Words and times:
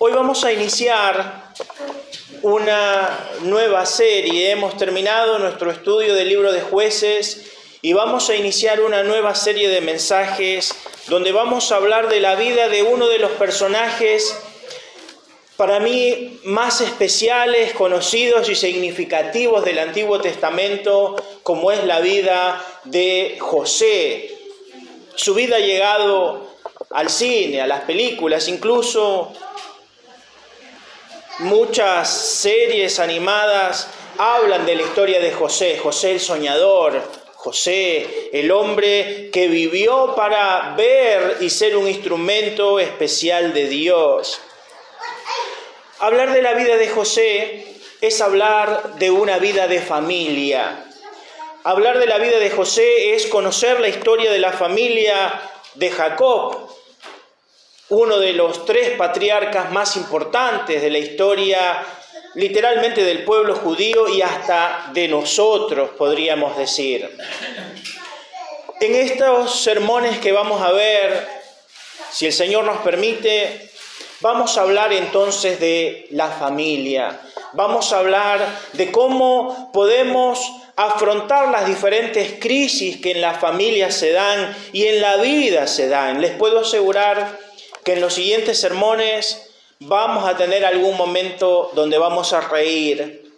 Hoy 0.00 0.12
vamos 0.12 0.44
a 0.44 0.52
iniciar 0.52 1.50
una 2.42 3.30
nueva 3.42 3.84
serie. 3.84 4.52
Hemos 4.52 4.76
terminado 4.76 5.40
nuestro 5.40 5.72
estudio 5.72 6.14
del 6.14 6.28
libro 6.28 6.52
de 6.52 6.60
jueces 6.60 7.50
y 7.82 7.94
vamos 7.94 8.30
a 8.30 8.36
iniciar 8.36 8.80
una 8.80 9.02
nueva 9.02 9.34
serie 9.34 9.68
de 9.68 9.80
mensajes 9.80 10.72
donde 11.08 11.32
vamos 11.32 11.72
a 11.72 11.76
hablar 11.76 12.08
de 12.08 12.20
la 12.20 12.36
vida 12.36 12.68
de 12.68 12.84
uno 12.84 13.08
de 13.08 13.18
los 13.18 13.32
personajes 13.32 14.38
para 15.56 15.80
mí 15.80 16.38
más 16.44 16.80
especiales, 16.80 17.72
conocidos 17.72 18.48
y 18.48 18.54
significativos 18.54 19.64
del 19.64 19.80
Antiguo 19.80 20.20
Testamento, 20.20 21.16
como 21.42 21.72
es 21.72 21.82
la 21.82 21.98
vida 21.98 22.64
de 22.84 23.36
José. 23.40 24.38
Su 25.16 25.34
vida 25.34 25.56
ha 25.56 25.58
llegado 25.58 26.46
al 26.90 27.10
cine, 27.10 27.60
a 27.60 27.66
las 27.66 27.80
películas, 27.80 28.46
incluso 28.46 29.32
muchas 31.38 32.08
series 32.08 32.98
animadas 32.98 33.88
hablan 34.18 34.66
de 34.66 34.74
la 34.74 34.82
historia 34.82 35.20
de 35.20 35.32
José, 35.32 35.78
José 35.78 36.12
el 36.12 36.20
soñador, 36.20 37.00
José 37.34 38.30
el 38.32 38.50
hombre 38.50 39.30
que 39.32 39.46
vivió 39.48 40.14
para 40.16 40.74
ver 40.76 41.38
y 41.40 41.50
ser 41.50 41.76
un 41.76 41.86
instrumento 41.86 42.80
especial 42.80 43.54
de 43.54 43.68
Dios. 43.68 44.40
Hablar 46.00 46.32
de 46.32 46.42
la 46.42 46.54
vida 46.54 46.76
de 46.76 46.88
José 46.88 47.66
es 48.00 48.20
hablar 48.20 48.94
de 48.98 49.10
una 49.10 49.38
vida 49.38 49.68
de 49.68 49.80
familia. 49.80 50.84
Hablar 51.64 51.98
de 51.98 52.06
la 52.06 52.18
vida 52.18 52.38
de 52.38 52.50
José 52.50 53.14
es 53.14 53.26
conocer 53.26 53.80
la 53.80 53.88
historia 53.88 54.30
de 54.30 54.38
la 54.38 54.52
familia 54.52 55.40
de 55.74 55.90
Jacob, 55.90 56.68
uno 57.90 58.18
de 58.18 58.32
los 58.32 58.64
tres 58.64 58.96
patriarcas 58.96 59.70
más 59.72 59.96
importantes 59.96 60.82
de 60.82 60.90
la 60.90 60.98
historia 60.98 61.84
literalmente 62.34 63.02
del 63.02 63.24
pueblo 63.24 63.54
judío 63.56 64.08
y 64.08 64.22
hasta 64.22 64.90
de 64.92 65.08
nosotros, 65.08 65.90
podríamos 65.96 66.56
decir. 66.56 67.16
En 68.80 68.94
estos 68.94 69.62
sermones 69.62 70.18
que 70.18 70.30
vamos 70.30 70.62
a 70.62 70.70
ver, 70.70 71.26
si 72.10 72.26
el 72.26 72.32
Señor 72.32 72.64
nos 72.64 72.78
permite, 72.78 73.68
Vamos 74.20 74.58
a 74.58 74.62
hablar 74.62 74.92
entonces 74.92 75.60
de 75.60 76.08
la 76.10 76.26
familia. 76.26 77.20
Vamos 77.52 77.92
a 77.92 78.00
hablar 78.00 78.44
de 78.72 78.90
cómo 78.90 79.70
podemos 79.72 80.40
afrontar 80.74 81.50
las 81.50 81.68
diferentes 81.68 82.34
crisis 82.40 83.00
que 83.00 83.12
en 83.12 83.20
la 83.20 83.34
familia 83.34 83.92
se 83.92 84.10
dan 84.10 84.56
y 84.72 84.86
en 84.86 85.00
la 85.00 85.18
vida 85.18 85.68
se 85.68 85.88
dan. 85.88 86.20
Les 86.20 86.32
puedo 86.32 86.58
asegurar 86.58 87.38
que 87.88 87.94
en 87.94 88.02
los 88.02 88.12
siguientes 88.12 88.60
sermones 88.60 89.48
vamos 89.78 90.28
a 90.28 90.36
tener 90.36 90.66
algún 90.66 90.94
momento 90.98 91.70
donde 91.72 91.96
vamos 91.96 92.34
a 92.34 92.42
reír, 92.42 93.32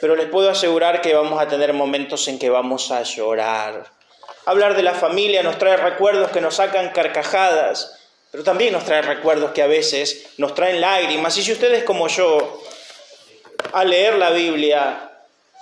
pero 0.00 0.16
les 0.16 0.30
puedo 0.30 0.48
asegurar 0.48 1.02
que 1.02 1.12
vamos 1.12 1.38
a 1.38 1.46
tener 1.46 1.74
momentos 1.74 2.26
en 2.28 2.38
que 2.38 2.48
vamos 2.48 2.90
a 2.90 3.02
llorar. 3.02 3.84
Hablar 4.46 4.76
de 4.76 4.82
la 4.82 4.94
familia 4.94 5.42
nos 5.42 5.58
trae 5.58 5.76
recuerdos 5.76 6.30
que 6.30 6.40
nos 6.40 6.54
sacan 6.54 6.88
carcajadas, 6.88 8.00
pero 8.30 8.42
también 8.42 8.72
nos 8.72 8.86
trae 8.86 9.02
recuerdos 9.02 9.50
que 9.50 9.60
a 9.60 9.66
veces 9.66 10.28
nos 10.38 10.54
traen 10.54 10.80
lágrimas. 10.80 11.36
Y 11.36 11.42
si 11.42 11.52
ustedes 11.52 11.84
como 11.84 12.08
yo, 12.08 12.62
al 13.74 13.90
leer 13.90 14.14
la 14.14 14.30
Biblia, 14.30 15.10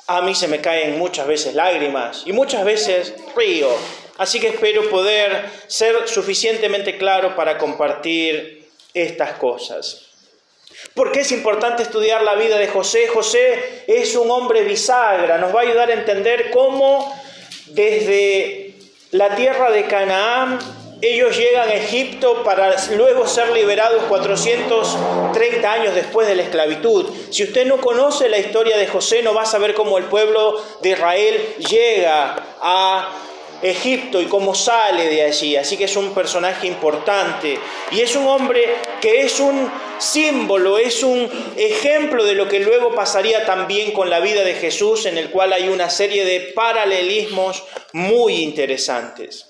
a 0.06 0.20
mí 0.20 0.36
se 0.36 0.46
me 0.46 0.60
caen 0.60 1.00
muchas 1.00 1.26
veces 1.26 1.56
lágrimas 1.56 2.22
y 2.26 2.32
muchas 2.32 2.64
veces 2.64 3.12
río. 3.34 3.70
Así 4.16 4.38
que 4.38 4.48
espero 4.48 4.88
poder 4.90 5.44
ser 5.66 6.08
suficientemente 6.08 6.96
claro 6.98 7.34
para 7.34 7.58
compartir 7.58 8.68
estas 8.92 9.32
cosas. 9.38 10.02
¿Por 10.94 11.10
qué 11.12 11.20
es 11.20 11.32
importante 11.32 11.82
estudiar 11.82 12.22
la 12.22 12.34
vida 12.34 12.58
de 12.58 12.68
José? 12.68 13.08
José 13.08 13.84
es 13.86 14.14
un 14.14 14.30
hombre 14.30 14.62
bisagra, 14.62 15.38
nos 15.38 15.54
va 15.54 15.60
a 15.60 15.62
ayudar 15.62 15.90
a 15.90 15.94
entender 15.94 16.50
cómo 16.50 17.12
desde 17.68 18.74
la 19.10 19.34
tierra 19.34 19.70
de 19.70 19.86
Canaán 19.86 20.58
ellos 21.00 21.36
llegan 21.36 21.68
a 21.68 21.74
Egipto 21.74 22.42
para 22.44 22.76
luego 22.92 23.26
ser 23.26 23.50
liberados 23.50 24.04
430 24.04 25.72
años 25.72 25.94
después 25.94 26.26
de 26.26 26.34
la 26.34 26.42
esclavitud. 26.42 27.10
Si 27.30 27.44
usted 27.44 27.66
no 27.66 27.78
conoce 27.78 28.28
la 28.28 28.38
historia 28.38 28.76
de 28.78 28.86
José, 28.86 29.22
no 29.22 29.34
va 29.34 29.42
a 29.42 29.46
saber 29.46 29.74
cómo 29.74 29.98
el 29.98 30.04
pueblo 30.04 30.62
de 30.80 30.90
Israel 30.90 31.56
llega 31.58 32.36
a 32.60 33.10
Egipto 33.62 34.20
y 34.20 34.26
cómo 34.26 34.54
sale 34.54 35.08
de 35.08 35.22
allí. 35.22 35.56
Así 35.56 35.76
que 35.76 35.84
es 35.84 35.96
un 35.96 36.14
personaje 36.14 36.66
importante. 36.66 37.58
Y 37.90 38.00
es 38.00 38.14
un 38.16 38.26
hombre 38.26 38.76
que 39.00 39.22
es 39.22 39.40
un 39.40 39.70
símbolo, 39.98 40.78
es 40.78 41.02
un 41.02 41.30
ejemplo 41.56 42.24
de 42.24 42.34
lo 42.34 42.48
que 42.48 42.60
luego 42.60 42.94
pasaría 42.94 43.46
también 43.46 43.92
con 43.92 44.10
la 44.10 44.20
vida 44.20 44.42
de 44.42 44.54
Jesús, 44.54 45.06
en 45.06 45.18
el 45.18 45.30
cual 45.30 45.52
hay 45.52 45.68
una 45.68 45.90
serie 45.90 46.24
de 46.24 46.52
paralelismos 46.54 47.62
muy 47.92 48.36
interesantes. 48.42 49.46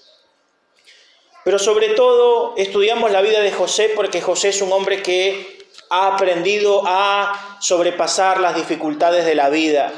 Pero 1.45 1.59
sobre 1.59 1.91
todo 1.91 2.55
estudiamos 2.57 3.11
la 3.11 3.21
vida 3.21 3.41
de 3.41 3.53
José 3.53 3.93
porque 3.95 4.23
José 4.23 4.49
es 4.49 4.63
un 4.63 4.73
hombre 4.73 5.03
que 5.03 5.59
ha 5.91 6.15
aprendido 6.15 6.83
a 6.87 7.59
sobrepasar 7.61 8.41
las 8.41 8.57
dificultades 8.57 9.27
de 9.27 9.35
la 9.35 9.51
vida. 9.51 9.93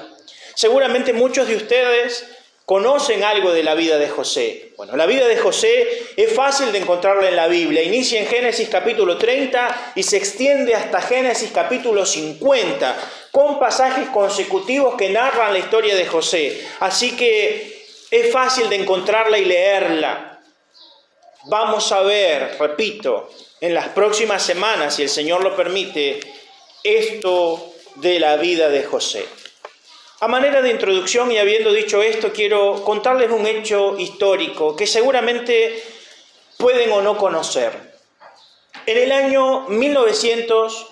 Seguramente 0.54 1.12
muchos 1.12 1.46
de 1.46 1.56
ustedes 1.56 2.26
conocen 2.66 3.22
algo 3.22 3.52
de 3.52 3.62
la 3.62 3.76
vida 3.76 3.96
de 3.96 4.08
José. 4.08 4.72
Bueno, 4.76 4.96
la 4.96 5.06
vida 5.06 5.28
de 5.28 5.36
José 5.36 5.86
es 6.16 6.34
fácil 6.34 6.72
de 6.72 6.78
encontrarla 6.78 7.28
en 7.28 7.36
la 7.36 7.46
Biblia. 7.46 7.84
Inicia 7.84 8.20
en 8.20 8.26
Génesis 8.26 8.68
capítulo 8.68 9.16
30 9.16 9.92
y 9.94 10.02
se 10.02 10.16
extiende 10.16 10.74
hasta 10.74 11.00
Génesis 11.00 11.52
capítulo 11.52 12.04
50, 12.04 12.96
con 13.30 13.60
pasajes 13.60 14.08
consecutivos 14.08 14.96
que 14.96 15.10
narran 15.10 15.52
la 15.52 15.60
historia 15.60 15.94
de 15.94 16.06
José. 16.06 16.66
Así 16.80 17.16
que 17.16 17.86
es 18.10 18.32
fácil 18.32 18.68
de 18.68 18.76
encontrarla 18.76 19.38
y 19.38 19.44
leerla. 19.44 20.40
Vamos 21.44 21.92
a 21.92 22.00
ver, 22.00 22.56
repito, 22.58 23.30
en 23.60 23.74
las 23.74 23.90
próximas 23.90 24.42
semanas, 24.42 24.96
si 24.96 25.04
el 25.04 25.08
Señor 25.08 25.44
lo 25.44 25.54
permite, 25.54 26.18
esto 26.82 27.74
de 27.94 28.18
la 28.18 28.36
vida 28.36 28.68
de 28.70 28.82
José. 28.82 29.24
A 30.18 30.28
manera 30.28 30.62
de 30.62 30.70
introducción 30.70 31.30
y 31.30 31.36
habiendo 31.36 31.70
dicho 31.74 32.02
esto, 32.02 32.32
quiero 32.32 32.82
contarles 32.84 33.30
un 33.30 33.46
hecho 33.46 33.98
histórico 33.98 34.74
que 34.74 34.86
seguramente 34.86 35.82
pueden 36.56 36.90
o 36.92 37.02
no 37.02 37.18
conocer. 37.18 37.72
En 38.86 38.96
el 38.96 39.12
año 39.12 39.68
1900, 39.68 40.86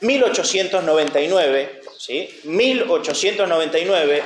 1899, 0.00 1.82
¿sí? 1.98 2.40
1899, 2.44 4.22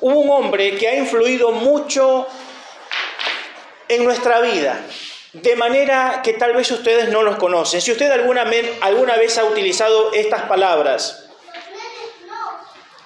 hubo 0.00 0.18
un 0.18 0.30
hombre 0.30 0.76
que 0.76 0.88
ha 0.88 0.96
influido 0.96 1.52
mucho 1.52 2.26
en 3.88 4.04
nuestra 4.04 4.40
vida, 4.40 4.84
de 5.32 5.54
manera 5.54 6.22
que 6.24 6.32
tal 6.32 6.54
vez 6.54 6.68
ustedes 6.72 7.08
no 7.10 7.22
los 7.22 7.36
conocen. 7.36 7.80
Si 7.80 7.92
usted 7.92 8.10
alguna, 8.10 8.50
alguna 8.80 9.14
vez 9.14 9.38
ha 9.38 9.44
utilizado 9.44 10.12
estas 10.12 10.42
palabras, 10.42 11.25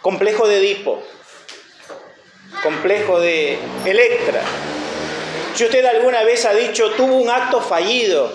complejo 0.02 0.48
de 0.48 0.58
Edipo, 0.58 1.02
complejo 2.62 3.20
de 3.20 3.58
Electra, 3.84 4.42
si 5.54 5.64
usted 5.64 5.84
alguna 5.84 6.22
vez 6.24 6.46
ha 6.46 6.54
dicho 6.54 6.92
tuvo 6.92 7.16
un 7.16 7.28
acto 7.28 7.60
fallido, 7.60 8.32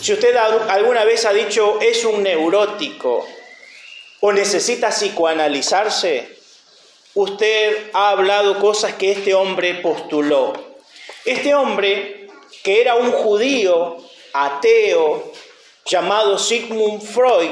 si 0.00 0.12
usted 0.12 0.36
alguna 0.36 1.04
vez 1.04 1.24
ha 1.24 1.32
dicho 1.32 1.80
es 1.80 2.04
un 2.04 2.22
neurótico 2.22 3.26
o 4.20 4.32
necesita 4.32 4.90
psicoanalizarse, 4.90 6.36
usted 7.14 7.90
ha 7.92 8.10
hablado 8.10 8.60
cosas 8.60 8.94
que 8.94 9.12
este 9.12 9.34
hombre 9.34 9.74
postuló. 9.74 10.52
Este 11.24 11.54
hombre, 11.54 12.28
que 12.62 12.80
era 12.80 12.94
un 12.94 13.10
judío 13.10 13.96
ateo 14.32 15.32
llamado 15.86 16.38
Sigmund 16.38 17.02
Freud, 17.02 17.50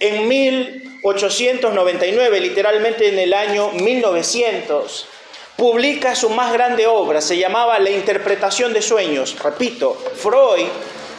en 0.00 0.28
1899, 1.04 2.40
literalmente 2.40 3.08
en 3.08 3.18
el 3.18 3.34
año 3.34 3.70
1900, 3.72 5.06
publica 5.54 6.14
su 6.14 6.30
más 6.30 6.50
grande 6.50 6.86
obra, 6.86 7.20
se 7.20 7.36
llamaba 7.36 7.78
La 7.78 7.90
interpretación 7.90 8.72
de 8.72 8.80
sueños. 8.80 9.36
Repito, 9.38 9.94
Freud, 10.16 10.66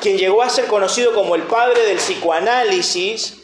quien 0.01 0.17
llegó 0.17 0.41
a 0.41 0.49
ser 0.49 0.65
conocido 0.65 1.13
como 1.13 1.35
el 1.35 1.43
padre 1.43 1.85
del 1.85 1.97
psicoanálisis, 1.97 3.43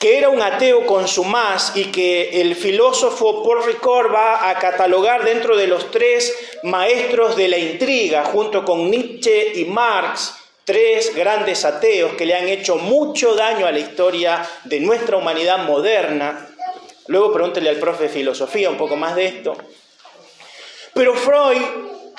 que 0.00 0.18
era 0.18 0.28
un 0.28 0.42
ateo 0.42 0.84
con 0.86 1.06
su 1.06 1.22
más 1.22 1.76
y 1.76 1.84
que 1.92 2.40
el 2.40 2.56
filósofo 2.56 3.44
Paul 3.44 3.64
Ricoeur 3.64 4.12
va 4.12 4.50
a 4.50 4.58
catalogar 4.58 5.24
dentro 5.24 5.56
de 5.56 5.68
los 5.68 5.92
tres 5.92 6.34
maestros 6.64 7.36
de 7.36 7.46
la 7.46 7.58
intriga, 7.58 8.24
junto 8.24 8.64
con 8.64 8.90
Nietzsche 8.90 9.52
y 9.54 9.66
Marx, 9.66 10.41
tres 10.64 11.14
grandes 11.14 11.64
ateos 11.64 12.14
que 12.14 12.26
le 12.26 12.34
han 12.34 12.48
hecho 12.48 12.76
mucho 12.76 13.34
daño 13.34 13.66
a 13.66 13.72
la 13.72 13.78
historia 13.78 14.48
de 14.64 14.80
nuestra 14.80 15.16
humanidad 15.16 15.58
moderna. 15.64 16.48
Luego 17.06 17.32
pregúntele 17.32 17.70
al 17.70 17.76
profe 17.76 18.04
de 18.04 18.08
filosofía 18.08 18.70
un 18.70 18.76
poco 18.76 18.96
más 18.96 19.16
de 19.16 19.26
esto. 19.26 19.56
Pero 20.94 21.14
Freud 21.14 21.62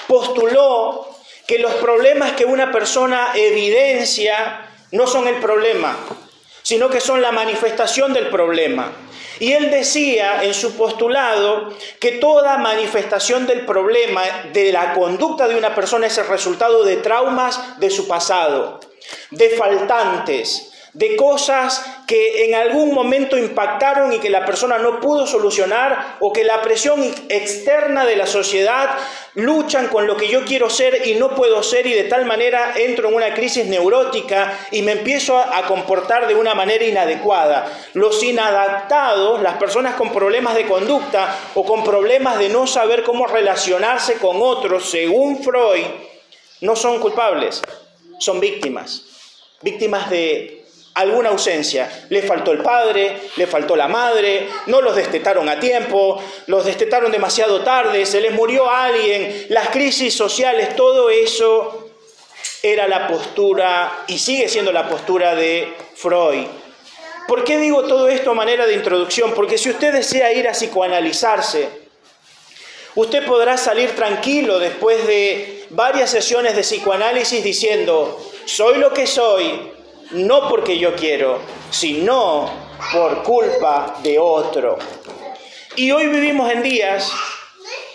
postuló 0.07 1.07
que 1.48 1.60
los 1.60 1.74
problemas 1.75 2.34
que 2.34 2.45
una 2.45 2.72
persona 2.72 3.31
evidencia 3.36 4.69
no 4.92 5.07
son 5.07 5.28
el 5.28 5.36
problema, 5.36 5.98
sino 6.62 6.90
que 6.90 7.00
son 7.00 7.22
la 7.22 7.31
manifestación 7.31 8.13
del 8.13 8.30
problema. 8.30 8.92
Y 9.39 9.53
él 9.53 9.71
decía 9.71 10.44
en 10.44 10.53
su 10.53 10.75
postulado 10.75 11.74
que 12.00 12.13
toda 12.13 12.57
manifestación 12.57 13.47
del 13.47 13.65
problema 13.65 14.21
de 14.51 14.71
la 14.71 14.94
conducta 14.94 15.47
de 15.47 15.57
una 15.57 15.74
persona 15.74 16.07
es 16.07 16.18
el 16.18 16.27
resultado 16.27 16.83
de 16.83 16.97
traumas 16.97 17.80
de 17.80 17.89
su 17.89 18.07
pasado, 18.07 18.80
de 19.31 19.50
faltantes, 19.51 20.73
de 20.94 21.16
cosas 21.16 21.84
que 22.06 22.45
en 22.45 22.54
algún 22.54 22.94
momento 22.94 23.36
impactaron 23.36 24.13
y 24.13 24.19
que 24.19 24.30
la 24.30 24.45
persona 24.45 24.78
no 24.78 25.00
pudo 25.00 25.25
solucionar 25.25 26.18
o 26.19 26.31
que 26.31 26.44
la 26.44 26.62
presión 26.62 27.04
externa 27.30 28.06
de 28.06 28.16
la 28.16 28.28
sociedad 28.28 28.92
luchan 29.34 29.88
con 29.88 30.06
lo 30.06 30.16
que 30.16 30.28
yo 30.28 30.45
quiero 30.45 30.69
ser 30.69 31.07
y 31.07 31.16
no 31.16 31.34
puedo 31.34 31.63
ser 31.63 31.88
y 31.88 31.94
de 31.94 32.04
tal 32.04 32.25
manera 32.25 32.74
entro 32.75 33.10
en 33.10 33.16
una 33.16 33.34
crisis 33.34 33.66
neurótica 33.66 34.60
y 34.69 34.84
me 34.84 34.92
empiezo 34.92 35.40
a 35.40 35.66
comportar 35.66 36.28
de 36.28 36.36
una 36.36 36.54
manera 36.54 36.86
inadecuada. 36.86 37.72
Los 37.94 38.22
inadaptados, 38.22 39.42
las 39.42 39.57
personas 39.57 39.95
con 39.95 40.12
problemas 40.12 40.54
de 40.54 40.68
conducta 40.68 41.36
o 41.56 41.66
con 41.66 41.84
problemas 41.84 42.38
de 42.38 42.50
no 42.50 42.68
saber 42.68 43.04
cómo 43.04 43.25
relacionarse 43.25 44.16
con 44.16 44.38
otros, 44.42 44.92
según 44.92 45.44
Freud, 45.44 45.86
no 46.62 46.75
son 46.75 47.00
culpables, 47.00 47.63
son 48.19 48.40
víctimas. 48.40 49.06
Víctimas 49.62 50.10
de 50.10 50.62
alguna 50.95 51.30
ausencia. 51.30 52.06
Le 52.10 52.22
faltó 52.22 52.51
el 52.51 52.60
padre, 52.60 53.18
le 53.36 53.48
faltó 53.48 53.75
la 53.75 53.88
madre, 53.88 54.48
no 54.68 54.81
los 54.81 54.95
destetaron 54.95 55.50
a 55.50 55.60
tiempo, 55.60 56.22
los 56.48 56.66
destetaron 56.66 57.12
demasiado 57.12 57.62
tarde, 57.62 58.06
se 58.06 58.22
les 58.22 58.34
murió 58.34 58.69
alguien, 58.69 59.48
las 59.50 59.69
crisis 59.69 60.13
sociales, 60.16 60.75
todo 60.75 61.10
eso 61.10 61.90
era 62.62 62.88
la 62.88 63.07
postura 63.07 64.06
y 64.07 64.18
sigue 64.19 64.48
siendo 64.48 64.72
la 64.72 64.88
postura 64.88 65.36
de 65.36 65.74
Freud. 65.95 66.45
¿Por 67.28 67.44
qué 67.44 67.57
digo 67.57 67.84
todo 67.86 68.07
esto 68.10 68.31
a 68.31 68.36
manera 68.36 68.66
de 68.66 68.74
introducción? 68.74 69.34
Porque 69.34 69.57
si 69.57 69.69
usted 69.69 69.94
desea 69.94 70.34
ir 70.34 70.48
a 70.48 70.51
psicoanalizarse, 70.51 71.69
usted 72.95 73.25
podrá 73.25 73.57
salir 73.57 73.95
tranquilo 73.95 74.60
después 74.60 75.07
de 75.07 75.66
varias 75.69 76.10
sesiones 76.12 76.56
de 76.56 76.62
psicoanálisis 76.62 77.44
diciendo, 77.44 78.19
soy 78.45 78.78
lo 78.78 78.94
que 78.94 79.07
soy, 79.07 79.72
no 80.12 80.50
porque 80.50 80.78
yo 80.78 80.96
quiero, 80.96 81.40
sino 81.70 82.50
por 82.92 83.24
culpa 83.24 83.96
de 84.04 84.20
otro. 84.20 84.78
Y 85.76 85.92
hoy 85.92 86.08
vivimos 86.08 86.52
en 86.52 86.62
días 86.62 87.12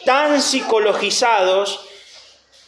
tan 0.04 0.40
psicologizados 0.40 1.80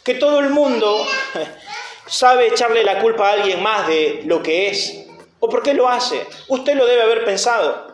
que 0.03 0.13
todo 0.15 0.39
el 0.39 0.49
mundo 0.49 1.05
sabe 2.07 2.47
echarle 2.47 2.83
la 2.83 3.01
culpa 3.01 3.29
a 3.29 3.33
alguien 3.33 3.61
más 3.61 3.87
de 3.87 4.21
lo 4.25 4.41
que 4.41 4.69
es. 4.69 5.05
¿O 5.39 5.49
por 5.49 5.63
qué 5.63 5.73
lo 5.73 5.89
hace? 5.89 6.25
Usted 6.47 6.75
lo 6.75 6.85
debe 6.85 7.01
haber 7.01 7.25
pensado. 7.25 7.91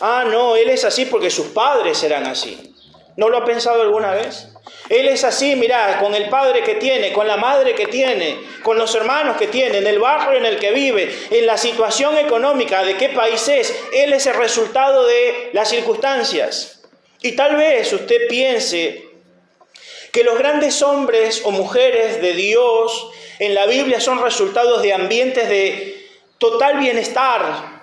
Ah, 0.00 0.24
no, 0.30 0.56
él 0.56 0.70
es 0.70 0.84
así 0.84 1.06
porque 1.06 1.30
sus 1.30 1.48
padres 1.48 2.02
eran 2.02 2.26
así. 2.26 2.74
¿No 3.16 3.28
lo 3.28 3.38
ha 3.38 3.44
pensado 3.44 3.82
alguna 3.82 4.12
vez? 4.12 4.48
Él 4.88 5.08
es 5.08 5.24
así, 5.24 5.56
mirá, 5.56 5.98
con 5.98 6.14
el 6.14 6.28
padre 6.28 6.62
que 6.62 6.76
tiene, 6.76 7.12
con 7.12 7.26
la 7.26 7.36
madre 7.36 7.74
que 7.74 7.86
tiene, 7.86 8.38
con 8.62 8.78
los 8.78 8.94
hermanos 8.94 9.36
que 9.36 9.48
tiene, 9.48 9.78
en 9.78 9.86
el 9.86 9.98
barrio 9.98 10.38
en 10.38 10.46
el 10.46 10.58
que 10.58 10.70
vive, 10.70 11.12
en 11.30 11.46
la 11.46 11.56
situación 11.56 12.16
económica 12.18 12.84
de 12.84 12.96
qué 12.96 13.08
país 13.08 13.48
es. 13.48 13.74
Él 13.92 14.12
es 14.12 14.26
el 14.26 14.34
resultado 14.34 15.06
de 15.06 15.50
las 15.52 15.68
circunstancias. 15.70 16.80
Y 17.22 17.32
tal 17.32 17.56
vez 17.56 17.92
usted 17.92 18.28
piense 18.28 19.04
que 20.12 20.24
los 20.24 20.38
grandes 20.38 20.82
hombres 20.82 21.42
o 21.44 21.50
mujeres 21.50 22.20
de 22.20 22.34
Dios 22.34 23.10
en 23.38 23.54
la 23.54 23.66
Biblia 23.66 24.00
son 24.00 24.22
resultados 24.22 24.82
de 24.82 24.92
ambientes 24.92 25.48
de 25.48 26.06
total 26.38 26.78
bienestar, 26.78 27.81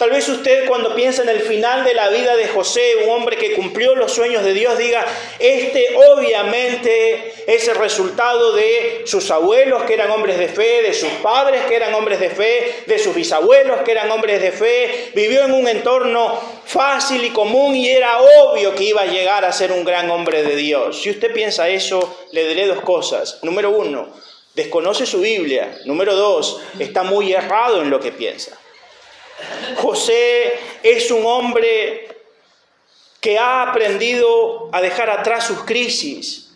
Tal 0.00 0.08
vez 0.08 0.26
usted 0.30 0.66
cuando 0.66 0.94
piensa 0.94 1.20
en 1.20 1.28
el 1.28 1.42
final 1.42 1.84
de 1.84 1.92
la 1.92 2.08
vida 2.08 2.34
de 2.34 2.48
José, 2.48 3.04
un 3.04 3.10
hombre 3.10 3.36
que 3.36 3.52
cumplió 3.52 3.94
los 3.94 4.10
sueños 4.10 4.42
de 4.42 4.54
Dios, 4.54 4.78
diga, 4.78 5.04
este 5.38 5.94
obviamente 5.94 7.34
es 7.46 7.68
el 7.68 7.74
resultado 7.74 8.54
de 8.54 9.02
sus 9.04 9.30
abuelos 9.30 9.82
que 9.82 9.92
eran 9.92 10.10
hombres 10.10 10.38
de 10.38 10.48
fe, 10.48 10.80
de 10.80 10.94
sus 10.94 11.10
padres 11.22 11.66
que 11.66 11.76
eran 11.76 11.92
hombres 11.92 12.18
de 12.18 12.30
fe, 12.30 12.76
de 12.86 12.98
sus 12.98 13.14
bisabuelos 13.14 13.82
que 13.82 13.92
eran 13.92 14.10
hombres 14.10 14.40
de 14.40 14.52
fe, 14.52 15.10
vivió 15.14 15.44
en 15.44 15.52
un 15.52 15.68
entorno 15.68 16.40
fácil 16.64 17.22
y 17.22 17.28
común 17.28 17.76
y 17.76 17.90
era 17.90 18.20
obvio 18.20 18.74
que 18.74 18.84
iba 18.84 19.02
a 19.02 19.06
llegar 19.06 19.44
a 19.44 19.52
ser 19.52 19.70
un 19.70 19.84
gran 19.84 20.10
hombre 20.10 20.42
de 20.42 20.56
Dios. 20.56 21.02
Si 21.02 21.10
usted 21.10 21.30
piensa 21.30 21.68
eso, 21.68 22.24
le 22.32 22.48
diré 22.48 22.66
dos 22.66 22.80
cosas. 22.80 23.40
Número 23.42 23.68
uno, 23.68 24.08
desconoce 24.54 25.04
su 25.04 25.20
Biblia. 25.20 25.78
Número 25.84 26.16
dos, 26.16 26.58
está 26.78 27.02
muy 27.02 27.34
errado 27.34 27.82
en 27.82 27.90
lo 27.90 28.00
que 28.00 28.12
piensa. 28.12 28.59
José 29.76 30.54
es 30.82 31.10
un 31.10 31.24
hombre 31.26 32.08
que 33.20 33.38
ha 33.38 33.62
aprendido 33.62 34.70
a 34.72 34.80
dejar 34.80 35.10
atrás 35.10 35.46
sus 35.46 35.64
crisis. 35.64 36.52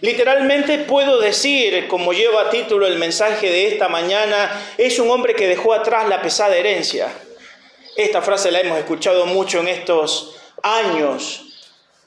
Literalmente 0.00 0.78
puedo 0.78 1.20
decir, 1.20 1.86
como 1.86 2.12
lleva 2.12 2.50
título 2.50 2.88
el 2.88 2.98
mensaje 2.98 3.48
de 3.48 3.68
esta 3.68 3.88
mañana, 3.88 4.50
es 4.76 4.98
un 4.98 5.10
hombre 5.10 5.34
que 5.34 5.46
dejó 5.46 5.74
atrás 5.74 6.08
la 6.08 6.20
pesada 6.20 6.56
herencia. 6.56 7.08
Esta 7.96 8.20
frase 8.20 8.50
la 8.50 8.60
hemos 8.60 8.78
escuchado 8.78 9.26
mucho 9.26 9.60
en 9.60 9.68
estos 9.68 10.36
años 10.62 11.51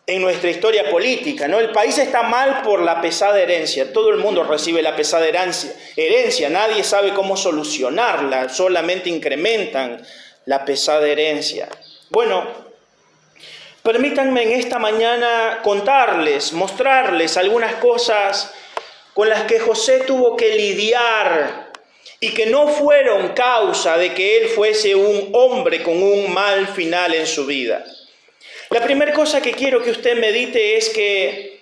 en 0.07 0.21
nuestra 0.21 0.51
historia 0.51 0.89
política, 0.91 1.47
¿no? 1.47 1.59
El 1.59 1.71
país 1.71 1.97
está 1.97 2.23
mal 2.23 2.61
por 2.61 2.81
la 2.81 3.01
pesada 3.01 3.39
herencia, 3.41 3.91
todo 3.91 4.11
el 4.11 4.17
mundo 4.17 4.43
recibe 4.43 4.81
la 4.81 4.95
pesada 4.95 5.25
herencia, 5.27 5.73
herencia, 5.95 6.49
nadie 6.49 6.83
sabe 6.83 7.13
cómo 7.13 7.35
solucionarla, 7.35 8.49
solamente 8.49 9.09
incrementan 9.09 10.05
la 10.45 10.63
pesada 10.63 11.07
herencia. 11.07 11.67
Bueno, 12.11 12.45
permítanme 13.81 14.43
en 14.43 14.51
esta 14.51 14.77
mañana 14.77 15.61
contarles, 15.63 16.53
mostrarles 16.53 17.35
algunas 17.37 17.75
cosas 17.75 18.53
con 19.15 19.27
las 19.27 19.43
que 19.43 19.59
José 19.59 20.01
tuvo 20.01 20.37
que 20.37 20.55
lidiar 20.55 21.71
y 22.19 22.31
que 22.33 22.45
no 22.45 22.67
fueron 22.67 23.29
causa 23.29 23.97
de 23.97 24.13
que 24.13 24.37
él 24.37 24.49
fuese 24.49 24.93
un 24.93 25.29
hombre 25.33 25.81
con 25.81 26.01
un 26.01 26.31
mal 26.31 26.67
final 26.67 27.15
en 27.15 27.25
su 27.25 27.47
vida. 27.47 27.83
La 28.69 28.81
primera 28.83 29.13
cosa 29.13 29.41
que 29.41 29.51
quiero 29.51 29.81
que 29.81 29.91
usted 29.91 30.17
medite 30.17 30.77
es 30.77 30.89
que, 30.89 31.61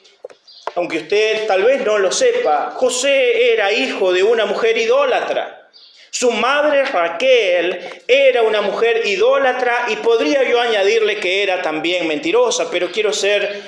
aunque 0.75 0.99
usted 0.99 1.45
tal 1.47 1.63
vez 1.63 1.81
no 1.83 1.97
lo 1.97 2.11
sepa, 2.11 2.71
José 2.75 3.53
era 3.53 3.71
hijo 3.73 4.13
de 4.13 4.23
una 4.23 4.45
mujer 4.45 4.77
idólatra. 4.77 5.69
Su 6.09 6.31
madre 6.31 6.85
Raquel 6.85 7.79
era 8.07 8.43
una 8.43 8.61
mujer 8.61 9.01
idólatra 9.05 9.87
y 9.89 9.97
podría 9.97 10.47
yo 10.49 10.61
añadirle 10.61 11.17
que 11.17 11.43
era 11.43 11.61
también 11.61 12.07
mentirosa, 12.07 12.69
pero 12.71 12.91
quiero 12.91 13.11
ser 13.11 13.61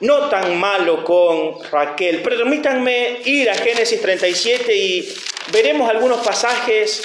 no 0.00 0.28
tan 0.28 0.58
malo 0.58 1.02
con 1.04 1.62
Raquel. 1.70 2.22
Permítanme 2.22 3.20
ir 3.24 3.48
a 3.48 3.54
Génesis 3.54 4.02
37 4.02 4.74
y 4.74 5.14
veremos 5.52 5.88
algunos 5.88 6.26
pasajes 6.26 7.02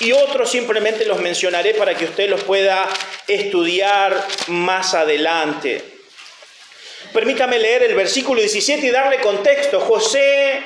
y 0.00 0.12
otros 0.12 0.50
simplemente 0.50 1.06
los 1.06 1.20
mencionaré 1.20 1.74
para 1.74 1.94
que 1.94 2.04
usted 2.04 2.28
los 2.28 2.42
pueda 2.42 2.88
estudiar 3.26 4.26
más 4.48 4.94
adelante. 4.94 5.82
Permítame 7.12 7.58
leer 7.58 7.84
el 7.84 7.94
versículo 7.94 8.40
17 8.40 8.86
y 8.86 8.90
darle 8.90 9.20
contexto. 9.20 9.80
José 9.80 10.62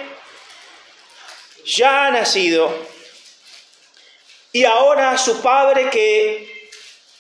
ya 1.65 2.07
ha 2.07 2.11
nacido 2.11 2.77
y 4.53 4.65
ahora 4.65 5.17
su 5.17 5.41
padre 5.41 5.91
que 5.91 6.71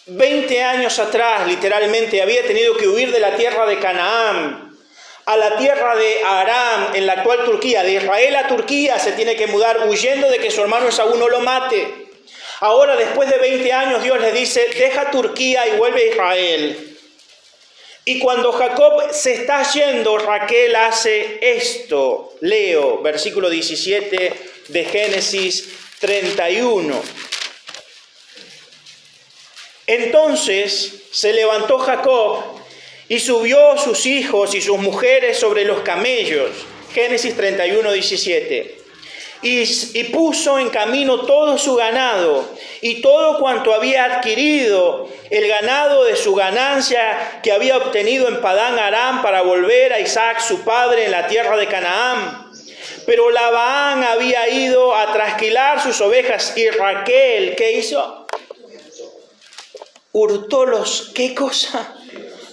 20 0.06 0.62
años 0.64 0.98
atrás 0.98 1.46
literalmente 1.46 2.20
había 2.20 2.44
tenido 2.44 2.76
que 2.76 2.88
huir 2.88 3.12
de 3.12 3.20
la 3.20 3.36
tierra 3.36 3.66
de 3.66 3.78
Canaán 3.78 4.69
a 5.30 5.36
la 5.36 5.56
tierra 5.56 5.94
de 5.94 6.24
Aram, 6.26 6.94
en 6.96 7.06
la 7.06 7.12
actual 7.12 7.44
Turquía, 7.44 7.84
de 7.84 7.92
Israel 7.92 8.34
a 8.34 8.48
Turquía, 8.48 8.98
se 8.98 9.12
tiene 9.12 9.36
que 9.36 9.46
mudar 9.46 9.86
huyendo 9.88 10.28
de 10.28 10.38
que 10.38 10.50
su 10.50 10.60
hermano 10.60 10.88
Esaú 10.88 11.16
no 11.16 11.28
lo 11.28 11.38
mate. 11.38 12.08
Ahora, 12.58 12.96
después 12.96 13.30
de 13.30 13.38
20 13.38 13.72
años, 13.72 14.02
Dios 14.02 14.20
le 14.20 14.32
dice, 14.32 14.66
deja 14.76 15.12
Turquía 15.12 15.68
y 15.68 15.76
vuelve 15.76 16.02
a 16.02 16.06
Israel. 16.06 16.98
Y 18.06 18.18
cuando 18.18 18.50
Jacob 18.50 19.12
se 19.12 19.34
está 19.34 19.62
yendo, 19.70 20.18
Raquel 20.18 20.74
hace 20.74 21.38
esto. 21.40 22.34
Leo, 22.40 23.00
versículo 23.00 23.48
17 23.48 24.32
de 24.66 24.84
Génesis 24.84 25.68
31. 26.00 27.00
Entonces 29.86 31.04
se 31.12 31.32
levantó 31.32 31.78
Jacob 31.78 32.59
y 33.10 33.20
subió 33.20 33.76
sus 33.76 34.06
hijos 34.06 34.54
y 34.54 34.62
sus 34.62 34.78
mujeres 34.78 35.38
sobre 35.38 35.66
los 35.66 35.80
camellos. 35.80 36.50
Génesis 36.94 37.36
31, 37.36 37.92
17 37.92 38.80
y, 39.42 40.04
puso 40.04 40.58
en 40.58 40.68
camino 40.68 41.22
todo 41.22 41.56
su 41.56 41.74
ganado 41.74 42.48
y 42.80 43.00
todo 43.00 43.38
cuanto 43.38 43.74
había 43.74 44.04
adquirido, 44.04 45.08
el 45.30 45.48
ganado 45.48 46.04
de 46.04 46.16
su 46.16 46.34
ganancia 46.34 47.40
que 47.42 47.52
había 47.52 47.78
obtenido 47.78 48.28
en 48.28 48.40
Padán 48.40 48.78
Aram 48.78 49.22
para 49.22 49.42
volver 49.42 49.92
a 49.92 50.00
Isaac 50.00 50.40
su 50.40 50.60
padre 50.60 51.06
en 51.06 51.12
la 51.12 51.26
tierra 51.26 51.56
de 51.56 51.68
Canaán. 51.68 52.50
Pero 53.06 53.30
Labán 53.30 54.04
había 54.04 54.48
ido 54.50 54.94
a 54.94 55.12
trasquilar 55.12 55.82
sus 55.82 56.00
ovejas 56.00 56.56
y 56.56 56.68
Raquel, 56.68 57.56
¿qué 57.56 57.72
hizo? 57.72 58.26
Hurtó 60.12 60.66
los, 60.66 61.12
¿qué 61.14 61.34
cosa? 61.34 61.96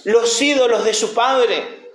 Los 0.08 0.40
ídolos 0.40 0.86
de 0.86 0.94
su 0.94 1.12
padre. 1.12 1.90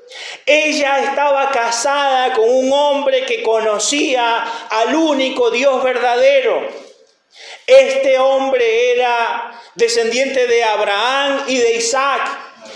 Ella 0.46 1.00
estaba 1.00 1.50
casada 1.50 2.32
con 2.34 2.48
un 2.48 2.72
hombre 2.72 3.26
que 3.26 3.42
conocía 3.42 4.46
al 4.70 4.94
único 4.94 5.50
Dios 5.50 5.84
verdadero. 5.84 6.62
Este 7.66 8.20
hombre 8.20 8.92
era 8.92 9.60
descendiente 9.74 10.46
de 10.46 10.64
Abraham 10.64 11.46
y 11.48 11.58
de 11.58 11.74
Isaac 11.74 12.22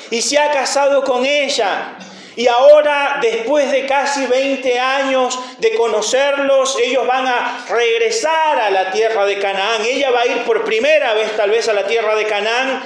y 0.09 0.23
se 0.23 0.39
ha 0.39 0.51
casado 0.51 1.03
con 1.03 1.23
ella. 1.23 1.99
Y 2.35 2.47
ahora, 2.47 3.19
después 3.21 3.71
de 3.71 3.85
casi 3.85 4.25
20 4.25 4.79
años 4.79 5.39
de 5.59 5.75
conocerlos, 5.75 6.77
ellos 6.83 7.05
van 7.05 7.27
a 7.27 7.63
regresar 7.69 8.59
a 8.59 8.71
la 8.71 8.91
tierra 8.91 9.25
de 9.27 9.37
Canaán. 9.37 9.83
Ella 9.85 10.09
va 10.09 10.21
a 10.21 10.27
ir 10.27 10.43
por 10.45 10.65
primera 10.65 11.13
vez 11.13 11.35
tal 11.37 11.51
vez 11.51 11.67
a 11.67 11.73
la 11.73 11.85
tierra 11.85 12.15
de 12.15 12.25
Canaán. 12.25 12.83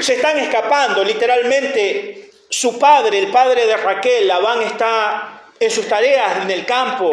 Se 0.00 0.14
están 0.14 0.38
escapando, 0.38 1.04
literalmente 1.04 2.30
su 2.48 2.78
padre, 2.78 3.18
el 3.18 3.28
padre 3.28 3.66
de 3.66 3.76
Raquel, 3.76 4.28
Labán 4.28 4.62
está 4.62 5.34
en 5.58 5.70
sus 5.70 5.88
tareas 5.88 6.42
en 6.42 6.50
el 6.50 6.64
campo. 6.64 7.10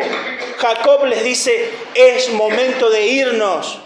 Jacob 0.57 1.05
les 1.05 1.23
dice, 1.23 1.71
es 1.95 2.29
momento 2.29 2.89
de 2.89 3.07
irnos. 3.07 3.79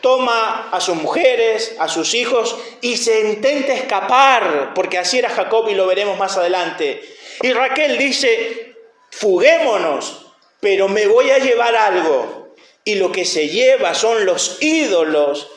Toma 0.00 0.68
a 0.70 0.80
sus 0.80 0.96
mujeres, 0.96 1.74
a 1.78 1.88
sus 1.88 2.14
hijos 2.14 2.56
y 2.80 2.96
se 2.96 3.20
intenta 3.20 3.72
escapar, 3.72 4.72
porque 4.74 4.98
así 4.98 5.18
era 5.18 5.30
Jacob 5.30 5.68
y 5.68 5.74
lo 5.74 5.86
veremos 5.86 6.18
más 6.18 6.36
adelante. 6.36 7.02
Y 7.42 7.52
Raquel 7.52 7.98
dice, 7.98 8.76
fuguémonos, 9.10 10.26
pero 10.60 10.88
me 10.88 11.06
voy 11.06 11.30
a 11.30 11.38
llevar 11.38 11.74
algo. 11.74 12.54
Y 12.84 12.96
lo 12.96 13.10
que 13.10 13.24
se 13.24 13.48
lleva 13.48 13.94
son 13.94 14.26
los 14.26 14.58
ídolos 14.60 15.50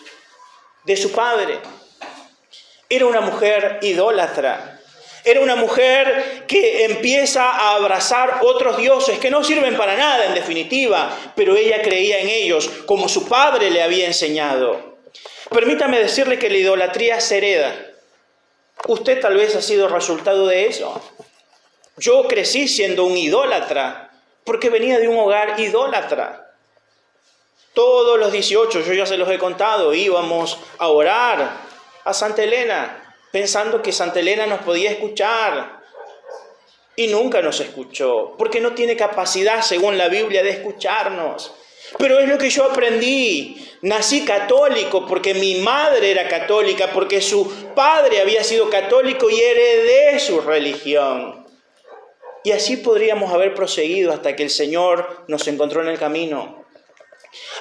de 0.86 0.98
su 0.98 1.12
padre. 1.12 1.60
Era 2.92 3.06
una 3.06 3.22
mujer 3.22 3.78
idólatra. 3.84 4.80
Era 5.24 5.42
una 5.42 5.56
mujer 5.56 6.46
que 6.48 6.86
empieza 6.86 7.44
a 7.44 7.76
abrazar 7.76 8.40
otros 8.42 8.78
dioses 8.78 9.20
que 9.20 9.30
no 9.30 9.44
sirven 9.44 9.78
para 9.78 9.96
nada 9.96 10.26
en 10.26 10.34
definitiva, 10.34 11.16
pero 11.36 11.56
ella 11.56 11.84
creía 11.84 12.20
en 12.20 12.30
ellos 12.30 12.68
como 12.88 13.08
su 13.08 13.28
padre 13.28 13.70
le 13.70 13.84
había 13.84 14.08
enseñado. 14.08 14.98
Permítame 15.52 16.00
decirle 16.00 16.40
que 16.40 16.50
la 16.50 16.58
idolatría 16.58 17.22
se 17.22 17.38
hereda. 17.38 17.76
Usted 18.88 19.20
tal 19.20 19.36
vez 19.36 19.56
ha 19.56 19.62
sido 19.62 19.88
resultado 19.88 20.48
de 20.48 20.66
eso. 20.66 21.00
Yo 21.98 22.24
crecí 22.28 22.68
siendo 22.68 23.04
un 23.04 23.16
idólatra 23.16 24.10
porque 24.46 24.72
venía 24.72 24.98
de 24.98 25.08
un 25.08 25.20
hogar 25.20 25.60
idólatra. 25.60 26.56
Todos 27.74 28.18
los 28.18 28.32
18, 28.32 28.82
yo 28.82 28.94
ya 28.94 29.06
se 29.06 29.18
los 29.18 29.30
he 29.30 29.38
contado, 29.38 29.94
íbamos 29.94 30.58
a 30.80 30.88
orar 30.88 31.69
a 32.10 32.14
Santa 32.14 32.44
Elena 32.44 33.10
pensando 33.32 33.82
que 33.82 33.92
Santa 33.92 34.20
Elena 34.20 34.46
nos 34.46 34.62
podía 34.62 34.92
escuchar. 34.92 35.80
Y 36.96 37.08
nunca 37.08 37.42
nos 37.42 37.62
escuchó, 37.62 38.36
porque 38.38 38.60
no 38.60 38.74
tiene 38.74 38.98
capacidad, 38.98 39.62
según 39.62 39.98
la 39.98 40.10
Biblia, 40.10 40.44
de 40.44 40.50
escucharnos. 40.50 41.54
Pero 41.98 42.20
es 42.20 42.28
lo 42.28 42.38
que 42.38 42.50
yo 42.50 42.66
aprendí. 42.66 43.66
Nací 43.82 44.26
católico 44.26 45.06
porque 45.08 45.34
mi 45.34 45.56
madre 45.56 46.12
era 46.12 46.28
católica, 46.28 46.92
porque 46.94 47.22
su 47.22 47.50
padre 47.74 48.20
había 48.20 48.44
sido 48.44 48.70
católico 48.70 49.30
y 49.30 49.40
heredé 49.40 50.20
su 50.20 50.42
religión. 50.42 51.48
Y 52.44 52.52
así 52.52 52.78
podríamos 52.78 53.32
haber 53.32 53.54
proseguido 53.54 54.12
hasta 54.12 54.36
que 54.36 54.44
el 54.44 54.50
Señor 54.50 55.24
nos 55.30 55.48
encontró 55.48 55.82
en 55.82 55.88
el 55.88 55.98
camino. 55.98 56.59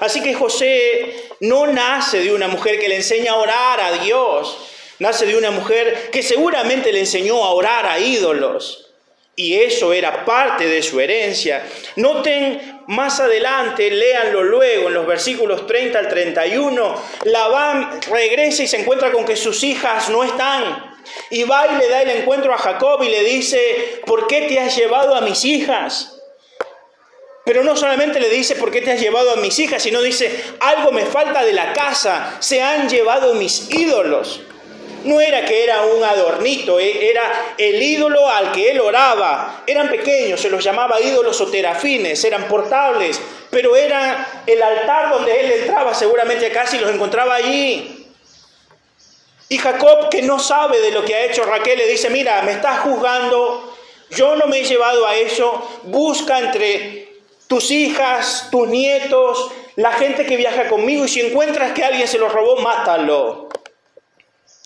Así 0.01 0.23
que 0.23 0.35
José 0.35 1.29
no 1.41 1.67
nace 1.67 2.21
de 2.21 2.33
una 2.33 2.49
mujer 2.49 2.79
que 2.79 2.89
le 2.89 2.97
enseña 2.97 3.33
a 3.33 3.37
orar 3.37 3.81
a 3.81 3.93
Dios, 4.03 4.69
Nace 4.99 5.27
de 5.27 5.37
una 5.37 5.53
mujer 5.53 6.11
que 6.11 6.25
seguramente 6.25 6.93
le 6.93 7.01
enseñó 7.01 7.45
a 7.45 7.51
orar 7.51 7.87
a 7.87 8.01
ídolos. 8.01 8.87
Y 9.37 9.55
eso 9.55 9.93
era 9.93 10.25
parte 10.25 10.67
de 10.67 10.83
su 10.83 10.99
herencia. 10.99 11.65
Noten 11.95 12.81
más 12.89 13.21
adelante, 13.21 13.89
léanlo 13.89 14.43
luego 14.43 14.89
en 14.89 14.95
los 14.95 15.07
versículos 15.07 15.69
30 15.69 16.01
al 16.01 16.09
31. 16.09 17.03
Labán 17.25 18.01
regresa 18.11 18.65
y 18.65 18.67
se 18.67 18.81
encuentra 18.81 19.13
con 19.13 19.25
que 19.25 19.37
sus 19.37 19.63
hijas 19.63 20.09
no 20.09 20.25
están. 20.25 20.97
Y 21.31 21.45
va 21.45 21.69
y 21.69 21.79
le 21.79 21.89
da 21.89 22.03
el 22.03 22.11
encuentro 22.11 22.53
a 22.53 22.59
Jacob 22.59 23.01
y 23.05 23.09
le 23.09 23.23
dice, 23.23 24.03
¿por 24.05 24.27
qué 24.27 24.43
te 24.43 24.59
has 24.59 24.77
llevado 24.77 25.15
a 25.15 25.21
mis 25.21 25.45
hijas? 25.45 26.18
Pero 27.49 27.65
no 27.65 27.77
solamente 27.77 28.21
le 28.21 28.29
dice, 28.29 28.57
¿por 28.57 28.71
qué 28.71 28.83
te 28.83 28.93
has 28.93 29.01
llevado 29.01 29.33
a 29.33 29.37
mis 29.37 29.59
hijas? 29.59 29.83
Sino 29.83 30.03
dice, 30.03 30.45
algo 30.61 30.93
me 30.93 31.07
falta 31.07 31.43
de 31.43 31.55
la 31.55 31.73
casa, 31.73 32.37
se 32.41 32.61
han 32.61 32.91
llevado 32.91 33.33
mis 33.37 33.71
ídolos. 33.71 34.43
No 35.05 35.19
era 35.19 35.47
que 35.47 35.65
era 35.65 35.81
un 35.87 36.05
adornito, 36.05 36.79
eh, 36.79 37.09
era 37.09 37.55
el 37.57 37.83
ídolo 37.83 38.29
al 38.29 38.53
que 38.53 38.71
él 38.71 38.81
oraba. 38.81 39.63
Eran 39.67 39.89
pequeños, 39.89 40.43
se 40.43 40.51
los 40.51 40.63
llamaba 40.63 41.01
ídolos 41.01 41.41
o 41.41 41.47
terafines, 41.47 42.23
eran 42.23 42.49
portables, 42.49 43.19
pero 43.49 43.75
era 43.77 44.43
el 44.47 44.63
altar 44.63 45.09
donde 45.09 45.41
él 45.41 45.53
entraba, 45.63 45.95
seguramente 45.95 46.51
casi 46.51 46.79
los 46.79 46.91
encontraba 46.91 47.37
allí. 47.37 48.09
Y 49.49 49.57
Jacob, 49.57 50.11
que 50.11 50.21
no 50.21 50.39
sabe 50.39 50.83
de 50.83 50.91
lo 50.91 51.03
que 51.03 51.15
ha 51.15 51.25
hecho 51.25 51.45
Raquel, 51.45 51.79
le 51.79 51.87
dice, 51.87 52.11
mira, 52.11 52.43
me 52.43 52.53
estás 52.53 52.81
juzgando, 52.81 53.75
yo 54.11 54.37
no 54.37 54.49
me 54.49 54.59
he 54.59 54.65
llevado 54.65 55.07
a 55.07 55.17
eso, 55.17 55.81
busca 55.85 56.41
entre 56.41 57.08
tus 57.49 57.71
hijas, 57.71 58.49
tus 58.51 58.69
nietos, 58.69 59.51
la 59.77 59.93
gente 59.93 60.27
que 60.27 60.37
viaja 60.37 60.69
conmigo, 60.69 61.05
y 61.05 61.09
si 61.09 61.21
encuentras 61.21 61.73
que 61.73 61.85
alguien 61.85 62.07
se 62.07 62.19
los 62.19 62.33
robó, 62.33 62.57
mátalo. 62.57 63.49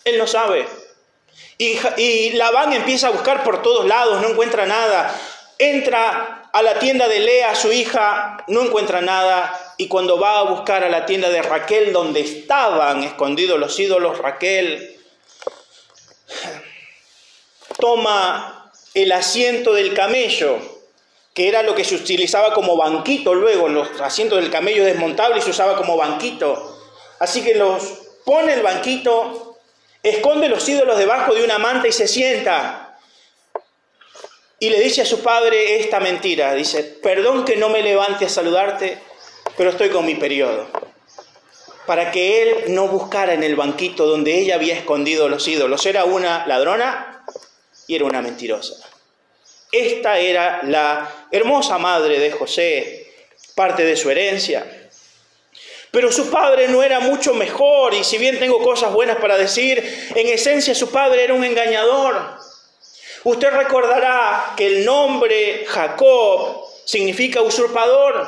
Él 0.03 0.17
no 0.17 0.27
sabe. 0.27 0.67
Y, 1.57 1.77
y 1.97 2.31
Labán 2.31 2.73
empieza 2.73 3.07
a 3.07 3.11
buscar 3.11 3.43
por 3.43 3.61
todos 3.61 3.85
lados, 3.85 4.21
no 4.21 4.29
encuentra 4.29 4.65
nada. 4.65 5.19
Entra 5.57 6.49
a 6.51 6.61
la 6.61 6.77
tienda 6.79 7.07
de 7.07 7.19
Lea, 7.19 7.55
su 7.55 7.71
hija, 7.71 8.43
no 8.47 8.61
encuentra 8.61 9.01
nada. 9.01 9.75
Y 9.77 9.87
cuando 9.87 10.19
va 10.19 10.39
a 10.39 10.43
buscar 10.43 10.83
a 10.83 10.89
la 10.89 11.05
tienda 11.05 11.29
de 11.29 11.41
Raquel, 11.41 11.93
donde 11.93 12.19
estaban 12.19 13.03
escondidos 13.03 13.59
los 13.59 13.79
ídolos, 13.79 14.17
Raquel 14.17 14.99
toma 17.79 18.71
el 18.93 19.11
asiento 19.11 19.73
del 19.73 19.93
camello, 19.93 20.72
que 21.33 21.47
era 21.47 21.63
lo 21.63 21.73
que 21.75 21.83
se 21.83 21.95
utilizaba 21.95 22.53
como 22.53 22.77
banquito 22.77 23.33
luego, 23.33 23.67
los 23.67 23.99
asientos 24.01 24.39
del 24.39 24.51
camello 24.51 24.85
desmontable 24.85 25.41
se 25.41 25.49
usaba 25.49 25.75
como 25.75 25.97
banquito. 25.97 26.79
Así 27.19 27.43
que 27.43 27.55
los 27.55 27.83
pone 28.25 28.53
el 28.53 28.61
banquito 28.61 29.53
esconde 30.03 30.49
los 30.49 30.67
ídolos 30.67 30.97
debajo 30.97 31.33
de 31.33 31.43
una 31.43 31.57
manta 31.57 31.87
y 31.87 31.93
se 31.93 32.07
sienta. 32.07 32.99
Y 34.59 34.69
le 34.69 34.79
dice 34.79 35.01
a 35.01 35.05
su 35.05 35.21
padre 35.21 35.79
esta 35.79 35.99
mentira. 35.99 36.53
Dice, 36.53 36.83
perdón 36.83 37.45
que 37.45 37.55
no 37.55 37.69
me 37.69 37.81
levante 37.81 38.25
a 38.25 38.29
saludarte, 38.29 38.97
pero 39.57 39.69
estoy 39.69 39.89
con 39.89 40.05
mi 40.05 40.15
periodo. 40.15 40.67
Para 41.85 42.11
que 42.11 42.41
él 42.41 42.73
no 42.73 42.87
buscara 42.87 43.33
en 43.33 43.43
el 43.43 43.55
banquito 43.55 44.05
donde 44.05 44.37
ella 44.37 44.55
había 44.55 44.75
escondido 44.75 45.27
los 45.27 45.47
ídolos. 45.47 45.85
Era 45.85 46.05
una 46.05 46.45
ladrona 46.47 47.25
y 47.87 47.95
era 47.95 48.05
una 48.05 48.21
mentirosa. 48.21 48.75
Esta 49.71 50.19
era 50.19 50.61
la 50.63 51.22
hermosa 51.33 51.77
madre 51.77 52.19
de 52.19 52.31
José, 52.31 53.07
parte 53.55 53.83
de 53.83 53.97
su 53.97 54.09
herencia. 54.09 54.65
Pero 55.91 56.11
su 56.11 56.29
padre 56.31 56.67
no 56.69 56.81
era 56.81 56.99
mucho 56.99 57.33
mejor 57.33 57.93
y 57.93 58.03
si 58.03 58.17
bien 58.17 58.39
tengo 58.39 58.63
cosas 58.63 58.93
buenas 58.93 59.17
para 59.17 59.37
decir, 59.37 60.11
en 60.15 60.27
esencia 60.27 60.73
su 60.73 60.91
padre 60.91 61.23
era 61.23 61.33
un 61.33 61.43
engañador. 61.43 62.37
Usted 63.25 63.51
recordará 63.51 64.53
que 64.55 64.67
el 64.67 64.85
nombre 64.85 65.65
Jacob 65.67 66.65
significa 66.85 67.41
usurpador. 67.41 68.27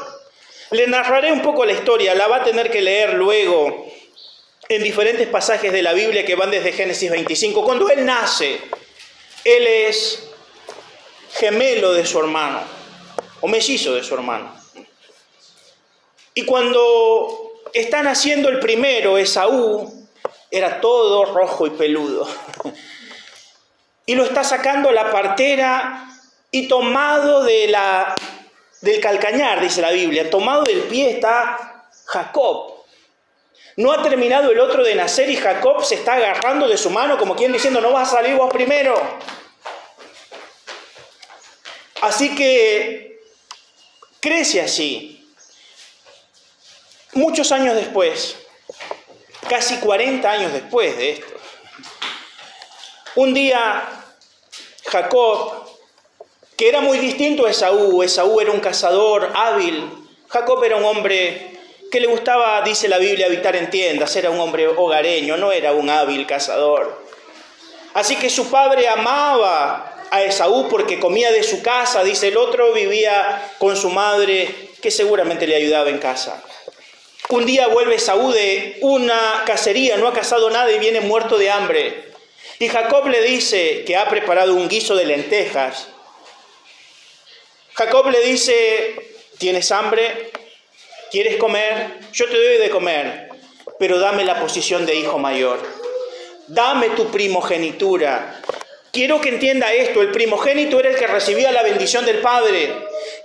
Le 0.71 0.87
narraré 0.87 1.31
un 1.31 1.41
poco 1.41 1.63
la 1.65 1.73
historia, 1.73 2.15
la 2.15 2.27
va 2.27 2.37
a 2.37 2.43
tener 2.43 2.71
que 2.71 2.81
leer 2.81 3.13
luego 3.13 3.87
en 4.67 4.83
diferentes 4.83 5.27
pasajes 5.27 5.71
de 5.71 5.83
la 5.83 5.93
Biblia 5.93 6.25
que 6.25 6.35
van 6.35 6.49
desde 6.49 6.71
Génesis 6.71 7.11
25. 7.11 7.63
Cuando 7.63 7.89
él 7.89 8.05
nace, 8.05 8.59
él 9.43 9.67
es 9.67 10.23
gemelo 11.33 11.93
de 11.93 12.05
su 12.05 12.19
hermano, 12.19 12.74
o 13.41 13.47
mellizo 13.47 13.93
de 13.93 14.03
su 14.03 14.13
hermano. 14.15 14.55
Y 16.33 16.45
cuando 16.45 17.61
están 17.73 18.07
haciendo 18.07 18.49
el 18.49 18.59
primero, 18.59 19.17
Esaú, 19.17 20.07
era 20.51 20.81
todo 20.81 21.25
rojo 21.33 21.67
y 21.67 21.71
peludo. 21.71 22.27
Y 24.07 24.13
lo 24.13 24.23
está 24.23 24.43
sacando 24.43 24.91
la 24.91 25.09
partera 25.09 26.07
y 26.51 26.67
tomado 26.67 27.43
de 27.43 27.67
la, 27.69 28.13
del 28.81 29.01
calcañar, 29.01 29.59
dice 29.59 29.81
la 29.81 29.89
Biblia, 29.89 30.29
tomado 30.29 30.63
del 30.63 30.81
pie 30.81 31.09
está 31.09 31.87
Jacob. 32.05 32.75
No 33.77 33.91
ha 33.91 34.03
terminado 34.03 34.51
el 34.51 34.59
otro 34.59 34.83
de 34.83 34.93
nacer 34.93 35.27
y 35.31 35.35
Jacob 35.35 35.83
se 35.83 35.95
está 35.95 36.13
agarrando 36.13 36.67
de 36.67 36.77
su 36.77 36.91
mano 36.91 37.17
como 37.17 37.35
quien 37.35 37.51
diciendo, 37.51 37.81
no 37.81 37.91
vas 37.91 38.09
a 38.09 38.17
salir 38.17 38.35
vos 38.35 38.53
primero. 38.53 38.93
Así 42.01 42.35
que 42.35 43.14
Crece 44.25 44.59
así. 44.59 45.23
Muchos 47.13 47.51
años 47.51 47.75
después, 47.75 48.35
casi 49.47 49.77
40 49.77 50.31
años 50.31 50.51
después 50.51 50.97
de 50.97 51.11
esto, 51.11 51.35
un 53.13 53.35
día 53.35 53.87
Jacob, 54.87 55.69
que 56.57 56.67
era 56.67 56.81
muy 56.81 56.97
distinto 56.97 57.45
a 57.45 57.51
Esaú, 57.51 58.01
Esaú 58.01 58.41
era 58.41 58.49
un 58.49 58.61
cazador 58.61 59.31
hábil, 59.35 59.91
Jacob 60.27 60.63
era 60.63 60.77
un 60.77 60.85
hombre 60.85 61.59
que 61.91 61.99
le 61.99 62.07
gustaba, 62.07 62.63
dice 62.63 62.87
la 62.87 62.97
Biblia, 62.97 63.27
habitar 63.27 63.55
en 63.55 63.69
tiendas, 63.69 64.15
era 64.15 64.31
un 64.31 64.39
hombre 64.39 64.67
hogareño, 64.67 65.37
no 65.37 65.51
era 65.51 65.71
un 65.73 65.87
hábil 65.87 66.25
cazador. 66.25 66.99
Así 67.93 68.15
que 68.15 68.31
su 68.31 68.49
padre 68.49 68.87
amaba 68.87 69.94
a 70.11 70.23
Esaú 70.23 70.69
porque 70.69 70.99
comía 70.99 71.31
de 71.31 71.43
su 71.43 71.61
casa, 71.61 72.03
dice 72.03 72.29
el 72.29 72.37
otro, 72.37 72.73
vivía 72.73 73.51
con 73.57 73.75
su 73.75 73.89
madre 73.89 74.53
que 74.81 74.91
seguramente 74.91 75.47
le 75.47 75.55
ayudaba 75.55 75.89
en 75.89 75.97
casa. 75.97 76.43
Un 77.29 77.45
día 77.45 77.67
vuelve 77.67 77.95
Esaú 77.95 78.31
de 78.31 78.77
una 78.81 79.43
cacería, 79.45 79.97
no 79.97 80.07
ha 80.07 80.13
cazado 80.13 80.49
nada 80.49 80.71
y 80.71 80.79
viene 80.79 81.01
muerto 81.01 81.37
de 81.37 81.49
hambre. 81.49 82.11
Y 82.59 82.69
Jacob 82.69 83.07
le 83.07 83.21
dice 83.21 83.83
que 83.85 83.97
ha 83.97 84.07
preparado 84.07 84.53
un 84.53 84.69
guiso 84.69 84.95
de 84.95 85.05
lentejas. 85.05 85.87
Jacob 87.73 88.09
le 88.09 88.21
dice, 88.21 88.95
¿tienes 89.37 89.71
hambre? 89.71 90.31
¿Quieres 91.11 91.37
comer? 91.37 91.99
Yo 92.13 92.29
te 92.29 92.35
doy 92.35 92.57
de 92.57 92.69
comer, 92.69 93.29
pero 93.79 93.99
dame 93.99 94.23
la 94.23 94.39
posición 94.39 94.85
de 94.85 94.95
hijo 94.95 95.17
mayor. 95.17 95.59
Dame 96.47 96.89
tu 96.91 97.11
primogenitura. 97.11 98.41
Quiero 98.95 99.19
que 99.19 99.27
entienda 99.27 99.73
esto, 99.73 100.01
el 100.01 100.11
primogénito 100.11 100.79
era 100.79 100.87
el 100.87 100.95
que 100.95 101.05
recibía 101.05 101.51
la 101.51 101.63
bendición 101.63 102.05
del 102.05 102.19
Padre 102.19 102.71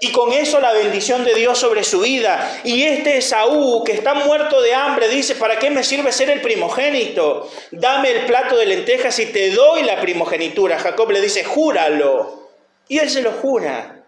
y 0.01 0.11
con 0.11 0.33
eso 0.33 0.59
la 0.59 0.73
bendición 0.73 1.23
de 1.25 1.33
Dios 1.33 1.61
sobre 1.61 1.85
su 1.85 2.01
vida. 2.01 2.61
Y 2.65 2.83
este 2.83 3.19
Esaú, 3.19 3.85
que 3.85 3.93
está 3.93 4.15
muerto 4.15 4.61
de 4.63 4.75
hambre, 4.75 5.09
dice, 5.09 5.37
¿para 5.37 5.61
qué 5.61 5.71
me 5.71 5.85
sirve 5.85 6.11
ser 6.11 6.29
el 6.29 6.41
primogénito? 6.41 7.49
Dame 7.71 8.11
el 8.11 8.27
plato 8.27 8.57
de 8.57 8.67
lentejas 8.67 9.17
y 9.21 9.27
te 9.27 9.53
doy 9.53 9.85
la 9.85 10.01
primogenitura. 10.01 10.77
Jacob 10.77 11.13
le 11.13 11.21
dice, 11.21 11.45
júralo. 11.45 12.51
Y 12.89 12.99
él 12.99 13.09
se 13.09 13.23
lo 13.23 13.31
jura. 13.31 14.03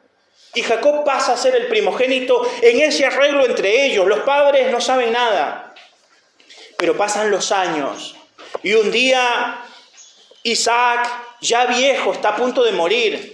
Y 0.54 0.62
Jacob 0.62 1.04
pasa 1.04 1.34
a 1.34 1.36
ser 1.36 1.54
el 1.54 1.68
primogénito 1.68 2.44
en 2.60 2.80
ese 2.80 3.06
arreglo 3.06 3.46
entre 3.46 3.86
ellos. 3.86 4.08
Los 4.08 4.22
padres 4.22 4.72
no 4.72 4.80
saben 4.80 5.12
nada. 5.12 5.72
Pero 6.76 6.96
pasan 6.96 7.30
los 7.30 7.52
años. 7.52 8.16
Y 8.64 8.72
un 8.74 8.90
día 8.90 9.62
Isaac, 10.42 11.08
ya 11.40 11.66
viejo, 11.66 12.12
está 12.12 12.30
a 12.30 12.36
punto 12.36 12.64
de 12.64 12.72
morir. 12.72 13.32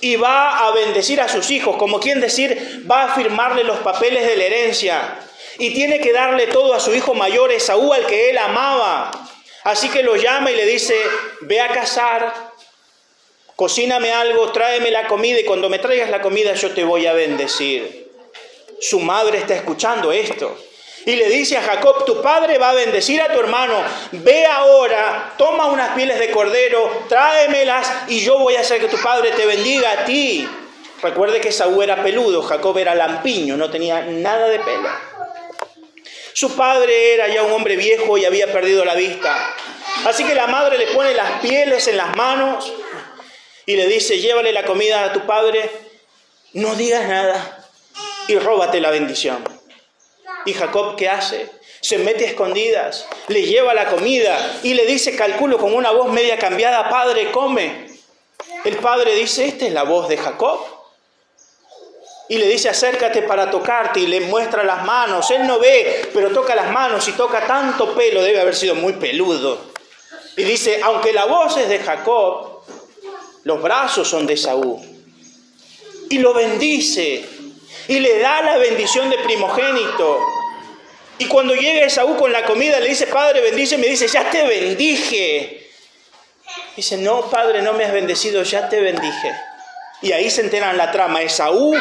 Y 0.00 0.16
va 0.16 0.66
a 0.66 0.70
bendecir 0.72 1.20
a 1.20 1.28
sus 1.28 1.50
hijos, 1.50 1.76
como 1.76 1.98
quien 1.98 2.20
decir, 2.20 2.84
va 2.88 3.04
a 3.04 3.14
firmarle 3.14 3.64
los 3.64 3.78
papeles 3.78 4.26
de 4.26 4.36
la 4.36 4.44
herencia. 4.44 5.18
Y 5.58 5.74
tiene 5.74 6.00
que 6.00 6.12
darle 6.12 6.46
todo 6.46 6.74
a 6.74 6.80
su 6.80 6.94
hijo 6.94 7.14
mayor, 7.14 7.50
Esaú, 7.50 7.92
al 7.92 8.06
que 8.06 8.30
él 8.30 8.38
amaba. 8.38 9.10
Así 9.64 9.88
que 9.88 10.02
lo 10.02 10.16
llama 10.16 10.50
y 10.52 10.56
le 10.56 10.66
dice, 10.66 10.94
ve 11.40 11.60
a 11.60 11.68
cazar, 11.68 12.32
cocíname 13.56 14.12
algo, 14.12 14.52
tráeme 14.52 14.90
la 14.90 15.08
comida 15.08 15.40
y 15.40 15.44
cuando 15.44 15.68
me 15.68 15.80
traigas 15.80 16.10
la 16.10 16.22
comida 16.22 16.54
yo 16.54 16.72
te 16.72 16.84
voy 16.84 17.06
a 17.06 17.12
bendecir. 17.12 18.08
Su 18.80 19.00
madre 19.00 19.38
está 19.38 19.56
escuchando 19.56 20.12
esto 20.12 20.56
y 21.06 21.16
le 21.16 21.28
dice 21.28 21.56
a 21.56 21.62
Jacob, 21.62 22.04
tu 22.04 22.20
padre 22.20 22.58
va 22.58 22.70
a 22.70 22.74
bendecir 22.74 23.20
a 23.22 23.32
tu 23.32 23.40
hermano, 23.40 23.82
ve 24.12 24.44
ahora, 24.46 25.34
toma 25.38 25.66
unas 25.66 25.94
pieles 25.94 26.18
de 26.18 26.30
cordero, 26.30 27.04
tráemelas 27.08 27.90
y 28.08 28.20
yo 28.20 28.38
voy 28.38 28.56
a 28.56 28.60
hacer 28.60 28.80
que 28.80 28.88
tu 28.88 28.98
padre 28.98 29.30
te 29.32 29.46
bendiga 29.46 29.90
a 29.92 30.04
ti. 30.04 30.48
Recuerde 31.02 31.40
que 31.40 31.52
Saúl 31.52 31.84
era 31.84 32.02
peludo, 32.02 32.42
Jacob 32.42 32.76
era 32.76 32.94
lampiño, 32.94 33.56
no 33.56 33.70
tenía 33.70 34.02
nada 34.02 34.48
de 34.48 34.58
pelo. 34.58 34.88
Su 36.34 36.56
padre 36.56 37.14
era 37.14 37.28
ya 37.28 37.42
un 37.42 37.52
hombre 37.52 37.76
viejo 37.76 38.18
y 38.18 38.24
había 38.24 38.52
perdido 38.52 38.84
la 38.84 38.94
vista. 38.94 39.54
Así 40.04 40.24
que 40.24 40.34
la 40.34 40.46
madre 40.46 40.78
le 40.78 40.88
pone 40.88 41.14
las 41.14 41.40
pieles 41.40 41.88
en 41.88 41.96
las 41.96 42.16
manos 42.16 42.72
y 43.66 43.76
le 43.76 43.86
dice, 43.86 44.18
llévale 44.18 44.52
la 44.52 44.64
comida 44.64 45.04
a 45.04 45.12
tu 45.12 45.26
padre, 45.26 45.70
no 46.52 46.74
digas 46.74 47.08
nada 47.08 47.66
y 48.28 48.38
róbate 48.38 48.80
la 48.80 48.90
bendición. 48.90 49.57
¿Y 50.46 50.52
Jacob 50.54 50.96
qué 50.96 51.08
hace? 51.08 51.50
Se 51.80 51.98
mete 51.98 52.24
a 52.24 52.28
escondidas, 52.28 53.06
le 53.28 53.42
lleva 53.42 53.72
la 53.74 53.88
comida 53.88 54.60
y 54.62 54.74
le 54.74 54.84
dice, 54.86 55.14
calculo 55.14 55.58
con 55.58 55.74
una 55.74 55.90
voz 55.90 56.10
media 56.10 56.38
cambiada, 56.38 56.88
Padre, 56.88 57.30
come. 57.30 57.88
El 58.64 58.76
padre 58.76 59.14
dice, 59.14 59.46
esta 59.46 59.66
es 59.66 59.72
la 59.72 59.84
voz 59.84 60.08
de 60.08 60.16
Jacob. 60.16 60.58
Y 62.28 62.36
le 62.36 62.46
dice, 62.46 62.68
acércate 62.68 63.22
para 63.22 63.50
tocarte 63.50 64.00
y 64.00 64.06
le 64.06 64.20
muestra 64.20 64.62
las 64.64 64.84
manos. 64.84 65.30
Él 65.30 65.46
no 65.46 65.58
ve, 65.58 66.10
pero 66.12 66.30
toca 66.30 66.54
las 66.54 66.70
manos 66.70 67.06
y 67.08 67.12
toca 67.12 67.46
tanto 67.46 67.94
pelo, 67.94 68.22
debe 68.22 68.40
haber 68.40 68.54
sido 68.54 68.74
muy 68.74 68.94
peludo. 68.94 69.58
Y 70.36 70.42
dice, 70.44 70.80
aunque 70.82 71.12
la 71.12 71.24
voz 71.24 71.56
es 71.56 71.68
de 71.68 71.78
Jacob, 71.78 72.62
los 73.44 73.62
brazos 73.62 74.08
son 74.08 74.26
de 74.26 74.36
Saúl. 74.36 74.78
Y 76.10 76.18
lo 76.18 76.34
bendice 76.34 77.24
y 77.88 78.00
le 78.00 78.18
da 78.18 78.42
la 78.42 78.58
bendición 78.58 79.10
de 79.10 79.18
primogénito. 79.18 80.20
Y 81.18 81.26
cuando 81.26 81.54
llega 81.54 81.86
Esaú 81.86 82.16
con 82.16 82.30
la 82.30 82.44
comida, 82.44 82.78
le 82.78 82.90
dice, 82.90 83.06
Padre, 83.08 83.40
bendice, 83.40 83.78
me 83.78 83.88
dice, 83.88 84.06
ya 84.06 84.30
te 84.30 84.46
bendije. 84.46 85.70
Dice, 86.76 86.96
no, 86.98 87.22
Padre, 87.22 87.62
no 87.62 87.72
me 87.72 87.84
has 87.84 87.92
bendecido, 87.92 88.42
ya 88.42 88.68
te 88.68 88.78
bendije. 88.80 89.34
Y 90.02 90.12
ahí 90.12 90.30
se 90.30 90.42
enteran 90.42 90.76
la 90.76 90.92
trama. 90.92 91.22
Esaú 91.22 91.74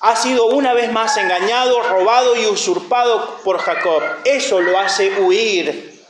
ha 0.00 0.16
sido 0.16 0.46
una 0.46 0.72
vez 0.72 0.92
más 0.92 1.16
engañado, 1.16 1.82
robado 1.82 2.36
y 2.36 2.46
usurpado 2.46 3.40
por 3.42 3.58
Jacob. 3.58 4.02
Eso 4.24 4.60
lo 4.60 4.78
hace 4.78 5.20
huir 5.20 6.04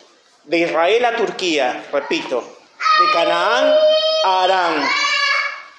de 0.44 0.58
Israel 0.58 1.04
a 1.04 1.16
Turquía, 1.16 1.84
repito, 1.92 2.40
de 2.40 3.12
Canaán 3.12 3.72
a 4.24 4.44
Arán, 4.44 4.88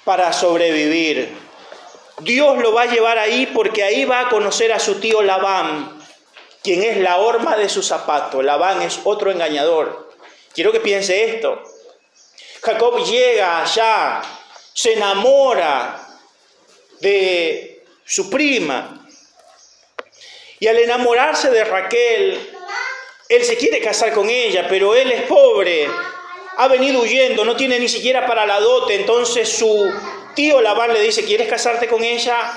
para 0.04 0.34
sobrevivir. 0.34 1.41
Dios 2.24 2.58
lo 2.60 2.74
va 2.74 2.84
a 2.84 2.86
llevar 2.86 3.18
ahí 3.18 3.48
porque 3.48 3.84
ahí 3.84 4.06
va 4.06 4.22
a 4.22 4.30
conocer 4.30 4.72
a 4.72 4.80
su 4.80 5.00
tío 5.00 5.22
Labán, 5.22 6.00
quien 6.64 6.84
es 6.84 6.98
la 6.98 7.18
horma 7.18 7.56
de 7.56 7.70
su 7.70 7.82
zapato. 7.82 8.42
Labán 8.42 8.82
es 8.82 9.00
otro 9.04 9.32
engañador. 9.32 10.12
Quiero 10.54 10.72
que 10.72 10.80
piense 10.80 11.24
esto. 11.36 11.64
Jacob 12.62 13.04
llega 13.06 13.64
allá, 13.64 14.22
se 14.74 14.94
enamora 14.94 16.08
de 17.00 17.84
su 18.06 18.30
prima. 18.30 19.08
Y 20.60 20.68
al 20.68 20.78
enamorarse 20.78 21.50
de 21.50 21.64
Raquel, 21.64 22.56
él 23.30 23.44
se 23.44 23.58
quiere 23.58 23.82
casar 23.82 24.14
con 24.14 24.30
ella, 24.30 24.68
pero 24.70 24.94
él 24.94 25.12
es 25.12 25.24
pobre, 25.24 25.88
ha 26.58 26.68
venido 26.68 27.02
huyendo, 27.02 27.46
no 27.46 27.56
tiene 27.56 27.80
ni 27.80 27.90
siquiera 27.90 28.28
para 28.28 28.46
la 28.46 28.60
dote, 28.60 28.94
entonces 28.94 29.50
su 29.50 29.92
tío 30.36 30.62
Labán 30.62 30.94
le 30.94 31.02
dice, 31.02 31.24
¿quieres 31.24 31.48
casarte 31.48 31.88
con 31.88 32.04
ella? 32.04 32.52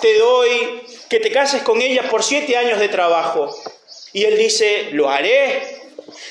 Te 0.00 0.18
doy 0.18 0.82
que 1.08 1.20
te 1.20 1.30
cases 1.30 1.62
con 1.62 1.80
ella 1.80 2.08
por 2.10 2.22
siete 2.22 2.56
años 2.56 2.78
de 2.78 2.88
trabajo. 2.88 3.54
Y 4.12 4.24
él 4.24 4.36
dice, 4.36 4.88
lo 4.92 5.10
haré. 5.10 5.80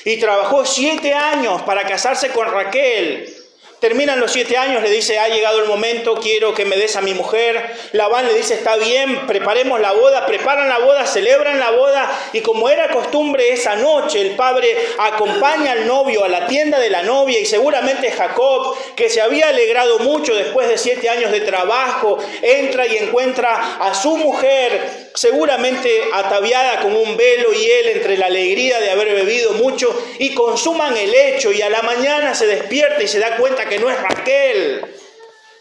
Y 0.04 0.16
trabajó 0.18 0.64
siete 0.66 1.14
años 1.14 1.62
para 1.62 1.82
casarse 1.82 2.30
con 2.30 2.50
Raquel. 2.50 3.41
Terminan 3.82 4.20
los 4.20 4.30
siete 4.30 4.56
años, 4.56 4.80
le 4.80 4.92
dice, 4.92 5.18
ha 5.18 5.26
llegado 5.26 5.58
el 5.58 5.66
momento, 5.66 6.14
quiero 6.14 6.54
que 6.54 6.64
me 6.64 6.76
des 6.76 6.94
a 6.94 7.00
mi 7.00 7.14
mujer. 7.14 7.68
Labán 7.90 8.28
le 8.28 8.34
dice, 8.34 8.54
está 8.54 8.76
bien, 8.76 9.26
preparemos 9.26 9.80
la 9.80 9.90
boda, 9.90 10.24
preparan 10.24 10.68
la 10.68 10.78
boda, 10.78 11.04
celebran 11.04 11.58
la 11.58 11.72
boda. 11.72 12.08
Y 12.32 12.42
como 12.42 12.68
era 12.68 12.90
costumbre 12.90 13.52
esa 13.52 13.74
noche, 13.74 14.20
el 14.20 14.36
padre 14.36 14.68
acompaña 14.98 15.72
al 15.72 15.88
novio 15.88 16.22
a 16.22 16.28
la 16.28 16.46
tienda 16.46 16.78
de 16.78 16.90
la 16.90 17.02
novia 17.02 17.40
y 17.40 17.44
seguramente 17.44 18.12
Jacob, 18.12 18.76
que 18.94 19.10
se 19.10 19.20
había 19.20 19.48
alegrado 19.48 19.98
mucho 19.98 20.32
después 20.32 20.68
de 20.68 20.78
siete 20.78 21.08
años 21.08 21.32
de 21.32 21.40
trabajo, 21.40 22.18
entra 22.40 22.86
y 22.86 22.98
encuentra 22.98 23.78
a 23.80 23.94
su 23.94 24.16
mujer 24.16 25.10
seguramente 25.14 26.08
ataviada 26.12 26.80
con 26.80 26.94
un 26.94 27.16
velo 27.16 27.52
y 27.52 27.70
él 27.70 27.88
entre 27.88 28.16
la 28.16 28.26
alegría 28.26 28.80
de 28.80 28.90
haber 28.90 29.14
bebido 29.14 29.52
mucho 29.52 29.88
y 30.18 30.34
consuman 30.34 30.96
el 30.96 31.14
hecho 31.14 31.52
y 31.52 31.62
a 31.62 31.70
la 31.70 31.82
mañana 31.82 32.34
se 32.34 32.46
despierta 32.46 33.02
y 33.02 33.08
se 33.08 33.18
da 33.18 33.36
cuenta 33.36 33.68
que 33.68 33.78
no 33.78 33.90
es 33.90 34.00
Raquel. 34.00 34.96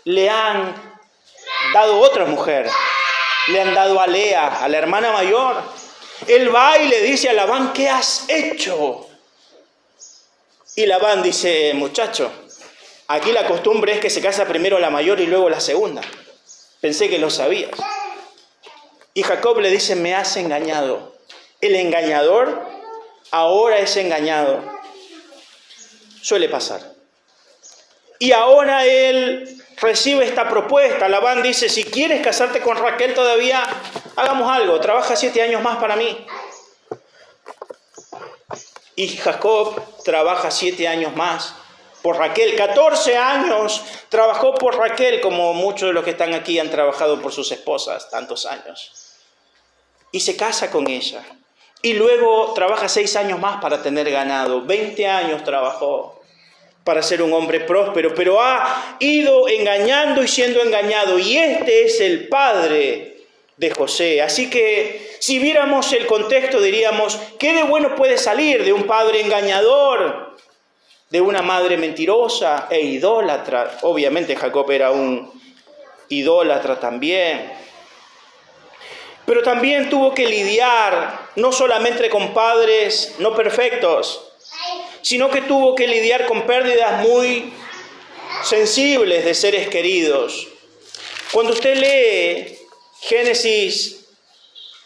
Le 0.06 0.30
han 0.30 0.76
dado 1.74 2.00
otra 2.00 2.26
mujer. 2.26 2.70
Le 3.48 3.62
han 3.62 3.74
dado 3.74 4.00
a 4.00 4.08
Lea, 4.08 4.64
a 4.64 4.68
la 4.68 4.78
hermana 4.78 5.12
mayor. 5.12 5.64
Él 6.28 6.54
va 6.54 6.78
y 6.78 6.88
le 6.88 7.02
dice 7.02 7.30
a 7.30 7.34
Labán, 7.34 7.74
¿qué 7.74 7.90
has 7.90 8.26
hecho? 8.28 9.08
Y 10.76 10.86
Labán 10.86 11.24
dice, 11.24 11.74
muchacho, 11.74 12.32
aquí 13.08 13.32
la 13.32 13.48
costumbre 13.48 13.94
es 13.94 14.00
que 14.00 14.10
se 14.10 14.22
casa 14.22 14.46
primero 14.46 14.80
la 14.80 14.90
mayor 14.90 15.20
y 15.20 15.26
luego 15.26 15.50
la 15.50 15.60
segunda. 15.60 16.02
Pensé 16.80 17.10
que 17.10 17.18
lo 17.18 17.30
sabías. 17.30 17.72
Y 19.14 19.24
Jacob 19.24 19.60
le 19.60 19.70
dice, 19.70 19.96
me 19.96 20.16
has 20.16 20.38
engañado. 20.38 21.16
El 21.60 21.76
engañador 21.76 22.62
ahora 23.32 23.80
es 23.80 23.96
engañado. 23.98 24.64
Suele 26.22 26.48
pasar. 26.50 26.82
Y 28.20 28.32
ahora 28.32 28.86
él 28.86 29.62
recibe 29.78 30.26
esta 30.26 30.48
propuesta. 30.48 31.10
Labán 31.10 31.42
dice, 31.42 31.68
si 31.70 31.84
quieres 31.84 32.22
casarte 32.22 32.62
con 32.62 32.78
Raquel 32.78 33.14
todavía, 33.14 33.68
hagamos 34.16 34.52
algo, 34.52 34.80
trabaja 34.80 35.16
siete 35.16 35.42
años 35.42 35.62
más 35.62 35.78
para 35.78 35.96
mí. 35.96 36.26
Y 38.96 39.08
Jacob 39.18 39.82
trabaja 40.04 40.52
siete 40.52 40.88
años 40.88 41.16
más 41.16 41.56
por 42.02 42.18
Raquel. 42.18 42.56
14 42.56 43.18
años 43.18 43.84
trabajó 44.10 44.54
por 44.54 44.78
Raquel, 44.78 45.22
como 45.22 45.54
muchos 45.54 45.90
de 45.90 45.94
los 45.94 46.04
que 46.04 46.12
están 46.12 46.34
aquí 46.34 46.60
han 46.60 46.70
trabajado 46.70 47.22
por 47.22 47.32
sus 47.32 47.52
esposas, 47.52 48.10
tantos 48.10 48.46
años. 48.46 49.01
Y 50.12 50.20
se 50.20 50.36
casa 50.36 50.70
con 50.72 50.88
ella. 50.88 51.24
Y 51.82 51.94
luego 51.94 52.54
trabaja 52.54 52.88
seis 52.88 53.16
años 53.16 53.40
más 53.40 53.62
para 53.62 53.82
tener 53.82 54.10
ganado. 54.12 54.62
20 54.62 55.08
años 55.08 55.44
trabajó 55.44 56.22
para 56.84 57.02
ser 57.02 57.22
un 57.22 57.34
hombre 57.34 57.62
próspero, 57.62 58.14
pero 58.14 58.42
ha 58.42 58.98
ido 59.00 59.48
engañando 59.48 60.24
y 60.24 60.28
siendo 60.28 60.62
engañado. 60.62 61.18
Y 61.18 61.38
este 61.38 61.86
es 61.86 62.00
el 62.02 62.28
padre 62.28 63.18
de 63.58 63.72
José. 63.72 64.22
Así 64.22 64.50
que 64.50 65.16
si 65.20 65.40
viéramos 65.40 65.92
el 65.94 66.06
contexto 66.06 66.60
diríamos, 66.60 67.20
¿qué 67.40 67.54
de 67.54 67.64
bueno 67.64 67.96
puede 67.96 68.18
salir 68.18 68.64
de 68.64 68.74
un 68.74 68.84
padre 68.84 69.22
engañador? 69.22 70.32
de 71.12 71.20
una 71.20 71.42
madre 71.42 71.78
mentirosa 71.78 72.68
e 72.72 72.80
idólatra. 72.82 73.80
Obviamente 73.82 74.36
Jacob 74.36 74.72
era 74.72 74.92
un 74.92 75.30
idólatra 76.08 76.80
también. 76.80 77.52
Pero 79.26 79.44
también 79.44 79.90
tuvo 79.90 80.14
que 80.14 80.28
lidiar 80.28 81.30
no 81.36 81.52
solamente 81.52 82.10
con 82.10 82.34
padres 82.34 83.16
no 83.20 83.36
perfectos, 83.36 84.32
sino 85.02 85.30
que 85.30 85.42
tuvo 85.42 85.76
que 85.76 85.88
lidiar 85.88 86.26
con 86.26 86.46
pérdidas 86.46 87.02
muy 87.02 87.54
sensibles 88.44 89.26
de 89.26 89.34
seres 89.34 89.68
queridos. 89.70 90.48
Cuando 91.32 91.54
usted 91.54 91.76
lee 91.76 92.58
Génesis 93.02 94.06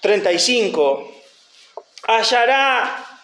35, 0.01 1.11
hallará 2.03 3.21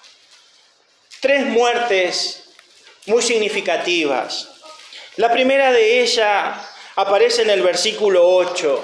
tres 1.20 1.46
muertes 1.46 2.44
muy 3.06 3.22
significativas. 3.22 4.50
La 5.18 5.32
primera 5.32 5.72
de 5.72 6.02
ellas 6.02 6.58
aparece 6.96 7.44
en 7.44 7.50
el 7.52 7.62
versículo 7.62 8.28
8 8.28 8.82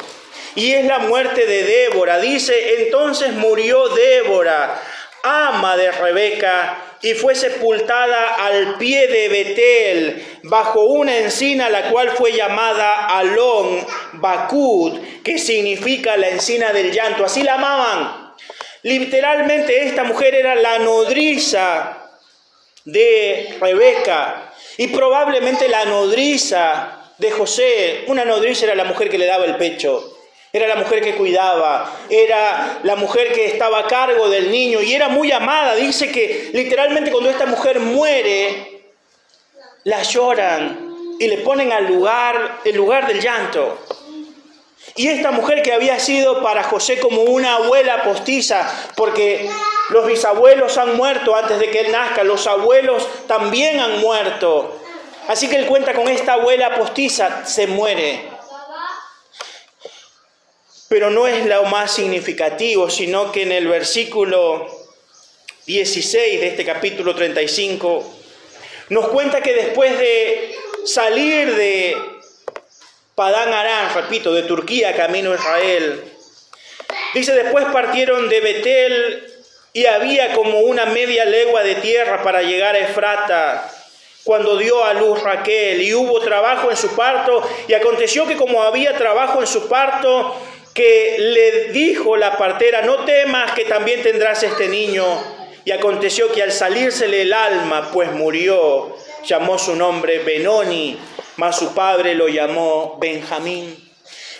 y 0.57 0.73
es 0.73 0.85
la 0.85 0.97
muerte 0.97 1.45
de 1.45 1.63
Débora. 1.63 2.19
Dice, 2.19 2.81
entonces 2.81 3.31
murió 3.33 3.89
Débora, 3.89 4.81
ama 5.21 5.77
de 5.77 5.91
Rebeca, 5.91 6.79
y 7.03 7.13
fue 7.13 7.35
sepultada 7.35 8.33
al 8.43 8.79
pie 8.79 9.07
de 9.07 9.29
Betel, 9.29 10.39
bajo 10.43 10.81
una 10.85 11.15
encina 11.15 11.69
la 11.69 11.91
cual 11.91 12.09
fue 12.09 12.31
llamada 12.31 13.05
Alon 13.05 13.85
Bakud, 14.13 14.99
que 15.23 15.37
significa 15.37 16.17
la 16.17 16.29
encina 16.29 16.73
del 16.73 16.91
llanto. 16.91 17.23
Así 17.23 17.43
la 17.43 17.53
amaban. 17.53 18.33
Literalmente 18.81 19.85
esta 19.85 20.05
mujer 20.05 20.33
era 20.33 20.55
la 20.55 20.79
nodriza 20.79 22.09
de 22.83 23.57
Rebeca 23.61 24.53
y 24.77 24.87
probablemente 24.87 25.67
la 25.67 25.85
nodriza 25.85 27.11
de 27.19 27.29
José. 27.29 28.05
Una 28.07 28.25
nodriza 28.25 28.65
era 28.65 28.73
la 28.73 28.85
mujer 28.85 29.07
que 29.07 29.19
le 29.19 29.27
daba 29.27 29.45
el 29.45 29.57
pecho, 29.57 30.16
era 30.57 30.67
la 30.67 30.75
mujer 30.75 31.01
que 31.01 31.15
cuidaba, 31.15 31.93
era 32.09 32.79
la 32.83 32.95
mujer 32.95 33.31
que 33.31 33.45
estaba 33.45 33.79
a 33.79 33.87
cargo 33.87 34.29
del 34.29 34.51
niño 34.51 34.81
y 34.81 34.93
era 34.93 35.07
muy 35.07 35.31
amada. 35.31 35.75
Dice 35.75 36.11
que 36.11 36.49
literalmente 36.53 37.11
cuando 37.11 37.29
esta 37.29 37.45
mujer 37.45 37.79
muere, 37.79 38.81
la 39.83 40.03
lloran 40.03 41.15
y 41.19 41.27
le 41.27 41.37
ponen 41.37 41.71
al 41.71 41.87
lugar, 41.87 42.59
el 42.65 42.75
lugar 42.75 43.07
del 43.07 43.21
llanto. 43.21 43.77
Y 44.95 45.07
esta 45.07 45.31
mujer 45.31 45.61
que 45.61 45.73
había 45.73 45.99
sido 45.99 46.41
para 46.41 46.63
José 46.63 46.99
como 46.99 47.21
una 47.21 47.55
abuela 47.55 48.03
postiza, 48.03 48.67
porque 48.95 49.49
los 49.89 50.07
bisabuelos 50.07 50.77
han 50.77 50.97
muerto 50.97 51.35
antes 51.35 51.59
de 51.59 51.69
que 51.69 51.81
él 51.81 51.91
nazca, 51.91 52.23
los 52.23 52.47
abuelos 52.47 53.07
también 53.27 53.79
han 53.79 53.99
muerto. 53.99 54.79
Así 55.27 55.47
que 55.49 55.57
él 55.57 55.65
cuenta 55.67 55.93
con 55.93 56.07
esta 56.07 56.33
abuela 56.33 56.75
postiza, 56.75 57.45
se 57.45 57.67
muere. 57.67 58.36
Pero 60.89 61.09
no 61.09 61.27
es 61.27 61.45
lo 61.45 61.65
más 61.65 61.93
significativo, 61.93 62.89
sino 62.89 63.31
que 63.31 63.43
en 63.43 63.51
el 63.51 63.67
versículo 63.67 64.67
16 65.65 66.39
de 66.39 66.47
este 66.47 66.63
capítulo 66.63 67.13
35 67.13 68.13
nos 68.89 69.09
cuenta 69.09 69.41
que 69.41 69.53
después 69.53 69.97
de 69.99 70.55
salir 70.85 71.53
de 71.55 71.97
Padán 73.15 73.53
Arán, 73.53 73.93
repito, 73.93 74.33
de 74.33 74.43
Turquía 74.43 74.95
camino 74.95 75.33
a 75.33 75.35
Israel, 75.35 76.03
dice 77.13 77.33
después 77.33 77.65
partieron 77.65 78.29
de 78.29 78.39
Betel 78.39 79.33
y 79.73 79.85
había 79.87 80.33
como 80.33 80.61
una 80.61 80.85
media 80.85 81.25
legua 81.25 81.63
de 81.63 81.75
tierra 81.75 82.23
para 82.23 82.43
llegar 82.43 82.75
a 82.75 82.79
Efrata 82.79 83.69
cuando 84.23 84.57
dio 84.57 84.83
a 84.83 84.93
luz 84.93 85.21
Raquel 85.21 85.81
y 85.81 85.93
hubo 85.93 86.19
trabajo 86.21 86.71
en 86.71 86.77
su 86.77 86.95
parto 86.95 87.41
y 87.67 87.73
aconteció 87.73 88.25
que 88.25 88.37
como 88.37 88.63
había 88.63 88.97
trabajo 88.97 89.41
en 89.41 89.47
su 89.47 89.67
parto 89.67 90.35
que 90.77 91.15
le 91.17 91.71
dijo 91.71 92.15
la 92.15 92.37
partera 92.37 92.83
no 92.83 93.03
temas 93.03 93.53
que 93.53 93.65
también 93.65 94.03
tendrás 94.03 94.43
este 94.43 94.67
niño 94.67 95.03
y 95.65 95.71
aconteció 95.71 96.31
que 96.31 96.43
al 96.43 96.51
salírsele 96.51 97.23
el 97.23 97.33
alma 97.33 97.89
pues 97.91 98.11
murió 98.11 98.95
llamó 99.25 99.57
su 99.57 99.75
nombre 99.75 100.19
Benoni 100.19 100.99
mas 101.37 101.57
su 101.57 101.73
padre 101.73 102.13
lo 102.13 102.27
llamó 102.27 102.99
Benjamín 103.01 103.75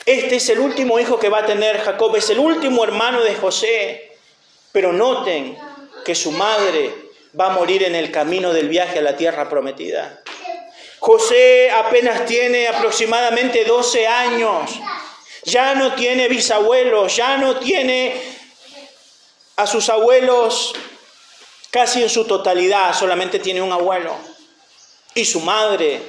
este 0.06 0.36
es 0.36 0.48
el 0.50 0.60
último 0.60 1.00
hijo 1.00 1.18
que 1.18 1.30
va 1.30 1.40
a 1.40 1.46
tener 1.48 1.80
Jacob 1.80 2.16
es 2.16 2.30
el 2.30 2.38
último 2.38 2.84
hermano 2.84 3.24
de 3.24 3.34
José 3.34 4.12
pero 4.72 4.94
noten 4.94 5.58
que 6.06 6.14
su 6.14 6.30
madre 6.30 6.94
va 7.40 7.48
a 7.48 7.50
morir 7.50 7.82
en 7.82 7.96
el 7.96 8.12
camino 8.12 8.54
del 8.54 8.70
viaje 8.70 9.00
a 9.00 9.02
la 9.02 9.18
tierra 9.18 9.50
prometida. 9.50 10.22
José 11.00 11.72
apenas 11.72 12.26
tiene 12.26 12.68
aproximadamente 12.68 13.66
12 13.66 14.08
años. 14.08 14.80
Ya 15.48 15.76
no 15.76 15.94
tiene 15.94 16.28
bisabuelos, 16.28 17.16
ya 17.16 17.38
no 17.38 17.56
tiene 17.56 18.14
a 19.56 19.66
sus 19.66 19.88
abuelos 19.88 20.74
casi 21.72 22.04
en 22.04 22.10
su 22.10 22.26
totalidad, 22.26 22.94
solamente 22.94 23.40
tiene 23.40 23.62
un 23.62 23.72
abuelo. 23.72 24.14
Y 25.16 25.24
su 25.24 25.40
madre 25.40 26.02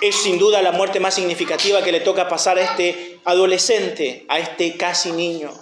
es 0.00 0.16
sin 0.16 0.40
duda 0.40 0.60
la 0.60 0.72
muerte 0.72 0.98
más 0.98 1.14
significativa 1.14 1.84
que 1.84 1.92
le 1.92 2.00
toca 2.00 2.28
pasar 2.28 2.58
a 2.58 2.62
este 2.62 3.20
adolescente, 3.24 4.26
a 4.28 4.40
este 4.40 4.76
casi 4.76 5.12
niño. 5.12 5.54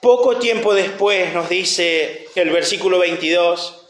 Poco 0.00 0.38
tiempo 0.38 0.74
después 0.74 1.32
nos 1.32 1.48
dice 1.48 2.28
el 2.34 2.50
versículo 2.50 2.98
22, 2.98 3.80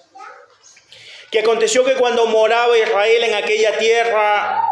que 1.31 1.39
aconteció 1.39 1.83
que 1.83 1.95
cuando 1.95 2.27
moraba 2.27 2.77
Israel 2.77 3.25
en 3.25 3.35
aquella 3.35 3.79
tierra, 3.79 4.71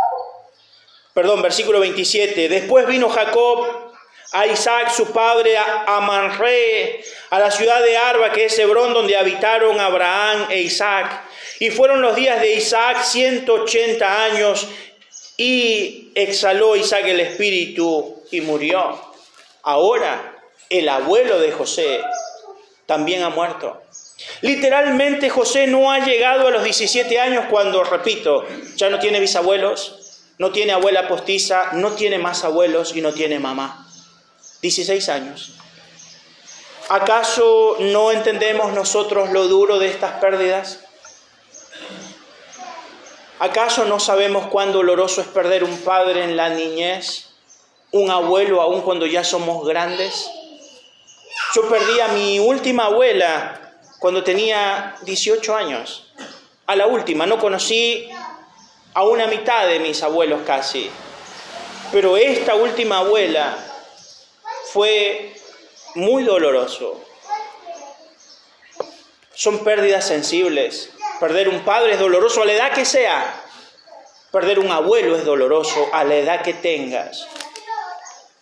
perdón, 1.14 1.42
versículo 1.42 1.80
27, 1.80 2.48
después 2.48 2.86
vino 2.86 3.08
Jacob 3.08 3.92
a 4.32 4.46
Isaac 4.46 4.90
su 4.90 5.12
padre 5.12 5.56
a 5.58 6.00
Manre, 6.00 7.04
a 7.30 7.38
la 7.38 7.50
ciudad 7.50 7.82
de 7.82 7.96
Arba, 7.96 8.32
que 8.32 8.46
es 8.46 8.58
Hebrón, 8.58 8.94
donde 8.94 9.16
habitaron 9.16 9.78
Abraham 9.78 10.46
e 10.50 10.62
Isaac. 10.62 11.22
Y 11.60 11.70
fueron 11.70 12.00
los 12.00 12.16
días 12.16 12.40
de 12.40 12.54
Isaac 12.54 13.02
180 13.04 14.24
años 14.24 14.66
y 15.36 16.10
exhaló 16.14 16.76
Isaac 16.76 17.04
el 17.06 17.20
espíritu 17.20 18.22
y 18.30 18.40
murió. 18.40 18.98
Ahora 19.62 20.32
el 20.70 20.88
abuelo 20.88 21.38
de 21.38 21.52
José, 21.52 22.00
también 22.86 23.22
ha 23.22 23.28
muerto. 23.28 23.82
Literalmente 24.40 25.28
José 25.28 25.66
no 25.66 25.90
ha 25.90 25.98
llegado 26.00 26.48
a 26.48 26.50
los 26.50 26.64
17 26.64 27.18
años 27.20 27.44
cuando, 27.50 27.84
repito, 27.84 28.46
ya 28.76 28.88
no 28.88 28.98
tiene 28.98 29.20
bisabuelos, 29.20 30.01
no 30.38 30.50
tiene 30.52 30.72
abuela 30.72 31.08
postiza, 31.08 31.72
no 31.72 31.92
tiene 31.92 32.18
más 32.18 32.44
abuelos 32.44 32.96
y 32.96 33.00
no 33.00 33.12
tiene 33.12 33.38
mamá. 33.38 33.86
16 34.62 35.08
años. 35.08 35.54
¿Acaso 36.88 37.76
no 37.80 38.12
entendemos 38.12 38.72
nosotros 38.72 39.30
lo 39.30 39.48
duro 39.48 39.78
de 39.78 39.88
estas 39.88 40.20
pérdidas? 40.20 40.80
¿Acaso 43.38 43.84
no 43.86 43.98
sabemos 43.98 44.46
cuán 44.46 44.72
doloroso 44.72 45.20
es 45.20 45.26
perder 45.26 45.64
un 45.64 45.76
padre 45.78 46.22
en 46.22 46.36
la 46.36 46.50
niñez, 46.50 47.30
un 47.90 48.10
abuelo 48.10 48.60
aún 48.60 48.82
cuando 48.82 49.06
ya 49.06 49.24
somos 49.24 49.66
grandes? 49.66 50.30
Yo 51.54 51.68
perdí 51.68 51.98
a 52.00 52.08
mi 52.08 52.38
última 52.38 52.84
abuela 52.84 53.74
cuando 53.98 54.22
tenía 54.22 54.94
18 55.02 55.56
años. 55.56 56.12
A 56.66 56.76
la 56.76 56.86
última, 56.86 57.26
no 57.26 57.38
conocí 57.38 58.08
a 58.94 59.04
una 59.04 59.26
mitad 59.26 59.66
de 59.66 59.80
mis 59.80 60.02
abuelos 60.02 60.42
casi. 60.46 60.90
Pero 61.90 62.16
esta 62.16 62.54
última 62.54 62.98
abuela 62.98 63.56
fue 64.72 65.34
muy 65.94 66.24
doloroso. 66.24 67.00
Son 69.34 69.64
pérdidas 69.64 70.06
sensibles. 70.06 70.90
Perder 71.20 71.48
un 71.48 71.60
padre 71.60 71.92
es 71.92 71.98
doloroso 71.98 72.42
a 72.42 72.46
la 72.46 72.52
edad 72.52 72.72
que 72.72 72.84
sea. 72.84 73.42
Perder 74.30 74.58
un 74.58 74.70
abuelo 74.70 75.16
es 75.16 75.24
doloroso 75.24 75.88
a 75.92 76.04
la 76.04 76.16
edad 76.16 76.42
que 76.42 76.54
tengas. 76.54 77.26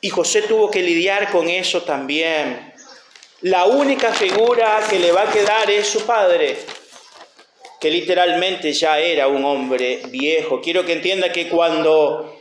Y 0.00 0.10
José 0.10 0.42
tuvo 0.42 0.70
que 0.70 0.82
lidiar 0.82 1.30
con 1.30 1.48
eso 1.48 1.82
también. 1.82 2.72
La 3.42 3.64
única 3.64 4.12
figura 4.12 4.80
que 4.88 4.98
le 4.98 5.12
va 5.12 5.22
a 5.22 5.30
quedar 5.30 5.70
es 5.70 5.88
su 5.88 6.06
padre, 6.06 6.58
que 7.80 7.90
literalmente 7.90 8.72
ya 8.74 8.98
era 8.98 9.26
un 9.26 9.44
hombre 9.44 10.02
viejo. 10.08 10.60
Quiero 10.60 10.84
que 10.84 10.92
entienda 10.92 11.32
que 11.32 11.48
cuando 11.48 12.38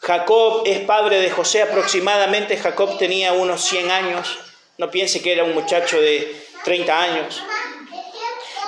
Jacob 0.00 0.62
es 0.64 0.80
padre 0.80 1.20
de 1.20 1.30
José, 1.30 1.62
aproximadamente 1.62 2.56
Jacob 2.56 2.96
tenía 2.98 3.34
unos 3.34 3.62
100 3.66 3.90
años. 3.90 4.38
No 4.78 4.90
piense 4.90 5.20
que 5.20 5.32
era 5.32 5.44
un 5.44 5.54
muchacho 5.54 6.00
de 6.00 6.34
30 6.64 7.02
años. 7.02 7.42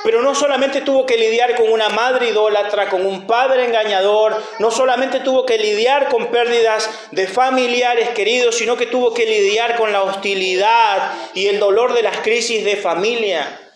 Pero 0.04 0.22
no 0.22 0.34
solamente 0.34 0.82
tuvo 0.82 1.06
que 1.06 1.16
lidiar 1.16 1.56
con 1.56 1.70
una 1.70 1.88
madre 1.88 2.28
idólatra, 2.28 2.88
con 2.90 3.04
un 3.04 3.26
padre 3.26 3.64
engañador, 3.64 4.42
no 4.58 4.70
solamente 4.70 5.20
tuvo 5.20 5.44
que 5.46 5.58
lidiar 5.58 6.08
con 6.08 6.30
pérdidas 6.30 6.90
de 7.12 7.28
familiares 7.28 8.10
queridos, 8.10 8.56
sino 8.56 8.76
que 8.76 8.86
tuvo 8.86 9.12
que 9.14 9.26
lidiar 9.26 9.76
con 9.76 9.92
la 9.92 10.02
hostilidad 10.02 11.12
y 11.34 11.46
el 11.46 11.58
dolor 11.58 11.94
de 11.94 12.02
las 12.02 12.18
crisis 12.18 12.64
de 12.64 12.76
familia. 12.76 13.69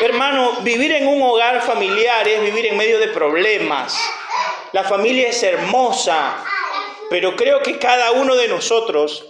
Hermano, 0.00 0.60
vivir 0.60 0.92
en 0.92 1.06
un 1.06 1.22
hogar 1.22 1.62
familiar 1.62 2.28
es 2.28 2.40
vivir 2.42 2.66
en 2.66 2.76
medio 2.76 2.98
de 2.98 3.08
problemas. 3.08 3.98
La 4.72 4.84
familia 4.84 5.28
es 5.28 5.42
hermosa, 5.42 6.44
pero 7.08 7.34
creo 7.36 7.62
que 7.62 7.78
cada 7.78 8.12
uno 8.12 8.34
de 8.34 8.48
nosotros 8.48 9.26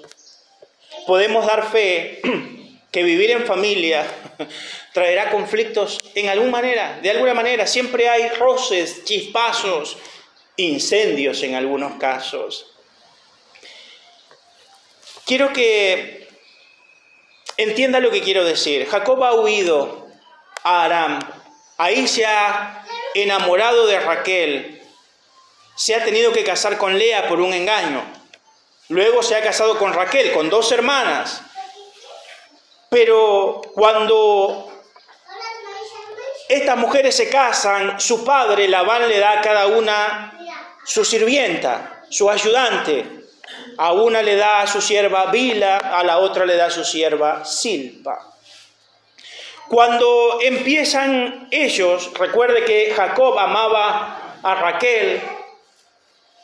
podemos 1.07 1.47
dar 1.47 1.71
fe 1.71 2.21
que 2.91 3.03
vivir 3.03 3.31
en 3.31 3.47
familia 3.47 4.07
traerá 4.93 5.31
conflictos 5.31 6.01
en 6.15 6.29
alguna 6.29 6.51
manera, 6.51 6.99
de 7.01 7.11
alguna 7.11 7.35
manera. 7.35 7.67
Siempre 7.67 8.09
hay 8.09 8.29
roces, 8.31 9.05
chispazos, 9.05 9.99
incendios 10.57 11.43
en 11.43 11.55
algunos 11.55 11.99
casos. 11.99 12.73
Quiero 15.27 15.53
que 15.53 16.29
entienda 17.57 18.01
lo 18.01 18.11
que 18.11 18.23
quiero 18.23 18.45
decir. 18.45 18.87
Jacob 18.89 19.23
ha 19.25 19.35
huido 19.35 20.06
Aram. 20.67 21.21
Ahí 21.79 22.09
se 22.09 22.27
ha 22.27 22.85
enamorado 23.15 23.87
de 23.87 24.01
Raquel. 24.01 24.83
Se 25.77 25.95
ha 25.95 26.05
tenido 26.05 26.33
que 26.33 26.43
casar 26.43 26.77
con 26.77 26.99
Lea 26.99 27.29
por 27.29 27.41
un 27.41 27.53
engaño. 27.53 28.03
Luego 28.89 29.23
se 29.23 29.37
ha 29.37 29.43
casado 29.43 29.79
con 29.79 29.93
Raquel, 29.93 30.33
con 30.33 30.51
dos 30.51 30.73
hermanas. 30.73 31.43
Pero 32.91 33.63
cuando 33.75 34.73
estas 36.49 36.77
mujeres 36.77 37.17
se 37.17 37.29
casan, 37.29 38.01
su 38.01 38.25
padre 38.25 38.67
Labán 38.67 39.09
le 39.09 39.19
da 39.19 39.33
a 39.33 39.41
cada 39.41 39.67
una 39.67 40.33
su 40.85 41.05
sirvienta, 41.05 42.03
su 42.11 42.29
ayudante. 42.29 43.05
A 43.79 43.93
una 43.93 44.23
le 44.23 44.35
da 44.35 44.63
a 44.63 44.67
su 44.67 44.81
sierva 44.81 45.27
Bila, 45.27 45.77
a 45.77 46.03
la 46.03 46.19
otra 46.19 46.45
le 46.45 46.57
da 46.57 46.67
a 46.67 46.71
su 46.71 46.85
sierva 46.85 47.45
Silpa. 47.45 48.36
Cuando 49.69 50.41
empiezan 50.43 51.49
ellos, 51.51 52.13
recuerde 52.15 52.65
que 52.65 52.93
Jacob 52.95 53.39
amaba 53.39 54.39
a 54.43 54.55
Raquel 54.55 55.21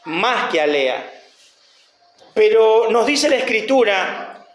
más 0.05 0.51
que 0.51 0.61
a 0.61 0.67
Lea. 0.67 1.23
Pero 2.35 2.91
nos 2.91 3.07
dice 3.07 3.29
la 3.29 3.37
escritura 3.37 4.47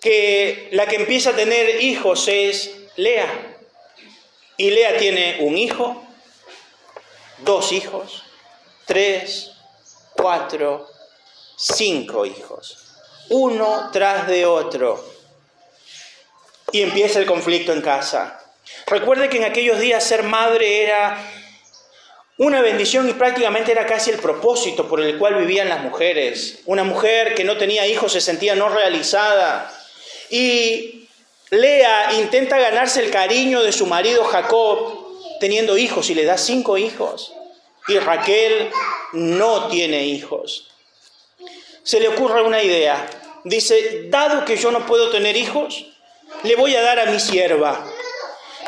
que 0.00 0.68
la 0.72 0.86
que 0.86 0.96
empieza 0.96 1.30
a 1.30 1.36
tener 1.36 1.82
hijos 1.82 2.28
es 2.28 2.70
Lea. 2.96 3.58
Y 4.56 4.70
Lea 4.70 4.96
tiene 4.96 5.38
un 5.40 5.56
hijo, 5.56 6.04
dos 7.38 7.72
hijos, 7.72 8.22
tres, 8.86 9.52
cuatro, 10.12 10.86
cinco 11.56 12.26
hijos, 12.26 12.78
uno 13.30 13.90
tras 13.92 14.28
de 14.28 14.46
otro. 14.46 15.11
Y 16.72 16.82
empieza 16.82 17.18
el 17.18 17.26
conflicto 17.26 17.72
en 17.72 17.82
casa. 17.82 18.40
Recuerde 18.86 19.28
que 19.28 19.38
en 19.38 19.44
aquellos 19.44 19.78
días 19.78 20.02
ser 20.02 20.22
madre 20.22 20.82
era 20.82 21.18
una 22.38 22.60
bendición 22.60 23.08
y 23.08 23.12
prácticamente 23.12 23.72
era 23.72 23.86
casi 23.86 24.10
el 24.10 24.18
propósito 24.18 24.88
por 24.88 25.00
el 25.00 25.18
cual 25.18 25.36
vivían 25.36 25.68
las 25.68 25.82
mujeres. 25.82 26.60
Una 26.66 26.82
mujer 26.82 27.34
que 27.34 27.44
no 27.44 27.56
tenía 27.56 27.86
hijos 27.86 28.12
se 28.12 28.20
sentía 28.20 28.54
no 28.54 28.68
realizada. 28.68 29.72
Y 30.30 31.08
Lea 31.50 32.14
intenta 32.14 32.58
ganarse 32.58 33.04
el 33.04 33.10
cariño 33.10 33.62
de 33.62 33.72
su 33.72 33.86
marido 33.86 34.24
Jacob 34.24 35.02
teniendo 35.38 35.76
hijos 35.76 36.08
y 36.08 36.14
le 36.14 36.24
da 36.24 36.38
cinco 36.38 36.78
hijos. 36.78 37.34
Y 37.88 37.98
Raquel 37.98 38.70
no 39.12 39.68
tiene 39.68 40.06
hijos. 40.06 40.68
Se 41.82 42.00
le 42.00 42.08
ocurre 42.08 42.42
una 42.42 42.62
idea. 42.62 43.08
Dice, 43.44 44.04
dado 44.08 44.44
que 44.44 44.56
yo 44.56 44.70
no 44.70 44.86
puedo 44.86 45.10
tener 45.10 45.36
hijos, 45.36 45.91
le 46.42 46.56
voy 46.56 46.74
a 46.74 46.82
dar 46.82 46.98
a 47.00 47.06
mi 47.06 47.20
sierva. 47.20 47.84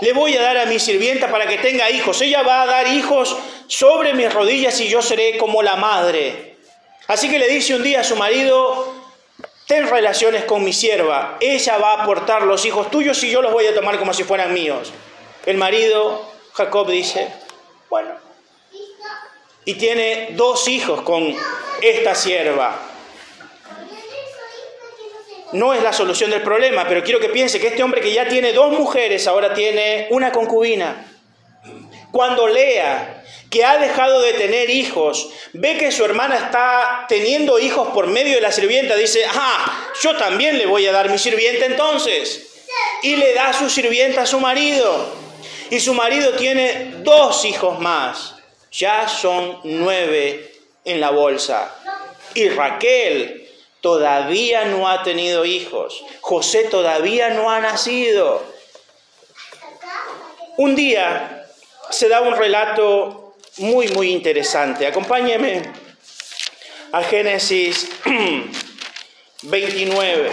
Le 0.00 0.12
voy 0.12 0.36
a 0.36 0.42
dar 0.42 0.58
a 0.58 0.66
mi 0.66 0.78
sirvienta 0.78 1.30
para 1.30 1.46
que 1.46 1.58
tenga 1.58 1.90
hijos. 1.90 2.20
Ella 2.20 2.42
va 2.42 2.62
a 2.62 2.66
dar 2.66 2.88
hijos 2.88 3.36
sobre 3.68 4.14
mis 4.14 4.32
rodillas 4.32 4.80
y 4.80 4.88
yo 4.88 5.02
seré 5.02 5.38
como 5.38 5.62
la 5.62 5.76
madre. 5.76 6.56
Así 7.06 7.30
que 7.30 7.38
le 7.38 7.48
dice 7.48 7.74
un 7.74 7.82
día 7.82 8.00
a 8.00 8.04
su 8.04 8.16
marido, 8.16 8.94
ten 9.66 9.88
relaciones 9.88 10.44
con 10.44 10.64
mi 10.64 10.72
sierva, 10.72 11.36
ella 11.40 11.78
va 11.78 11.92
a 11.92 12.02
aportar 12.02 12.42
los 12.42 12.64
hijos 12.64 12.90
tuyos 12.90 13.22
y 13.24 13.30
yo 13.30 13.42
los 13.42 13.52
voy 13.52 13.66
a 13.66 13.74
tomar 13.74 13.98
como 13.98 14.14
si 14.14 14.24
fueran 14.24 14.54
míos. 14.54 14.92
El 15.44 15.58
marido, 15.58 16.30
Jacob, 16.54 16.88
dice, 16.88 17.28
bueno, 17.90 18.10
y 19.66 19.74
tiene 19.74 20.28
dos 20.32 20.68
hijos 20.68 21.02
con 21.02 21.34
esta 21.82 22.14
sierva. 22.14 22.78
No 25.54 25.72
es 25.72 25.84
la 25.84 25.92
solución 25.92 26.32
del 26.32 26.42
problema, 26.42 26.84
pero 26.88 27.04
quiero 27.04 27.20
que 27.20 27.28
piense 27.28 27.60
que 27.60 27.68
este 27.68 27.84
hombre 27.84 28.00
que 28.00 28.12
ya 28.12 28.26
tiene 28.26 28.52
dos 28.52 28.76
mujeres 28.76 29.28
ahora 29.28 29.54
tiene 29.54 30.08
una 30.10 30.32
concubina. 30.32 31.06
Cuando 32.10 32.48
lea 32.48 33.22
que 33.50 33.64
ha 33.64 33.78
dejado 33.78 34.20
de 34.20 34.32
tener 34.32 34.68
hijos, 34.68 35.30
ve 35.52 35.78
que 35.78 35.92
su 35.92 36.04
hermana 36.04 36.36
está 36.38 37.06
teniendo 37.08 37.60
hijos 37.60 37.86
por 37.94 38.08
medio 38.08 38.34
de 38.34 38.40
la 38.40 38.50
sirvienta, 38.50 38.96
dice, 38.96 39.24
ah, 39.32 39.90
yo 40.02 40.16
también 40.16 40.58
le 40.58 40.66
voy 40.66 40.88
a 40.88 40.92
dar 40.92 41.08
mi 41.08 41.18
sirvienta 41.18 41.66
entonces. 41.66 42.64
Y 43.02 43.14
le 43.14 43.32
da 43.34 43.52
su 43.52 43.70
sirvienta 43.70 44.22
a 44.22 44.26
su 44.26 44.40
marido. 44.40 45.14
Y 45.70 45.78
su 45.78 45.94
marido 45.94 46.32
tiene 46.32 46.94
dos 47.04 47.44
hijos 47.44 47.78
más. 47.78 48.34
Ya 48.72 49.06
son 49.06 49.60
nueve 49.62 50.52
en 50.84 51.00
la 51.00 51.10
bolsa. 51.10 51.72
Y 52.34 52.48
Raquel 52.48 53.43
todavía 53.84 54.64
no 54.64 54.88
ha 54.88 55.02
tenido 55.02 55.44
hijos. 55.44 56.02
José 56.22 56.64
todavía 56.64 57.28
no 57.28 57.50
ha 57.50 57.60
nacido. 57.60 58.42
Un 60.56 60.74
día 60.74 61.46
se 61.90 62.08
da 62.08 62.22
un 62.22 62.34
relato 62.34 63.34
muy, 63.58 63.88
muy 63.88 64.10
interesante. 64.10 64.86
Acompáñeme 64.86 65.70
a 66.92 67.02
Génesis 67.02 67.90
29. 69.42 70.30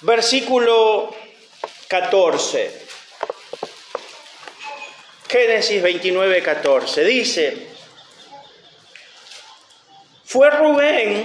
Versículo 0.00 1.14
14. 1.88 2.81
Génesis 5.32 5.80
29, 5.80 6.42
14. 6.42 7.04
Dice, 7.04 7.56
fue 10.24 10.50
Rubén 10.50 11.24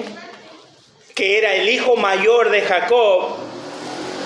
que 1.13 1.37
era 1.37 1.53
el 1.55 1.67
hijo 1.67 1.97
mayor 1.97 2.49
de 2.49 2.61
Jacob, 2.61 3.35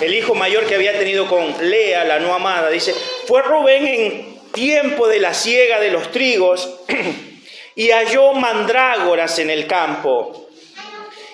el 0.01 0.13
hijo 0.13 0.35
mayor 0.35 0.67
que 0.67 0.75
había 0.75 0.99
tenido 0.99 1.25
con 1.25 1.55
Lea, 1.67 2.03
la 2.03 2.19
no 2.19 2.35
amada, 2.35 2.69
dice, 2.69 2.93
fue 3.25 3.41
Rubén 3.41 3.87
en 3.87 4.51
tiempo 4.51 5.07
de 5.07 5.19
la 5.19 5.33
siega 5.33 5.79
de 5.79 5.89
los 5.89 6.11
trigos 6.11 6.81
y 7.75 7.89
halló 7.89 8.33
mandrágoras 8.33 9.39
en 9.39 9.49
el 9.49 9.65
campo 9.65 10.47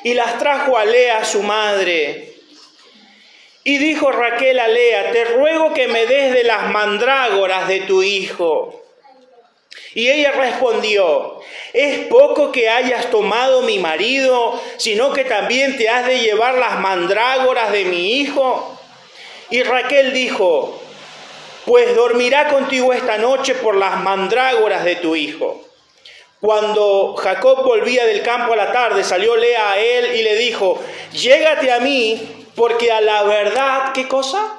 y 0.04 0.14
las 0.14 0.38
trajo 0.38 0.78
a 0.78 0.86
Lea 0.86 1.26
su 1.26 1.44
madre. 1.44 2.27
Y 3.68 3.80
dijo 3.80 4.10
Raquel 4.14 4.62
a 4.62 4.70
Lea, 4.70 5.12
te 5.12 5.26
ruego 5.26 5.74
que 5.74 5.90
me 5.90 6.06
des 6.06 6.32
de 6.32 6.46
las 6.46 6.72
mandrágoras 6.72 7.68
de 7.68 7.82
tu 7.82 8.02
hijo. 8.02 8.82
Y 9.94 10.08
ella 10.08 10.32
respondió, 10.32 11.42
es 11.74 12.08
poco 12.08 12.54
que 12.54 12.70
hayas 12.70 13.10
tomado 13.10 13.64
mi 13.64 13.78
marido, 13.78 14.58
sino 14.78 15.12
que 15.12 15.26
también 15.26 15.76
te 15.76 15.90
has 15.90 16.08
de 16.08 16.20
llevar 16.20 16.54
las 16.54 16.80
mandrágoras 16.80 17.74
de 17.74 17.84
mi 17.84 18.22
hijo. 18.22 18.80
Y 19.50 19.64
Raquel 19.64 20.14
dijo, 20.14 20.82
pues 21.66 21.94
dormirá 21.94 22.48
contigo 22.48 22.94
esta 22.94 23.18
noche 23.18 23.54
por 23.54 23.76
las 23.76 23.98
mandrágoras 23.98 24.86
de 24.86 24.96
tu 24.96 25.18
hijo. 25.18 25.62
Cuando 26.40 27.16
Jacob 27.18 27.66
volvía 27.66 28.06
del 28.06 28.24
campo 28.24 28.54
a 28.54 28.56
la 28.56 28.72
tarde, 28.72 29.04
salió 29.04 29.36
Lea 29.36 29.72
a 29.72 29.78
él 29.78 30.16
y 30.16 30.24
le 30.24 30.38
dijo, 30.38 30.82
llégate 31.12 31.70
a 31.74 31.82
mí 31.82 32.46
Porque 32.58 32.92
a 32.92 33.02
la 33.02 33.22
verdad, 33.22 33.94
¿qué 33.94 34.08
cosa? 34.08 34.58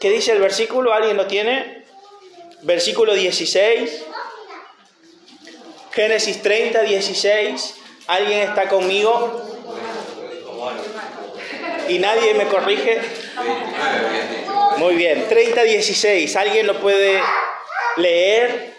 ¿Qué 0.00 0.08
dice 0.08 0.32
el 0.32 0.40
versículo? 0.40 0.94
¿Alguien 0.94 1.18
lo 1.18 1.26
tiene? 1.26 1.84
Versículo 2.62 3.12
16. 3.12 4.04
Génesis 5.92 6.40
30, 6.40 6.80
16. 6.80 7.74
¿Alguien 8.06 8.40
está 8.40 8.70
conmigo? 8.70 9.38
¿Y 11.90 11.98
nadie 11.98 12.32
me 12.32 12.48
corrige? 12.48 13.02
Muy 14.78 14.94
bien, 14.94 15.28
30, 15.28 15.62
16. 15.64 16.36
¿Alguien 16.36 16.66
lo 16.66 16.80
puede 16.80 17.20
leer? 17.98 18.76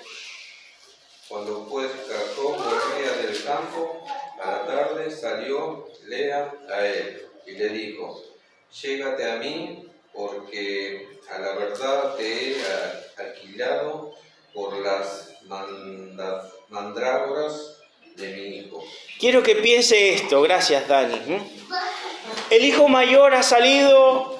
Cuando 1.28 1.67
pues 1.69 1.91
Jacob 2.10 2.58
volvía 2.58 3.12
del 3.22 3.43
campo, 3.43 4.04
a 4.43 4.50
la 4.50 4.65
tarde 4.65 5.12
salió 5.12 5.88
Lea 6.08 6.52
a 6.74 6.88
él 6.88 7.29
y 7.50 7.58
le 7.58 7.70
dijo, 7.70 8.24
llégate 8.82 9.32
a 9.32 9.36
mí 9.38 9.86
porque 10.14 11.08
a 11.30 11.40
la 11.40 11.54
verdad 11.54 12.16
te 12.16 12.52
he 12.52 12.56
alquilado 13.18 14.14
por 14.54 14.78
las 14.78 15.36
mandrágoras 16.70 17.78
de 18.16 18.28
mi 18.34 18.58
hijo. 18.58 18.84
Quiero 19.20 19.44
que 19.44 19.56
piense 19.56 20.14
esto, 20.14 20.42
gracias 20.42 20.88
Dani. 20.88 21.18
El 22.50 22.66
hijo 22.66 22.88
mayor 22.88 23.34
ha 23.34 23.44
salido 23.44 24.38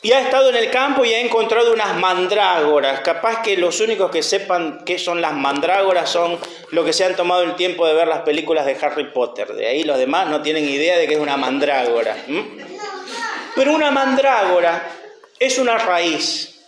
y 0.00 0.12
ha 0.12 0.20
estado 0.20 0.50
en 0.50 0.56
el 0.56 0.70
campo 0.70 1.04
y 1.04 1.12
ha 1.12 1.20
encontrado 1.20 1.72
unas 1.72 1.96
mandrágoras. 1.96 3.00
Capaz 3.00 3.42
que 3.42 3.56
los 3.56 3.80
únicos 3.80 4.10
que 4.10 4.22
sepan 4.22 4.84
qué 4.84 4.98
son 4.98 5.20
las 5.20 5.32
mandrágoras 5.32 6.08
son 6.08 6.38
los 6.70 6.84
que 6.84 6.92
se 6.92 7.04
han 7.04 7.16
tomado 7.16 7.42
el 7.42 7.56
tiempo 7.56 7.86
de 7.86 7.94
ver 7.94 8.06
las 8.06 8.20
películas 8.20 8.64
de 8.64 8.76
Harry 8.80 9.10
Potter. 9.12 9.48
De 9.54 9.66
ahí 9.66 9.82
los 9.82 9.98
demás 9.98 10.28
no 10.28 10.40
tienen 10.40 10.68
idea 10.68 10.96
de 10.96 11.08
qué 11.08 11.14
es 11.14 11.20
una 11.20 11.36
mandrágora. 11.36 12.16
Pero 13.56 13.74
una 13.74 13.90
mandrágora 13.90 14.88
es 15.40 15.58
una 15.58 15.78
raíz. 15.78 16.60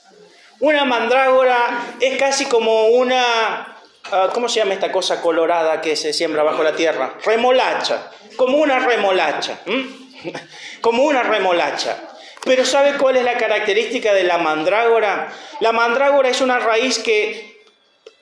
Una 0.59 0.85
mandrágora 0.85 1.95
es 2.01 2.19
casi 2.19 2.47
como 2.47 2.87
una... 2.88 3.77
Ah, 4.11 4.31
¿Cómo 4.33 4.49
se 4.49 4.59
llama 4.59 4.75
esta 4.75 4.90
cosa 4.90 5.21
colorada 5.21 5.81
que 5.81 5.95
se 5.95 6.12
siembra 6.12 6.43
bajo 6.43 6.64
la 6.64 6.75
tierra? 6.75 7.14
Remolacha. 7.25 8.11
Como 8.37 8.59
una 8.59 8.81
remolacha. 8.81 9.61
Como 10.83 11.05
una 11.05 11.23
remolacha. 11.23 12.10
Pero 12.44 12.64
¿sabe 12.64 12.96
cuál 12.96 13.16
es 13.16 13.24
la 13.24 13.37
característica 13.37 14.14
de 14.14 14.24
la 14.24 14.38
mandrágora? 14.38 15.33
La 15.61 15.72
mandrágora 15.72 16.29
es 16.29 16.40
una 16.40 16.59
raíz 16.59 16.98
que 16.98 17.50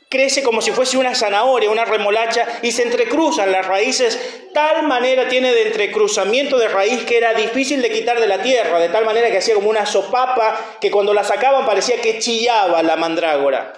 crece 0.08 0.42
como 0.42 0.62
si 0.62 0.72
fuese 0.72 0.96
una 0.96 1.14
zanahoria, 1.14 1.70
una 1.70 1.84
remolacha, 1.84 2.46
y 2.62 2.72
se 2.72 2.82
entrecruzan 2.82 3.52
las 3.52 3.66
raíces, 3.66 4.18
tal 4.54 4.86
manera 4.86 5.28
tiene 5.28 5.52
de 5.52 5.68
entrecruzamiento 5.68 6.58
de 6.58 6.68
raíz 6.68 7.04
que 7.04 7.18
era 7.18 7.34
difícil 7.34 7.82
de 7.82 7.90
quitar 7.90 8.18
de 8.18 8.26
la 8.26 8.42
tierra, 8.42 8.78
de 8.78 8.88
tal 8.88 9.04
manera 9.04 9.30
que 9.30 9.38
hacía 9.38 9.54
como 9.54 9.68
una 9.68 9.86
sopapa 9.86 10.58
que 10.80 10.90
cuando 10.90 11.12
la 11.12 11.24
sacaban 11.24 11.66
parecía 11.66 12.00
que 12.00 12.18
chillaba 12.18 12.82
la 12.82 12.96
mandrágora. 12.96 13.74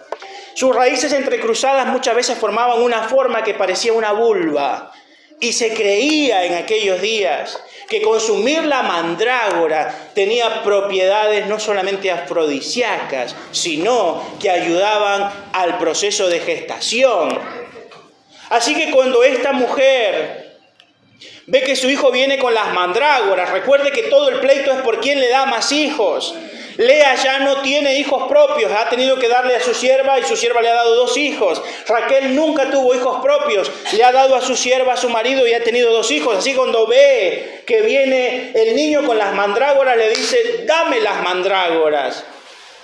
Sus 0.54 0.74
raíces 0.74 1.12
entrecruzadas 1.12 1.86
muchas 1.86 2.14
veces 2.14 2.38
formaban 2.38 2.82
una 2.82 3.02
forma 3.04 3.42
que 3.42 3.54
parecía 3.54 3.92
una 3.92 4.12
vulva, 4.12 4.92
y 5.40 5.52
se 5.52 5.72
creía 5.74 6.44
en 6.44 6.54
aquellos 6.54 7.00
días 7.00 7.58
que 7.88 8.02
consumir 8.02 8.62
la 8.64 8.82
mandrágora 8.82 9.92
tenía 10.14 10.62
propiedades 10.62 11.46
no 11.46 11.58
solamente 11.58 12.10
afrodisíacas, 12.10 13.34
sino 13.50 14.22
que 14.38 14.48
ayudaban 14.48 15.32
al 15.52 15.78
proceso 15.78 16.28
de 16.28 16.38
gestación. 16.38 17.36
Así 18.50 18.74
que 18.74 18.92
cuando 18.92 19.24
esta 19.24 19.52
mujer 19.52 20.58
ve 21.46 21.62
que 21.62 21.74
su 21.74 21.90
hijo 21.90 22.12
viene 22.12 22.38
con 22.38 22.54
las 22.54 22.72
mandrágoras, 22.72 23.50
recuerde 23.50 23.90
que 23.90 24.04
todo 24.04 24.28
el 24.28 24.38
pleito 24.38 24.70
es 24.72 24.82
por 24.82 25.00
quién 25.00 25.18
le 25.18 25.28
da 25.28 25.46
más 25.46 25.72
hijos. 25.72 26.34
Lea 26.76 27.14
ya 27.16 27.40
no 27.40 27.62
tiene 27.62 27.98
hijos 27.98 28.28
propios, 28.28 28.72
ha 28.72 28.88
tenido 28.88 29.18
que 29.18 29.28
darle 29.28 29.56
a 29.56 29.60
su 29.60 29.74
sierva 29.74 30.18
y 30.18 30.24
su 30.24 30.36
sierva 30.36 30.62
le 30.62 30.68
ha 30.68 30.74
dado 30.74 30.94
dos 30.94 31.16
hijos. 31.16 31.62
Raquel 31.86 32.34
nunca 32.34 32.70
tuvo 32.70 32.94
hijos 32.94 33.22
propios, 33.22 33.70
le 33.92 34.04
ha 34.04 34.12
dado 34.12 34.34
a 34.34 34.40
su 34.40 34.56
sierva 34.56 34.94
a 34.94 34.96
su 34.96 35.08
marido 35.08 35.46
y 35.46 35.52
ha 35.52 35.62
tenido 35.62 35.92
dos 35.92 36.10
hijos. 36.10 36.38
Así 36.38 36.54
cuando 36.54 36.86
ve 36.86 37.62
que 37.66 37.82
viene 37.82 38.52
el 38.54 38.76
niño 38.76 39.04
con 39.04 39.18
las 39.18 39.34
mandrágoras, 39.34 39.96
le 39.96 40.10
dice, 40.10 40.64
dame 40.66 41.00
las 41.00 41.22
mandrágoras. 41.22 42.24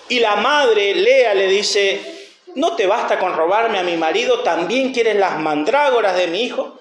Y 0.08 0.20
la 0.20 0.36
madre, 0.36 0.94
Lea, 0.94 1.34
le 1.34 1.48
dice, 1.48 2.00
¿no 2.54 2.76
te 2.76 2.86
basta 2.86 3.18
con 3.18 3.34
robarme 3.34 3.78
a 3.78 3.82
mi 3.82 3.96
marido? 3.96 4.40
¿También 4.40 4.92
quieres 4.92 5.16
las 5.16 5.38
mandrágoras 5.38 6.16
de 6.16 6.28
mi 6.28 6.42
hijo? 6.42 6.78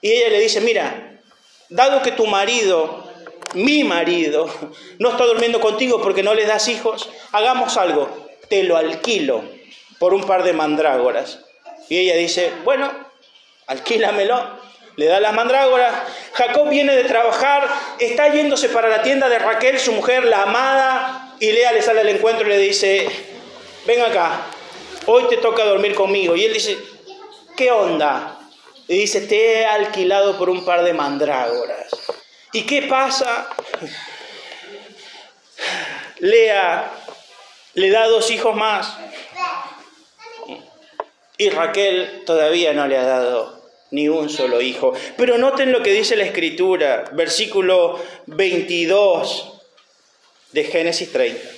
Y 0.00 0.12
ella 0.12 0.30
le 0.30 0.40
dice, 0.40 0.60
mira, 0.60 1.20
dado 1.68 2.02
que 2.02 2.12
tu 2.12 2.26
marido 2.26 3.03
mi 3.54 3.84
marido 3.84 4.48
no 4.98 5.10
está 5.10 5.24
durmiendo 5.24 5.60
contigo 5.60 6.02
porque 6.02 6.22
no 6.22 6.34
le 6.34 6.46
das 6.46 6.68
hijos, 6.68 7.08
hagamos 7.32 7.76
algo, 7.76 8.28
te 8.48 8.62
lo 8.62 8.76
alquilo 8.76 9.42
por 9.98 10.14
un 10.14 10.24
par 10.24 10.42
de 10.42 10.52
mandrágoras. 10.52 11.40
Y 11.88 11.98
ella 11.98 12.16
dice, 12.16 12.52
bueno, 12.64 12.90
alquílamelo, 13.66 14.58
le 14.96 15.06
da 15.06 15.20
las 15.20 15.34
mandrágoras. 15.34 15.94
Jacob 16.32 16.68
viene 16.68 16.96
de 16.96 17.04
trabajar, 17.04 17.68
está 17.98 18.28
yéndose 18.28 18.68
para 18.68 18.88
la 18.88 19.02
tienda 19.02 19.28
de 19.28 19.38
Raquel, 19.38 19.78
su 19.78 19.92
mujer, 19.92 20.24
la 20.24 20.42
amada, 20.42 21.34
y 21.40 21.52
Lea 21.52 21.72
le 21.72 21.82
sale 21.82 22.00
al 22.00 22.08
encuentro 22.08 22.46
y 22.46 22.50
le 22.50 22.58
dice, 22.58 23.08
ven 23.86 24.00
acá, 24.02 24.42
hoy 25.06 25.24
te 25.28 25.36
toca 25.38 25.64
dormir 25.64 25.94
conmigo. 25.94 26.36
Y 26.36 26.44
él 26.44 26.52
dice, 26.52 26.78
¿qué 27.56 27.70
onda? 27.70 28.38
Y 28.88 28.98
dice, 28.98 29.22
te 29.22 29.60
he 29.60 29.66
alquilado 29.66 30.38
por 30.38 30.50
un 30.50 30.64
par 30.64 30.84
de 30.84 30.92
mandrágoras. 30.92 32.03
¿Y 32.54 32.62
qué 32.62 32.82
pasa? 32.82 33.50
Lea 36.20 36.90
le 37.74 37.90
da 37.90 38.06
dos 38.06 38.30
hijos 38.30 38.54
más. 38.54 38.96
Y 41.36 41.50
Raquel 41.50 42.22
todavía 42.24 42.72
no 42.72 42.86
le 42.86 42.96
ha 42.96 43.02
dado 43.02 43.60
ni 43.90 44.08
un 44.08 44.30
solo 44.30 44.60
hijo. 44.60 44.92
Pero 45.16 45.36
noten 45.36 45.72
lo 45.72 45.82
que 45.82 45.90
dice 45.90 46.14
la 46.14 46.22
escritura, 46.22 47.06
versículo 47.12 48.00
22 48.26 49.60
de 50.52 50.64
Génesis 50.64 51.10
30. 51.10 51.50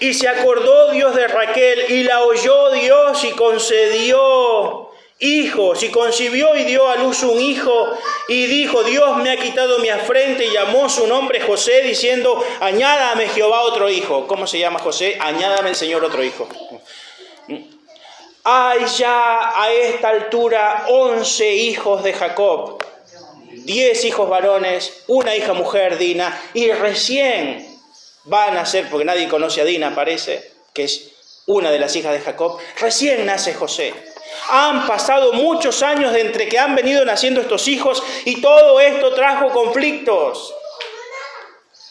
Y 0.00 0.12
se 0.12 0.28
acordó 0.28 0.90
Dios 0.92 1.14
de 1.14 1.26
Raquel 1.26 1.90
y 1.90 2.02
la 2.02 2.22
oyó 2.22 2.70
Dios 2.72 3.24
y 3.24 3.30
concedió 3.30 4.83
hijos 5.24 5.82
y 5.82 5.88
concibió 5.88 6.54
y 6.56 6.64
dio 6.64 6.88
a 6.88 6.96
luz 6.96 7.22
un 7.22 7.40
hijo 7.40 7.88
y 8.28 8.46
dijo, 8.46 8.82
Dios 8.84 9.16
me 9.18 9.30
ha 9.30 9.36
quitado 9.36 9.78
mi 9.78 9.88
afrente 9.88 10.44
y 10.44 10.52
llamó 10.52 10.88
su 10.88 11.06
nombre 11.06 11.40
José 11.40 11.82
diciendo, 11.82 12.44
añádame 12.60 13.28
Jehová 13.28 13.62
otro 13.62 13.88
hijo. 13.88 14.26
¿Cómo 14.26 14.46
se 14.46 14.58
llama 14.58 14.78
José? 14.78 15.16
Añádame 15.20 15.70
el 15.70 15.76
Señor 15.76 16.04
otro 16.04 16.22
hijo. 16.22 16.46
Hay 18.44 18.84
ya 18.98 19.58
a 19.62 19.72
esta 19.72 20.10
altura 20.10 20.84
once 20.88 21.50
hijos 21.50 22.04
de 22.04 22.12
Jacob, 22.12 22.84
diez 23.50 24.04
hijos 24.04 24.28
varones, 24.28 25.04
una 25.06 25.34
hija 25.34 25.54
mujer, 25.54 25.96
Dina, 25.96 26.38
y 26.52 26.70
recién 26.70 27.66
van 28.24 28.58
a 28.58 28.66
ser, 28.66 28.90
porque 28.90 29.06
nadie 29.06 29.28
conoce 29.28 29.62
a 29.62 29.64
Dina, 29.64 29.94
parece, 29.94 30.52
que 30.74 30.84
es 30.84 31.12
una 31.46 31.70
de 31.70 31.78
las 31.78 31.96
hijas 31.96 32.12
de 32.12 32.20
Jacob, 32.20 32.58
recién 32.78 33.24
nace 33.24 33.54
José. 33.54 33.94
Han 34.50 34.86
pasado 34.86 35.32
muchos 35.32 35.82
años 35.82 36.14
entre 36.16 36.48
que 36.48 36.58
han 36.58 36.74
venido 36.74 37.04
naciendo 37.04 37.40
estos 37.40 37.68
hijos 37.68 38.02
y 38.24 38.40
todo 38.40 38.80
esto 38.80 39.14
trajo 39.14 39.50
conflictos. 39.50 40.54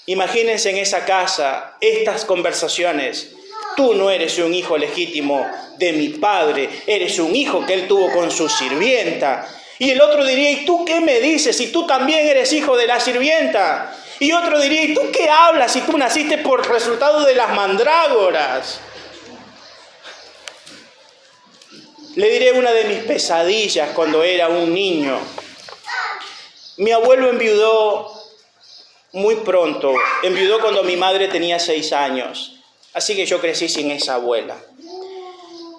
Imagínense 0.06 0.70
en 0.70 0.78
esa 0.78 1.06
casa 1.06 1.78
estas 1.80 2.26
conversaciones. 2.26 3.32
Tú 3.76 3.94
no 3.94 4.10
eres 4.10 4.38
un 4.38 4.54
hijo 4.54 4.78
legítimo 4.78 5.48
de 5.78 5.94
mi 5.94 6.10
padre, 6.10 6.70
eres 6.86 7.18
un 7.20 7.36
hijo 7.36 7.66
que 7.66 7.74
él 7.74 7.88
tuvo 7.88 8.12
con 8.12 8.30
su 8.30 8.50
sirvienta. 8.50 9.48
Y 9.80 9.92
el 9.92 10.02
otro 10.02 10.24
diría, 10.26 10.52
¿y 10.52 10.66
tú 10.66 10.86
qué 10.86 11.00
me 11.00 11.20
dices 11.20 11.58
si 11.58 11.72
tú 11.72 11.88
también 11.88 12.28
eres 12.28 12.54
hijo 12.54 12.78
de 12.78 12.86
la 12.86 13.00
sirvienta? 13.00 13.96
Y 14.20 14.32
otro 14.32 14.60
diría, 14.60 14.84
¿y 14.84 14.94
tú 14.94 15.02
qué 15.12 15.30
hablas 15.30 15.72
si 15.72 15.82
tú 15.82 15.98
naciste 15.98 16.38
por 16.38 16.70
resultado 16.70 17.26
de 17.26 17.36
las 17.36 17.50
mandrágoras? 17.56 18.80
Le 22.16 22.30
diré 22.30 22.52
una 22.52 22.72
de 22.72 22.84
mis 22.84 23.00
pesadillas 23.00 23.90
cuando 23.96 24.24
era 24.24 24.48
un 24.48 24.72
niño. 24.72 25.20
Mi 26.78 26.92
abuelo 26.92 27.30
enviudó 27.30 28.12
muy 29.14 29.38
pronto, 29.38 29.94
enviudó 30.22 30.60
cuando 30.60 30.84
mi 30.84 30.96
madre 30.96 31.28
tenía 31.28 31.58
seis 31.58 31.92
años, 31.92 32.60
así 32.94 33.16
que 33.16 33.26
yo 33.26 33.42
crecí 33.42 33.68
sin 33.68 33.90
esa 33.90 34.16
abuela. 34.16 34.58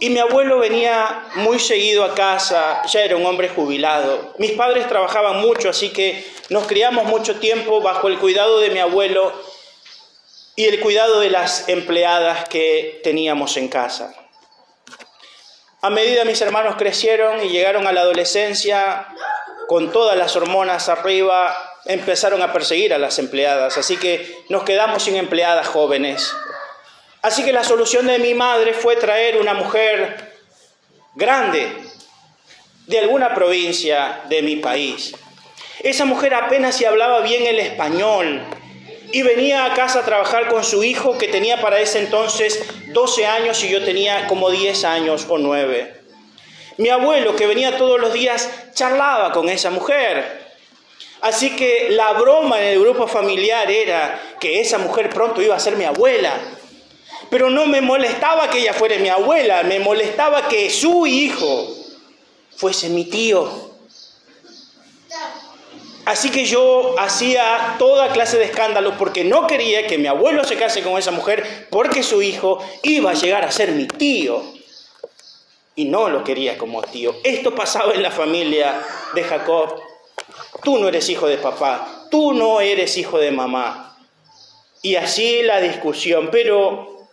Y 0.01 0.11
mi 0.11 0.18
abuelo 0.18 0.59
venía 0.59 1.24
muy 1.37 1.61
seguido 1.61 2.03
a 2.03 2.16
casa, 2.16 2.82
ya 2.87 3.05
era 3.05 3.16
un 3.16 3.26
hombre 3.26 3.49
jubilado. 3.49 4.35
Mis 4.39 4.53
padres 4.53 4.89
trabajaban 4.89 5.41
mucho, 5.41 5.68
así 5.68 5.91
que 5.91 6.24
nos 6.49 6.66
criamos 6.66 7.05
mucho 7.05 7.37
tiempo 7.39 7.80
bajo 7.80 8.09
el 8.09 8.18
cuidado 8.18 8.59
de 8.59 8.70
mi 8.70 8.80
abuelo 8.80 9.32
y 10.57 10.64
el 10.64 10.80
cuidado 10.80 11.20
de 11.20 11.30
las 11.30 11.68
empleadas 11.68 12.49
que 12.49 13.01
teníamos 13.05 13.57
en 13.57 13.68
casa. 13.68 14.24
A 15.85 15.91
medida 15.91 16.24
mis 16.24 16.41
hermanos 16.41 16.76
crecieron 16.78 17.45
y 17.45 17.51
llegaron 17.51 17.87
a 17.87 17.93
la 17.93 18.01
adolescencia, 18.01 19.07
con 19.68 19.93
todas 19.93 20.16
las 20.16 20.35
hormonas 20.35 20.89
arriba, 20.89 21.55
empezaron 21.85 22.41
a 22.41 22.55
perseguir 22.55 22.95
a 22.95 22.99
las 22.99 23.18
empleadas, 23.18 23.76
así 23.76 23.99
que 23.99 24.35
nos 24.49 24.62
quedamos 24.62 25.03
sin 25.03 25.16
empleadas 25.16 25.68
jóvenes. 25.68 26.32
Así 27.20 27.45
que 27.45 27.53
la 27.53 27.64
solución 27.64 28.07
de 28.07 28.18
mi 28.18 28.32
madre 28.32 28.72
fue 28.72 28.97
traer 28.97 29.39
una 29.39 29.53
mujer 29.53 30.39
grande 31.16 31.70
de 32.87 33.01
alguna 33.01 33.35
provincia 33.35 34.22
de 34.30 34.41
mi 34.41 34.57
país. 34.57 35.14
Esa 35.80 36.07
mujer 36.07 36.32
apenas 36.32 36.76
si 36.76 36.87
hablaba 36.87 37.20
bien 37.20 37.47
el 37.47 37.61
español 37.61 38.41
y 39.15 39.23
venía 39.23 39.65
a 39.65 39.75
casa 39.75 40.01
a 40.01 40.05
trabajar 40.05 40.49
con 40.49 40.65
su 40.65 40.83
hijo 40.83 41.17
que 41.17 41.29
tenía 41.29 41.61
para 41.61 41.79
ese 41.79 42.01
entonces 42.01 42.65
12 42.89 43.27
años 43.27 43.62
y 43.62 43.69
yo 43.69 43.85
tenía 43.85 44.27
como 44.27 44.51
10 44.51 44.85
años 44.85 45.27
o 45.29 45.39
9. 45.39 45.95
Mi 46.79 46.89
abuelo 46.89 47.37
que 47.37 47.47
venía 47.47 47.79
todos 47.79 48.01
los 48.01 48.12
días 48.12 48.51
charlaba 48.75 49.31
con 49.31 49.49
esa 49.49 49.71
mujer. 49.71 50.57
Así 51.21 51.55
que 51.55 51.91
la 51.91 52.15
broma 52.15 52.61
en 52.61 52.71
el 52.71 52.81
grupo 52.81 53.07
familiar 53.07 53.71
era 53.71 54.21
que 54.41 54.61
esa 54.61 54.79
mujer 54.79 55.11
pronto 55.11 55.41
iba 55.41 55.55
a 55.55 55.61
ser 55.61 55.77
mi 55.77 55.85
abuela. 55.85 56.33
Pero 57.31 57.51
no 57.51 57.67
me 57.67 57.81
molestaba 57.81 58.51
que 58.51 58.62
ella 58.62 58.75
fuera 58.75 58.99
mi 58.99 59.11
abuela, 59.11 59.62
me 59.62 59.79
molestaba 59.79 60.49
que 60.49 60.71
su 60.71 61.07
hijo 61.07 61.69
fuese 62.57 62.89
mi 62.89 63.05
tío. 63.05 63.74
Así 66.05 66.30
que 66.30 66.44
yo 66.44 66.94
hacía 66.98 67.76
toda 67.78 68.12
clase 68.12 68.36
de 68.36 68.44
escándalo 68.44 68.96
porque 68.98 69.24
no 69.24 69.46
quería 69.46 69.86
que 69.86 69.96
mi 69.96 70.07
abuelo 70.07 70.44
se 70.44 70.57
case 70.57 70.82
con 70.82 70.98
esa 70.98 71.11
mujer 71.11 71.66
porque 71.70 72.02
su 72.02 72.20
hijo 72.20 72.59
iba 72.82 73.11
a 73.11 73.14
llegar 73.14 73.44
a 73.44 73.50
ser 73.50 73.72
mi 73.72 73.86
tío. 73.86 74.42
Y 75.76 75.86
no 75.86 76.09
lo 76.09 76.22
quería 76.22 76.59
como 76.59 76.82
tío. 76.82 77.16
Esto 77.24 77.55
pasaba 77.55 77.94
en 77.94 78.02
la 78.02 78.11
familia 78.11 78.80
de 79.14 79.24
Jacob. 79.24 79.80
Tú 80.62 80.78
no 80.78 80.88
eres 80.88 81.09
hijo 81.09 81.26
de 81.26 81.38
papá, 81.38 82.07
tú 82.11 82.32
no 82.32 82.61
eres 82.61 82.96
hijo 82.96 83.18
de 83.18 83.30
mamá. 83.30 83.96
Y 84.82 84.96
así 84.96 85.42
la 85.42 85.61
discusión. 85.61 86.28
Pero 86.30 87.09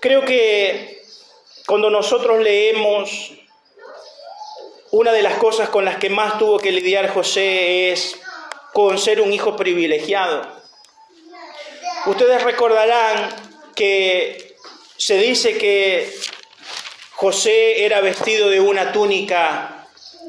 creo 0.00 0.24
que 0.24 1.02
cuando 1.66 1.90
nosotros 1.90 2.38
leemos 2.40 3.32
una 4.90 5.12
de 5.12 5.22
las 5.22 5.34
cosas 5.34 5.68
con 5.68 5.84
las 5.84 5.96
que 5.96 6.10
más 6.10 6.38
tuvo 6.38 6.58
que 6.58 6.72
lidiar 6.72 7.08
José 7.08 7.92
es 7.92 8.18
con 8.72 8.98
ser 8.98 9.20
un 9.20 9.32
hijo 9.32 9.56
privilegiado. 9.56 10.46
Ustedes 12.06 12.42
recordarán 12.42 13.28
que 13.74 14.54
se 14.96 15.18
dice 15.18 15.58
que 15.58 16.10
José 17.12 17.84
era 17.84 18.00
vestido 18.00 18.48
de 18.48 18.60
una 18.60 18.92
túnica 18.92 19.86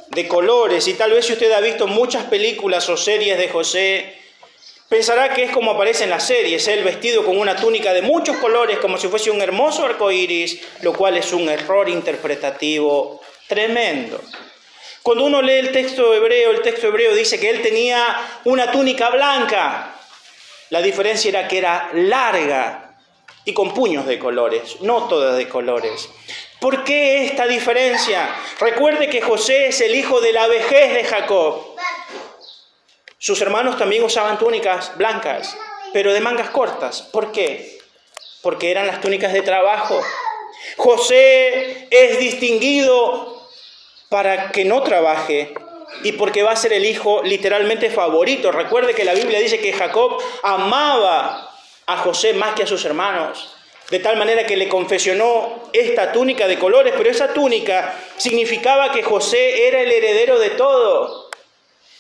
de 0.10 0.28
colores 0.28 0.88
y 0.88 0.95
tal 0.95 1.12
vez 1.12 1.26
si 1.26 1.34
usted 1.34 1.51
ha 1.51 1.60
visto 1.60 1.88
muchas 1.88 2.26
películas 2.26 2.89
o 2.89 2.97
series 2.97 3.38
de 3.38 3.47
José, 3.47 4.16
pensará 4.89 5.34
que 5.34 5.43
es 5.43 5.51
como 5.51 5.72
aparece 5.72 6.03
en 6.03 6.10
las 6.10 6.26
series, 6.26 6.68
él 6.68 6.84
vestido 6.84 7.24
con 7.24 7.38
una 7.38 7.55
túnica 7.55 7.93
de 7.93 8.01
muchos 8.01 8.38
colores 8.38 8.80
como 8.80 8.97
si 8.97 9.07
fuese 9.07 9.30
un 9.30 9.41
hermoso 9.41 9.86
arco 9.86 10.12
iris, 10.12 10.60
lo 10.82 10.93
cual 10.93 11.18
es 11.18 11.32
un 11.32 11.47
error 11.47 11.88
interpretativo 11.88 13.22
tremendo. 13.47 14.20
Cuando 15.04 15.26
uno 15.26 15.41
lee 15.41 15.54
el 15.54 15.72
texto 15.72 16.14
hebreo, 16.14 16.52
el 16.52 16.62
texto 16.62 16.88
hebreo 16.88 17.14
dice 17.14 17.39
que 17.39 17.50
él 17.50 17.62
tenía 17.62 18.18
una 18.43 18.72
túnica 18.72 19.10
blanca. 19.10 19.95
La 20.70 20.82
diferencia 20.82 21.30
era 21.30 21.47
que 21.47 21.58
era 21.58 21.89
larga 21.93 22.97
y 23.45 23.54
con 23.54 23.74
puños 23.74 24.06
de 24.06 24.20
colores, 24.20 24.82
no 24.82 25.08
todas 25.08 25.38
de 25.38 25.47
colores. 25.47 26.10
¿Por 26.60 26.84
qué 26.84 27.26
esta 27.26 27.47
diferencia? 27.47 28.30
Recuerde 28.60 29.10
que 29.10 29.22
José 29.22 29.68
es 29.68 29.80
el 29.82 29.95
hijo 29.95 30.20
de 30.20 30.34
la 30.34 30.47
vejez 30.47 30.93
de 30.93 31.04
Jacob. 31.06 31.76
Sus 33.18 33.41
hermanos 33.41 33.78
también 33.78 34.04
usaban 34.04 34.38
túnicas 34.38 34.95
blancas, 34.97 35.58
pero 35.93 36.14
de 36.14 36.20
mangas 36.20 36.50
cortas. 36.50 37.02
¿Por 37.02 37.32
qué? 37.32 37.80
Porque 38.41 38.72
eran 38.72 38.88
las 38.88 39.02
túnicas 39.02 39.34
de 39.34 39.41
trabajo. 39.41 40.00
José 40.78 41.88
es 41.89 42.20
distinguido 42.20 43.39
para 44.10 44.51
que 44.51 44.66
no 44.66 44.82
trabaje 44.82 45.53
y 46.03 46.14
porque 46.14 46.43
va 46.43 46.51
a 46.51 46.55
ser 46.55 46.74
el 46.74 46.86
hijo 46.86 47.22
literalmente 47.24 47.89
favorito. 47.91 48.51
Recuerde 48.51 48.93
que 48.93 49.03
la 49.03 49.14
Biblia 49.14 49.39
dice 49.39 49.60
que 49.60 49.72
Jacob 49.72 50.18
amaba 50.43 51.51
a 51.86 51.97
José 51.97 52.34
más 52.34 52.55
que 52.55 52.64
a 52.64 52.68
sus 52.68 52.84
hermanos, 52.86 53.55
de 53.89 53.99
tal 53.99 54.18
manera 54.18 54.45
que 54.45 54.57
le 54.57 54.68
confesionó 54.68 55.70
esta 55.74 56.12
túnica 56.12 56.47
de 56.47 56.60
colores, 56.60 56.93
pero 56.97 57.10
esa 57.10 57.34
túnica 57.34 57.95
significaba 58.18 58.91
que 58.91 59.03
José 59.03 59.68
era 59.68 59.82
el 59.82 59.91
heredero 59.91 60.39
de 60.39 60.51
todo. 60.51 61.30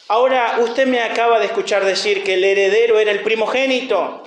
Ahora 0.07 0.57
usted 0.61 0.87
me 0.87 1.01
acaba 1.01 1.39
de 1.39 1.45
escuchar 1.45 1.85
decir 1.85 2.23
que 2.23 2.35
el 2.35 2.43
heredero 2.43 2.99
era 2.99 3.11
el 3.11 3.21
primogénito. 3.21 4.23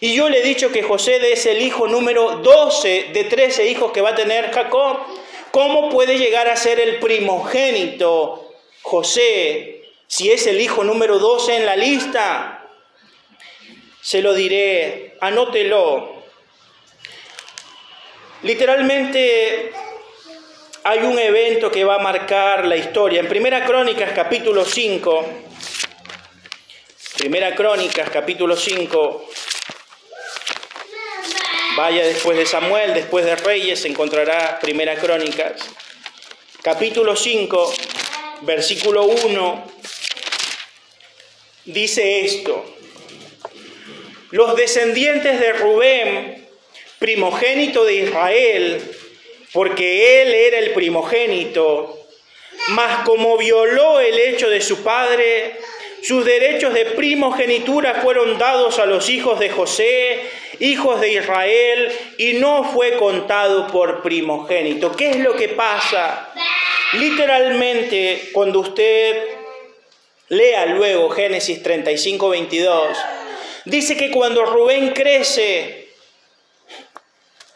Y 0.00 0.14
yo 0.14 0.28
le 0.28 0.40
he 0.40 0.42
dicho 0.42 0.70
que 0.70 0.82
José 0.82 1.32
es 1.32 1.46
el 1.46 1.62
hijo 1.62 1.88
número 1.88 2.38
12 2.38 3.10
de 3.12 3.24
13 3.24 3.66
hijos 3.68 3.92
que 3.92 4.00
va 4.00 4.10
a 4.10 4.14
tener 4.14 4.52
Jacob. 4.52 4.98
¿Cómo 5.56 5.88
puede 5.88 6.18
llegar 6.18 6.48
a 6.48 6.54
ser 6.54 6.78
el 6.80 6.98
primogénito 6.98 8.52
José 8.82 9.84
si 10.06 10.30
es 10.30 10.46
el 10.46 10.60
hijo 10.60 10.84
número 10.84 11.18
12 11.18 11.56
en 11.56 11.64
la 11.64 11.76
lista? 11.76 12.68
Se 14.02 14.20
lo 14.20 14.34
diré, 14.34 15.16
anótelo. 15.18 16.24
Literalmente 18.42 19.72
hay 20.84 20.98
un 20.98 21.18
evento 21.18 21.70
que 21.70 21.86
va 21.86 21.94
a 21.94 22.00
marcar 22.00 22.66
la 22.66 22.76
historia. 22.76 23.20
En 23.20 23.26
Primera 23.26 23.64
Crónicas 23.64 24.12
capítulo 24.14 24.62
5, 24.62 25.26
Primera 27.16 27.54
Crónicas 27.54 28.10
capítulo 28.10 28.56
5, 28.56 29.24
Vaya 31.76 32.06
después 32.06 32.38
de 32.38 32.46
Samuel, 32.46 32.94
después 32.94 33.26
de 33.26 33.36
Reyes, 33.36 33.84
encontrará 33.84 34.58
Primera 34.60 34.94
Crónicas. 34.94 35.60
Capítulo 36.62 37.14
5, 37.14 37.74
versículo 38.40 39.04
1, 39.04 39.72
dice 41.66 42.20
esto. 42.20 42.64
Los 44.30 44.56
descendientes 44.56 45.38
de 45.38 45.52
Rubén, 45.52 46.48
primogénito 46.98 47.84
de 47.84 47.94
Israel, 47.96 48.80
porque 49.52 50.22
él 50.22 50.32
era 50.32 50.58
el 50.60 50.70
primogénito, 50.70 52.00
mas 52.68 53.04
como 53.04 53.36
violó 53.36 54.00
el 54.00 54.18
hecho 54.18 54.48
de 54.48 54.62
su 54.62 54.82
padre, 54.82 55.58
sus 56.02 56.24
derechos 56.24 56.72
de 56.72 56.86
primogenitura 56.86 57.96
fueron 57.96 58.38
dados 58.38 58.78
a 58.78 58.86
los 58.86 59.10
hijos 59.10 59.38
de 59.38 59.50
José 59.50 60.22
hijos 60.60 61.00
de 61.00 61.12
Israel, 61.12 61.92
y 62.18 62.34
no 62.34 62.64
fue 62.64 62.96
contado 62.96 63.66
por 63.68 64.02
primogénito. 64.02 64.92
¿Qué 64.92 65.10
es 65.10 65.16
lo 65.20 65.36
que 65.36 65.50
pasa? 65.50 66.32
Literalmente, 66.92 68.30
cuando 68.32 68.60
usted 68.60 69.24
lea 70.28 70.66
luego 70.66 71.10
Génesis 71.10 71.62
35, 71.62 72.28
22, 72.28 72.96
dice 73.64 73.96
que 73.96 74.10
cuando 74.10 74.44
Rubén 74.44 74.92
crece, 74.92 75.88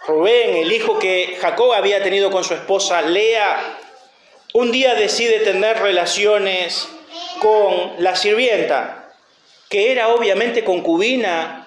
Rubén, 0.06 0.56
el 0.56 0.72
hijo 0.72 0.98
que 0.98 1.36
Jacob 1.40 1.72
había 1.72 2.02
tenido 2.02 2.30
con 2.30 2.42
su 2.42 2.54
esposa 2.54 3.02
Lea, 3.02 3.78
un 4.54 4.72
día 4.72 4.94
decide 4.94 5.40
tener 5.40 5.78
relaciones 5.78 6.88
con 7.38 7.92
la 7.98 8.16
sirvienta, 8.16 9.12
que 9.68 9.92
era 9.92 10.08
obviamente 10.08 10.64
concubina 10.64 11.59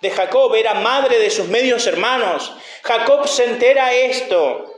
de 0.00 0.10
Jacob, 0.10 0.54
era 0.54 0.74
madre 0.74 1.18
de 1.18 1.30
sus 1.30 1.48
medios 1.48 1.86
hermanos. 1.86 2.52
Jacob 2.82 3.28
se 3.28 3.44
entera 3.44 3.92
esto 3.92 4.74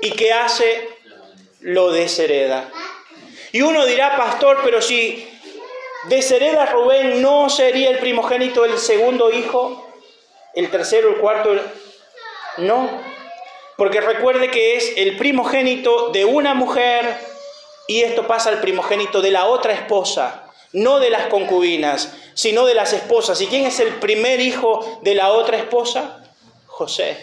y 0.00 0.10
¿qué 0.12 0.32
hace? 0.32 0.88
Lo 1.60 1.90
deshereda. 1.92 2.70
Y 3.52 3.62
uno 3.62 3.86
dirá, 3.86 4.16
pastor, 4.16 4.60
pero 4.64 4.82
si 4.82 5.28
deshereda 6.04 6.66
Rubén, 6.66 7.22
¿no 7.22 7.48
sería 7.48 7.90
el 7.90 7.98
primogénito 7.98 8.64
el 8.64 8.78
segundo 8.78 9.30
hijo? 9.30 9.88
¿El 10.54 10.70
tercero, 10.70 11.10
el 11.10 11.16
cuarto? 11.16 11.54
No, 12.58 12.90
porque 13.76 14.00
recuerde 14.00 14.50
que 14.50 14.76
es 14.76 14.92
el 14.96 15.16
primogénito 15.16 16.08
de 16.08 16.24
una 16.24 16.54
mujer 16.54 17.16
y 17.88 18.02
esto 18.02 18.26
pasa 18.26 18.50
al 18.50 18.60
primogénito 18.60 19.22
de 19.22 19.30
la 19.30 19.46
otra 19.46 19.72
esposa 19.72 20.42
no 20.72 21.00
de 21.00 21.10
las 21.10 21.26
concubinas, 21.26 22.14
sino 22.34 22.66
de 22.66 22.74
las 22.74 22.92
esposas. 22.92 23.40
¿Y 23.40 23.46
quién 23.46 23.66
es 23.66 23.80
el 23.80 23.94
primer 23.94 24.40
hijo 24.40 25.00
de 25.02 25.14
la 25.14 25.32
otra 25.32 25.58
esposa? 25.58 26.24
José. 26.66 27.16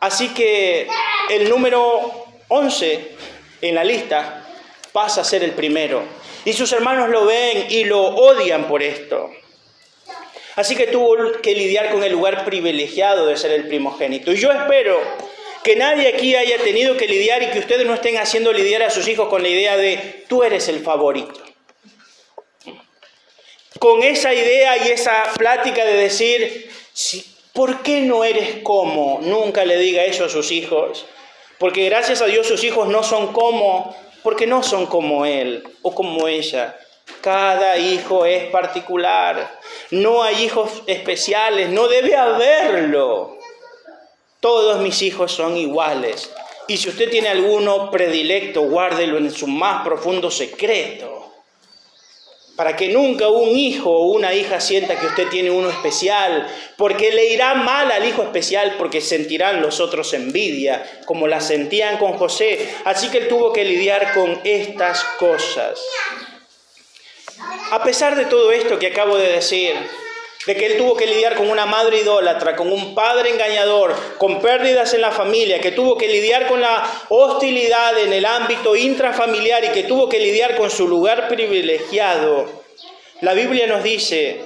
Así 0.00 0.28
que 0.28 0.88
el 1.28 1.48
número 1.48 2.26
11 2.48 3.16
en 3.62 3.74
la 3.74 3.84
lista 3.84 4.48
pasa 4.92 5.20
a 5.20 5.24
ser 5.24 5.44
el 5.44 5.52
primero. 5.52 6.02
Y 6.44 6.52
sus 6.52 6.72
hermanos 6.72 7.10
lo 7.10 7.26
ven 7.26 7.66
y 7.68 7.84
lo 7.84 8.00
odian 8.00 8.66
por 8.66 8.82
esto. 8.82 9.30
Así 10.56 10.74
que 10.74 10.86
tuvo 10.86 11.16
que 11.42 11.54
lidiar 11.54 11.90
con 11.90 12.02
el 12.02 12.12
lugar 12.12 12.44
privilegiado 12.44 13.26
de 13.26 13.36
ser 13.36 13.52
el 13.52 13.68
primogénito. 13.68 14.32
Y 14.32 14.36
yo 14.36 14.50
espero 14.50 14.98
que 15.62 15.76
nadie 15.76 16.08
aquí 16.08 16.34
haya 16.34 16.58
tenido 16.58 16.96
que 16.96 17.06
lidiar 17.06 17.42
y 17.42 17.50
que 17.50 17.58
ustedes 17.58 17.86
no 17.86 17.94
estén 17.94 18.16
haciendo 18.16 18.52
lidiar 18.52 18.82
a 18.82 18.90
sus 18.90 19.06
hijos 19.06 19.28
con 19.28 19.42
la 19.42 19.48
idea 19.48 19.76
de 19.76 20.24
tú 20.28 20.42
eres 20.42 20.68
el 20.68 20.80
favorito. 20.80 21.49
Con 23.80 24.02
esa 24.02 24.34
idea 24.34 24.76
y 24.86 24.90
esa 24.90 25.24
plática 25.38 25.82
de 25.86 25.94
decir, 25.94 26.70
¿por 27.54 27.82
qué 27.82 28.02
no 28.02 28.24
eres 28.24 28.62
como? 28.62 29.20
Nunca 29.22 29.64
le 29.64 29.78
diga 29.78 30.04
eso 30.04 30.26
a 30.26 30.28
sus 30.28 30.52
hijos. 30.52 31.06
Porque 31.58 31.86
gracias 31.86 32.20
a 32.20 32.26
Dios 32.26 32.46
sus 32.46 32.62
hijos 32.62 32.88
no 32.88 33.02
son 33.02 33.32
como, 33.32 33.96
porque 34.22 34.46
no 34.46 34.62
son 34.62 34.84
como 34.84 35.24
él 35.24 35.66
o 35.80 35.94
como 35.94 36.28
ella. 36.28 36.76
Cada 37.22 37.78
hijo 37.78 38.26
es 38.26 38.50
particular. 38.50 39.58
No 39.90 40.22
hay 40.22 40.44
hijos 40.44 40.82
especiales, 40.86 41.70
no 41.70 41.88
debe 41.88 42.14
haberlo. 42.14 43.38
Todos 44.40 44.80
mis 44.80 45.00
hijos 45.00 45.32
son 45.32 45.56
iguales. 45.56 46.30
Y 46.68 46.76
si 46.76 46.90
usted 46.90 47.10
tiene 47.10 47.30
alguno 47.30 47.90
predilecto, 47.90 48.60
guárdelo 48.60 49.16
en 49.16 49.30
su 49.30 49.46
más 49.46 49.82
profundo 49.84 50.30
secreto. 50.30 51.29
Para 52.60 52.76
que 52.76 52.90
nunca 52.90 53.26
un 53.28 53.56
hijo 53.56 53.90
o 53.90 54.08
una 54.08 54.34
hija 54.34 54.60
sienta 54.60 55.00
que 55.00 55.06
usted 55.06 55.28
tiene 55.28 55.50
uno 55.50 55.70
especial, 55.70 56.46
porque 56.76 57.10
le 57.10 57.32
irá 57.32 57.54
mal 57.54 57.90
al 57.90 58.06
hijo 58.06 58.22
especial 58.22 58.74
porque 58.76 59.00
sentirán 59.00 59.62
los 59.62 59.80
otros 59.80 60.12
envidia, 60.12 60.84
como 61.06 61.26
la 61.26 61.40
sentían 61.40 61.96
con 61.96 62.18
José. 62.18 62.68
Así 62.84 63.08
que 63.08 63.16
él 63.16 63.28
tuvo 63.28 63.50
que 63.54 63.64
lidiar 63.64 64.12
con 64.12 64.42
estas 64.44 65.02
cosas. 65.18 65.80
A 67.70 67.82
pesar 67.82 68.14
de 68.14 68.26
todo 68.26 68.52
esto 68.52 68.78
que 68.78 68.88
acabo 68.88 69.16
de 69.16 69.32
decir, 69.32 69.72
de 70.46 70.56
que 70.56 70.66
él 70.66 70.78
tuvo 70.78 70.96
que 70.96 71.06
lidiar 71.06 71.36
con 71.36 71.50
una 71.50 71.66
madre 71.66 72.00
idólatra, 72.00 72.56
con 72.56 72.72
un 72.72 72.94
padre 72.94 73.30
engañador, 73.30 73.94
con 74.16 74.40
pérdidas 74.40 74.94
en 74.94 75.02
la 75.02 75.12
familia, 75.12 75.60
que 75.60 75.72
tuvo 75.72 75.98
que 75.98 76.08
lidiar 76.08 76.46
con 76.46 76.60
la 76.60 76.82
hostilidad 77.10 77.98
en 77.98 78.12
el 78.12 78.24
ámbito 78.24 78.74
intrafamiliar 78.74 79.64
y 79.64 79.68
que 79.68 79.82
tuvo 79.82 80.08
que 80.08 80.18
lidiar 80.18 80.56
con 80.56 80.70
su 80.70 80.88
lugar 80.88 81.28
privilegiado. 81.28 82.48
La 83.20 83.34
Biblia 83.34 83.66
nos 83.66 83.82
dice 83.82 84.40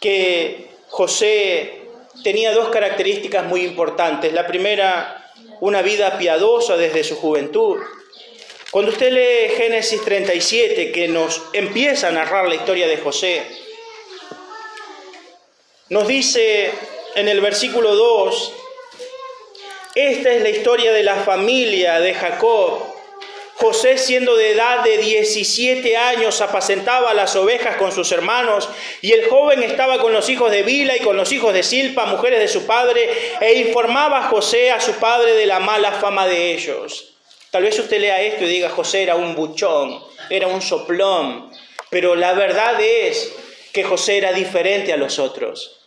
que 0.00 0.68
José 0.88 1.82
tenía 2.22 2.52
dos 2.52 2.68
características 2.68 3.44
muy 3.44 3.62
importantes. 3.62 4.32
La 4.32 4.46
primera, 4.46 5.32
una 5.60 5.82
vida 5.82 6.16
piadosa 6.16 6.76
desde 6.76 7.02
su 7.02 7.16
juventud. 7.16 7.78
Cuando 8.70 8.92
usted 8.92 9.10
lee 9.10 9.56
Génesis 9.56 10.00
37, 10.04 10.92
que 10.92 11.08
nos 11.08 11.42
empieza 11.54 12.08
a 12.08 12.12
narrar 12.12 12.48
la 12.48 12.54
historia 12.54 12.86
de 12.86 12.98
José, 12.98 13.42
nos 15.90 16.06
dice 16.06 16.70
en 17.14 17.28
el 17.28 17.40
versículo 17.40 17.94
2, 17.94 18.52
esta 19.94 20.30
es 20.30 20.42
la 20.42 20.50
historia 20.50 20.92
de 20.92 21.02
la 21.02 21.16
familia 21.16 21.98
de 21.98 22.14
Jacob. 22.14 22.84
José, 23.54 23.98
siendo 23.98 24.36
de 24.36 24.52
edad 24.52 24.84
de 24.84 24.98
17 24.98 25.96
años, 25.96 26.40
apacentaba 26.40 27.12
las 27.14 27.34
ovejas 27.34 27.76
con 27.76 27.90
sus 27.90 28.12
hermanos, 28.12 28.68
y 29.02 29.10
el 29.12 29.28
joven 29.28 29.64
estaba 29.64 29.98
con 29.98 30.12
los 30.12 30.28
hijos 30.28 30.52
de 30.52 30.62
Bila 30.62 30.96
y 30.96 31.00
con 31.00 31.16
los 31.16 31.32
hijos 31.32 31.52
de 31.52 31.64
Silpa, 31.64 32.06
mujeres 32.06 32.38
de 32.38 32.46
su 32.46 32.66
padre, 32.66 33.10
e 33.40 33.54
informaba 33.54 34.18
a 34.18 34.28
José 34.28 34.70
a 34.70 34.80
su 34.80 34.92
padre 34.92 35.34
de 35.34 35.46
la 35.46 35.58
mala 35.58 35.90
fama 35.90 36.28
de 36.28 36.52
ellos. 36.52 37.14
Tal 37.50 37.64
vez 37.64 37.76
usted 37.78 38.00
lea 38.00 38.22
esto 38.22 38.44
y 38.44 38.48
diga, 38.48 38.68
José 38.68 39.02
era 39.02 39.16
un 39.16 39.34
buchón, 39.34 40.00
era 40.30 40.46
un 40.46 40.62
soplón, 40.62 41.50
pero 41.90 42.14
la 42.14 42.34
verdad 42.34 42.80
es 42.80 43.32
que 43.72 43.82
José 43.82 44.18
era 44.18 44.32
diferente 44.32 44.92
a 44.92 44.96
los 44.96 45.18
otros. 45.18 45.77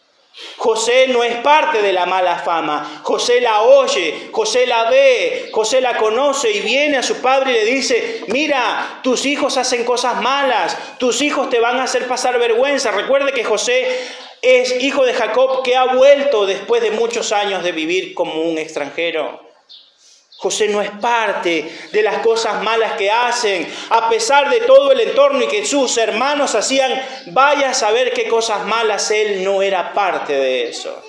José 0.57 1.07
no 1.07 1.23
es 1.23 1.37
parte 1.37 1.81
de 1.81 1.91
la 1.93 2.05
mala 2.05 2.37
fama. 2.37 3.01
José 3.03 3.41
la 3.41 3.61
oye, 3.61 4.29
José 4.31 4.67
la 4.67 4.89
ve, 4.89 5.49
José 5.51 5.81
la 5.81 5.97
conoce 5.97 6.51
y 6.51 6.59
viene 6.59 6.97
a 6.97 7.03
su 7.03 7.15
padre 7.21 7.51
y 7.51 7.55
le 7.55 7.65
dice, 7.65 8.21
mira, 8.27 8.99
tus 9.01 9.25
hijos 9.25 9.57
hacen 9.57 9.83
cosas 9.83 10.21
malas, 10.21 10.77
tus 10.97 11.21
hijos 11.21 11.49
te 11.49 11.59
van 11.59 11.79
a 11.79 11.83
hacer 11.83 12.07
pasar 12.07 12.37
vergüenza. 12.39 12.91
Recuerde 12.91 13.33
que 13.33 13.43
José 13.43 13.87
es 14.41 14.81
hijo 14.81 15.05
de 15.05 15.13
Jacob 15.13 15.63
que 15.63 15.75
ha 15.75 15.93
vuelto 15.93 16.45
después 16.45 16.81
de 16.81 16.91
muchos 16.91 17.31
años 17.31 17.63
de 17.63 17.71
vivir 17.71 18.13
como 18.13 18.41
un 18.41 18.57
extranjero. 18.57 19.51
José 20.41 20.69
no 20.69 20.81
es 20.81 20.89
parte 20.89 21.71
de 21.91 22.01
las 22.01 22.17
cosas 22.23 22.63
malas 22.63 22.93
que 22.93 23.11
hacen, 23.11 23.71
a 23.91 24.09
pesar 24.09 24.49
de 24.49 24.61
todo 24.61 24.91
el 24.91 24.99
entorno 25.01 25.43
y 25.43 25.47
que 25.47 25.63
sus 25.67 25.95
hermanos 25.99 26.55
hacían, 26.55 26.99
vaya 27.27 27.69
a 27.69 27.73
saber 27.75 28.11
qué 28.11 28.27
cosas 28.27 28.65
malas, 28.65 29.11
él 29.11 29.43
no 29.43 29.61
era 29.61 29.93
parte 29.93 30.33
de 30.33 30.69
eso. 30.69 30.99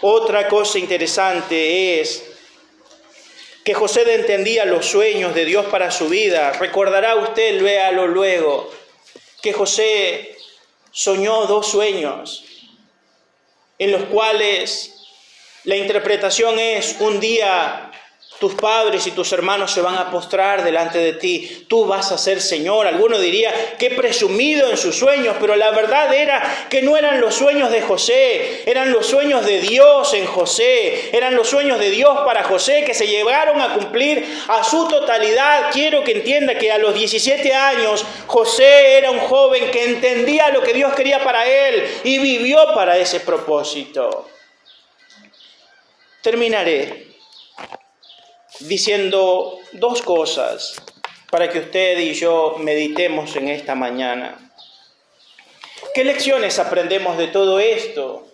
Otra 0.00 0.48
cosa 0.48 0.78
interesante 0.78 2.00
es 2.00 2.24
que 3.62 3.74
José 3.74 4.10
entendía 4.14 4.64
los 4.64 4.86
sueños 4.86 5.34
de 5.34 5.44
Dios 5.44 5.66
para 5.66 5.90
su 5.90 6.08
vida. 6.08 6.52
Recordará 6.52 7.16
usted, 7.16 7.60
léalo 7.60 8.06
luego, 8.06 8.72
que 9.42 9.52
José 9.52 10.34
soñó 10.92 11.44
dos 11.44 11.66
sueños 11.66 12.42
en 13.78 13.92
los 13.92 14.04
cuales 14.04 14.95
la 15.66 15.76
interpretación 15.76 16.58
es, 16.60 16.96
un 17.00 17.18
día 17.18 17.90
tus 18.38 18.54
padres 18.54 19.06
y 19.06 19.12
tus 19.12 19.32
hermanos 19.32 19.72
se 19.72 19.80
van 19.80 19.96
a 19.96 20.10
postrar 20.10 20.62
delante 20.62 20.98
de 20.98 21.14
ti, 21.14 21.64
tú 21.68 21.86
vas 21.86 22.12
a 22.12 22.18
ser 22.18 22.40
Señor. 22.40 22.86
Alguno 22.86 23.18
diría, 23.18 23.52
qué 23.78 23.90
presumido 23.90 24.70
en 24.70 24.76
sus 24.76 24.94
sueños, 24.96 25.36
pero 25.40 25.56
la 25.56 25.72
verdad 25.72 26.14
era 26.14 26.66
que 26.68 26.82
no 26.82 26.96
eran 26.96 27.20
los 27.20 27.34
sueños 27.34 27.70
de 27.70 27.80
José, 27.80 28.62
eran 28.66 28.92
los 28.92 29.06
sueños 29.06 29.44
de 29.44 29.60
Dios 29.60 30.14
en 30.14 30.26
José, 30.26 31.10
eran 31.12 31.34
los 31.34 31.48
sueños 31.48 31.80
de 31.80 31.90
Dios 31.90 32.16
para 32.24 32.44
José 32.44 32.84
que 32.84 32.94
se 32.94 33.08
llegaron 33.08 33.60
a 33.60 33.74
cumplir 33.74 34.24
a 34.48 34.62
su 34.62 34.86
totalidad. 34.86 35.70
Quiero 35.72 36.04
que 36.04 36.12
entienda 36.12 36.58
que 36.58 36.70
a 36.70 36.78
los 36.78 36.94
17 36.94 37.54
años 37.54 38.04
José 38.26 38.98
era 38.98 39.10
un 39.10 39.20
joven 39.20 39.70
que 39.70 39.84
entendía 39.84 40.50
lo 40.50 40.62
que 40.62 40.74
Dios 40.74 40.94
quería 40.94 41.24
para 41.24 41.44
él 41.46 41.84
y 42.04 42.18
vivió 42.18 42.72
para 42.74 42.98
ese 42.98 43.18
propósito. 43.20 44.35
Terminaré 46.26 47.06
diciendo 48.58 49.60
dos 49.70 50.02
cosas 50.02 50.74
para 51.30 51.48
que 51.50 51.60
usted 51.60 52.00
y 52.00 52.14
yo 52.14 52.56
meditemos 52.58 53.36
en 53.36 53.46
esta 53.46 53.76
mañana. 53.76 54.36
¿Qué 55.94 56.02
lecciones 56.02 56.58
aprendemos 56.58 57.16
de 57.16 57.28
todo 57.28 57.60
esto 57.60 58.26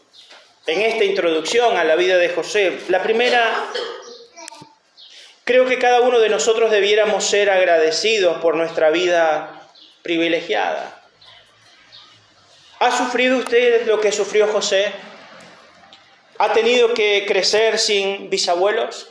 en 0.67 0.81
esta 0.81 1.05
introducción 1.05 1.77
a 1.77 1.85
la 1.85 1.97
vida 1.97 2.17
de 2.17 2.31
José? 2.31 2.79
La 2.89 3.03
primera, 3.03 3.63
creo 5.45 5.67
que 5.67 5.79
cada 5.79 6.01
uno 6.01 6.19
de 6.19 6.31
nosotros 6.31 6.71
debiéramos 6.71 7.25
ser 7.25 7.51
agradecidos 7.51 8.39
por 8.39 8.57
nuestra 8.57 8.89
vida 8.89 9.69
privilegiada. 10.01 10.99
¿Ha 12.79 12.97
sufrido 12.97 13.37
usted 13.37 13.87
lo 13.87 14.01
que 14.01 14.13
sufrió 14.13 14.49
José? 14.49 15.12
Ha 16.43 16.53
tenido 16.53 16.93
que 16.93 17.25
crecer 17.25 17.79
sin 17.79 18.29
bisabuelos, 18.29 19.09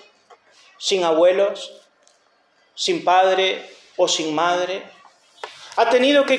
sin 0.78 1.06
abuelos, 1.06 1.72
sin 2.76 3.06
padre 3.06 3.66
o 3.96 4.10
sin 4.10 4.36
madre. 4.36 4.84
Ha 5.78 5.90
tenido 5.90 6.26
que 6.26 6.38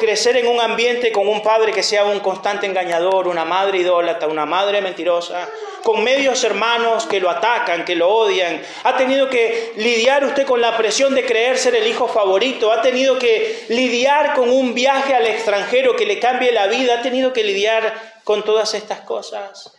crecer 0.00 0.38
en 0.38 0.46
un 0.46 0.58
ambiente 0.58 1.12
con 1.12 1.28
un 1.28 1.42
padre 1.42 1.72
que 1.72 1.82
sea 1.82 2.06
un 2.06 2.20
constante 2.20 2.64
engañador, 2.64 3.28
una 3.28 3.44
madre 3.44 3.80
idólatra, 3.80 4.28
una 4.28 4.46
madre 4.46 4.80
mentirosa, 4.80 5.46
con 5.82 6.02
medios 6.02 6.42
hermanos 6.42 7.04
que 7.04 7.20
lo 7.20 7.28
atacan, 7.28 7.84
que 7.84 7.94
lo 7.94 8.08
odian. 8.08 8.62
Ha 8.84 8.96
tenido 8.96 9.28
que 9.28 9.74
lidiar 9.76 10.24
usted 10.24 10.46
con 10.46 10.62
la 10.62 10.74
presión 10.78 11.14
de 11.14 11.26
creer 11.26 11.58
ser 11.58 11.74
el 11.74 11.86
hijo 11.86 12.08
favorito. 12.08 12.72
Ha 12.72 12.80
tenido 12.80 13.18
que 13.18 13.66
lidiar 13.68 14.32
con 14.32 14.48
un 14.48 14.72
viaje 14.72 15.14
al 15.14 15.26
extranjero 15.26 15.96
que 15.96 16.06
le 16.06 16.18
cambie 16.18 16.50
la 16.50 16.66
vida. 16.66 16.94
Ha 16.94 17.02
tenido 17.02 17.34
que 17.34 17.44
lidiar 17.44 18.20
con 18.24 18.42
todas 18.42 18.72
estas 18.72 19.00
cosas. 19.00 19.74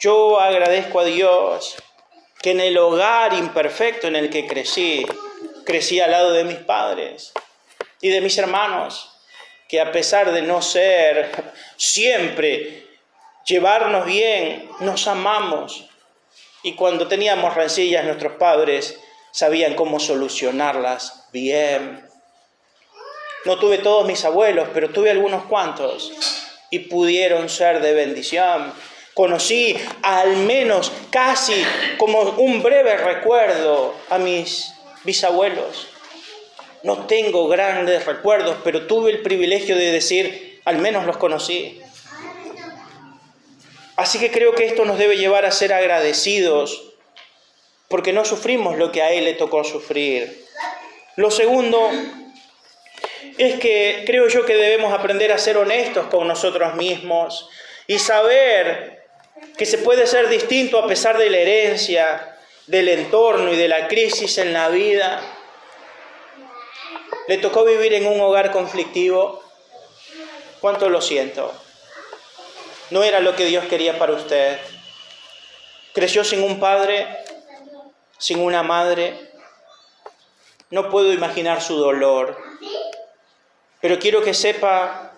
Yo 0.00 0.38
agradezco 0.38 1.00
a 1.00 1.04
Dios 1.04 1.76
que 2.40 2.52
en 2.52 2.60
el 2.60 2.78
hogar 2.78 3.34
imperfecto 3.34 4.06
en 4.06 4.14
el 4.14 4.30
que 4.30 4.46
crecí, 4.46 5.04
crecí 5.64 6.00
al 6.00 6.12
lado 6.12 6.32
de 6.32 6.44
mis 6.44 6.58
padres 6.58 7.32
y 8.00 8.10
de 8.10 8.20
mis 8.20 8.38
hermanos, 8.38 9.10
que 9.68 9.80
a 9.80 9.90
pesar 9.90 10.30
de 10.30 10.42
no 10.42 10.62
ser 10.62 11.30
siempre 11.76 12.86
llevarnos 13.44 14.06
bien, 14.06 14.70
nos 14.78 15.08
amamos. 15.08 15.88
Y 16.62 16.74
cuando 16.74 17.08
teníamos 17.08 17.54
rencillas, 17.54 18.04
nuestros 18.04 18.34
padres 18.34 19.00
sabían 19.32 19.74
cómo 19.74 19.98
solucionarlas 19.98 21.24
bien. 21.32 22.08
No 23.44 23.58
tuve 23.58 23.78
todos 23.78 24.06
mis 24.06 24.24
abuelos, 24.24 24.68
pero 24.72 24.90
tuve 24.90 25.10
algunos 25.10 25.44
cuantos 25.46 26.12
y 26.70 26.80
pudieron 26.80 27.48
ser 27.48 27.80
de 27.80 27.94
bendición. 27.94 28.72
Conocí 29.18 29.76
al 30.02 30.36
menos 30.36 30.92
casi 31.10 31.66
como 31.98 32.20
un 32.20 32.62
breve 32.62 32.96
recuerdo 32.96 33.92
a 34.10 34.18
mis 34.18 34.72
bisabuelos. 35.02 35.88
No 36.84 37.06
tengo 37.06 37.48
grandes 37.48 38.06
recuerdos, 38.06 38.58
pero 38.62 38.86
tuve 38.86 39.10
el 39.10 39.22
privilegio 39.22 39.74
de 39.74 39.90
decir, 39.90 40.60
al 40.64 40.78
menos 40.78 41.04
los 41.04 41.16
conocí. 41.16 41.80
Así 43.96 44.20
que 44.20 44.30
creo 44.30 44.54
que 44.54 44.66
esto 44.66 44.84
nos 44.84 44.98
debe 44.98 45.16
llevar 45.16 45.46
a 45.46 45.50
ser 45.50 45.72
agradecidos, 45.72 46.92
porque 47.88 48.12
no 48.12 48.24
sufrimos 48.24 48.78
lo 48.78 48.92
que 48.92 49.02
a 49.02 49.10
Él 49.10 49.24
le 49.24 49.34
tocó 49.34 49.64
sufrir. 49.64 50.46
Lo 51.16 51.32
segundo 51.32 51.90
es 53.36 53.58
que 53.58 54.04
creo 54.06 54.28
yo 54.28 54.46
que 54.46 54.54
debemos 54.54 54.92
aprender 54.92 55.32
a 55.32 55.38
ser 55.38 55.56
honestos 55.56 56.06
con 56.06 56.28
nosotros 56.28 56.76
mismos 56.76 57.50
y 57.88 57.98
saber 57.98 58.97
que 59.56 59.66
se 59.66 59.78
puede 59.78 60.06
ser 60.06 60.28
distinto 60.28 60.78
a 60.78 60.86
pesar 60.86 61.18
de 61.18 61.30
la 61.30 61.38
herencia, 61.38 62.38
del 62.66 62.88
entorno 62.88 63.52
y 63.52 63.56
de 63.56 63.68
la 63.68 63.88
crisis 63.88 64.38
en 64.38 64.52
la 64.52 64.68
vida. 64.68 65.20
Le 67.26 67.38
tocó 67.38 67.64
vivir 67.64 67.94
en 67.94 68.06
un 68.06 68.20
hogar 68.20 68.50
conflictivo. 68.52 69.42
¿Cuánto 70.60 70.88
lo 70.88 71.00
siento? 71.00 71.52
No 72.90 73.02
era 73.02 73.20
lo 73.20 73.36
que 73.36 73.44
Dios 73.46 73.64
quería 73.66 73.98
para 73.98 74.12
usted. 74.12 74.58
Creció 75.92 76.24
sin 76.24 76.42
un 76.42 76.60
padre, 76.60 77.06
sin 78.18 78.40
una 78.40 78.62
madre. 78.62 79.32
No 80.70 80.90
puedo 80.90 81.12
imaginar 81.12 81.60
su 81.62 81.76
dolor. 81.76 82.38
Pero 83.80 83.98
quiero 83.98 84.22
que 84.22 84.34
sepa 84.34 85.12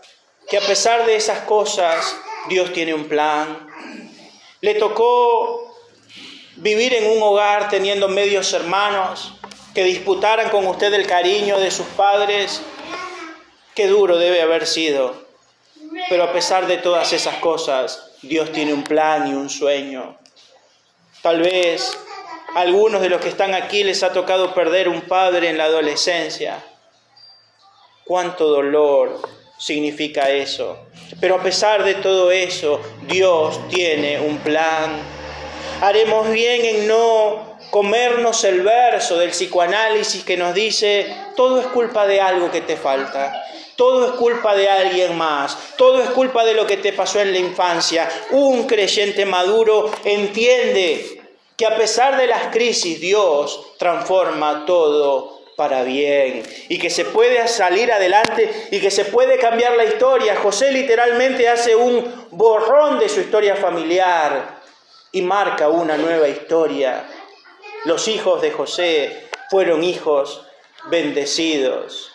que 0.48 0.58
a 0.58 0.62
pesar 0.62 1.06
de 1.06 1.16
esas 1.16 1.40
cosas, 1.40 2.16
Dios 2.48 2.72
tiene 2.72 2.94
un 2.94 3.08
plan. 3.08 3.69
Le 4.60 4.74
tocó 4.74 5.74
vivir 6.56 6.92
en 6.94 7.16
un 7.16 7.22
hogar 7.22 7.68
teniendo 7.70 8.08
medios 8.08 8.52
hermanos 8.52 9.32
que 9.74 9.84
disputaran 9.84 10.50
con 10.50 10.66
usted 10.66 10.92
el 10.92 11.06
cariño 11.06 11.58
de 11.58 11.70
sus 11.70 11.86
padres. 11.86 12.60
Qué 13.74 13.86
duro 13.86 14.18
debe 14.18 14.42
haber 14.42 14.66
sido. 14.66 15.14
Pero 16.08 16.24
a 16.24 16.32
pesar 16.32 16.66
de 16.66 16.76
todas 16.76 17.12
esas 17.12 17.36
cosas, 17.36 18.12
Dios 18.22 18.52
tiene 18.52 18.74
un 18.74 18.84
plan 18.84 19.28
y 19.28 19.34
un 19.34 19.48
sueño. 19.48 20.18
Tal 21.22 21.40
vez 21.40 21.98
a 22.54 22.60
algunos 22.60 23.00
de 23.00 23.08
los 23.08 23.20
que 23.20 23.28
están 23.28 23.54
aquí 23.54 23.82
les 23.82 24.02
ha 24.02 24.12
tocado 24.12 24.54
perder 24.54 24.88
un 24.88 25.02
padre 25.02 25.48
en 25.48 25.56
la 25.56 25.64
adolescencia. 25.64 26.62
Cuánto 28.04 28.48
dolor 28.48 29.20
significa 29.60 30.30
eso. 30.30 30.78
Pero 31.20 31.36
a 31.36 31.42
pesar 31.42 31.84
de 31.84 31.94
todo 31.96 32.32
eso, 32.32 32.80
Dios 33.06 33.60
tiene 33.68 34.18
un 34.18 34.38
plan. 34.38 34.98
Haremos 35.82 36.30
bien 36.30 36.64
en 36.64 36.88
no 36.88 37.58
comernos 37.70 38.42
el 38.44 38.62
verso 38.62 39.18
del 39.18 39.30
psicoanálisis 39.30 40.24
que 40.24 40.36
nos 40.36 40.54
dice, 40.54 41.14
todo 41.36 41.60
es 41.60 41.66
culpa 41.68 42.06
de 42.06 42.20
algo 42.20 42.50
que 42.50 42.62
te 42.62 42.76
falta. 42.76 43.44
Todo 43.76 44.08
es 44.08 44.12
culpa 44.12 44.54
de 44.54 44.68
alguien 44.68 45.16
más. 45.16 45.56
Todo 45.76 46.02
es 46.02 46.10
culpa 46.10 46.44
de 46.44 46.54
lo 46.54 46.66
que 46.66 46.76
te 46.78 46.92
pasó 46.92 47.20
en 47.20 47.32
la 47.32 47.38
infancia. 47.38 48.10
Un 48.30 48.66
creyente 48.66 49.24
maduro 49.24 49.90
entiende 50.04 51.22
que 51.56 51.66
a 51.66 51.76
pesar 51.76 52.18
de 52.18 52.26
las 52.26 52.48
crisis, 52.48 53.00
Dios 53.00 53.74
transforma 53.78 54.64
todo 54.66 55.39
para 55.60 55.82
bien 55.82 56.42
y 56.70 56.78
que 56.78 56.88
se 56.88 57.04
puede 57.04 57.46
salir 57.46 57.92
adelante 57.92 58.68
y 58.70 58.80
que 58.80 58.90
se 58.90 59.04
puede 59.04 59.38
cambiar 59.38 59.76
la 59.76 59.84
historia. 59.84 60.34
José 60.36 60.72
literalmente 60.72 61.50
hace 61.50 61.76
un 61.76 62.28
borrón 62.30 62.98
de 62.98 63.10
su 63.10 63.20
historia 63.20 63.54
familiar 63.56 64.58
y 65.12 65.20
marca 65.20 65.68
una 65.68 65.98
nueva 65.98 66.28
historia. 66.28 67.04
Los 67.84 68.08
hijos 68.08 68.40
de 68.40 68.52
José 68.52 69.28
fueron 69.50 69.84
hijos 69.84 70.46
bendecidos. 70.86 72.10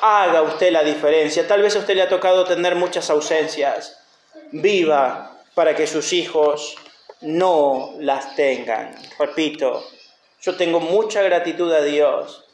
Haga 0.00 0.42
usted 0.42 0.70
la 0.70 0.84
diferencia. 0.84 1.48
Tal 1.48 1.60
vez 1.60 1.74
a 1.74 1.80
usted 1.80 1.96
le 1.96 2.02
ha 2.02 2.08
tocado 2.08 2.44
tener 2.44 2.76
muchas 2.76 3.10
ausencias. 3.10 3.98
Viva 4.52 5.42
para 5.56 5.74
que 5.74 5.88
sus 5.88 6.12
hijos 6.12 6.76
no 7.20 7.94
las 7.98 8.36
tengan. 8.36 8.94
Repito, 9.18 9.84
yo 10.40 10.56
tengo 10.56 10.80
mucha 10.80 11.22
gratitud 11.22 11.72
a 11.72 11.82
Dios. 11.82 12.44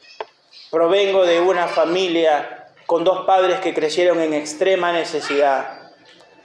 Provengo 0.71 1.25
de 1.25 1.39
una 1.39 1.67
familia 1.67 2.67
con 2.85 3.03
dos 3.03 3.25
padres 3.25 3.59
que 3.59 3.73
crecieron 3.73 4.19
en 4.19 4.33
extrema 4.33 4.91
necesidad, 4.91 5.91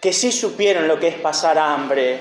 que 0.01 0.13
sí 0.13 0.33
supieron 0.33 0.89
lo 0.89 1.01
que 1.01 1.09
es 1.09 1.17
pasar 1.17 1.59
hambre, 1.59 2.19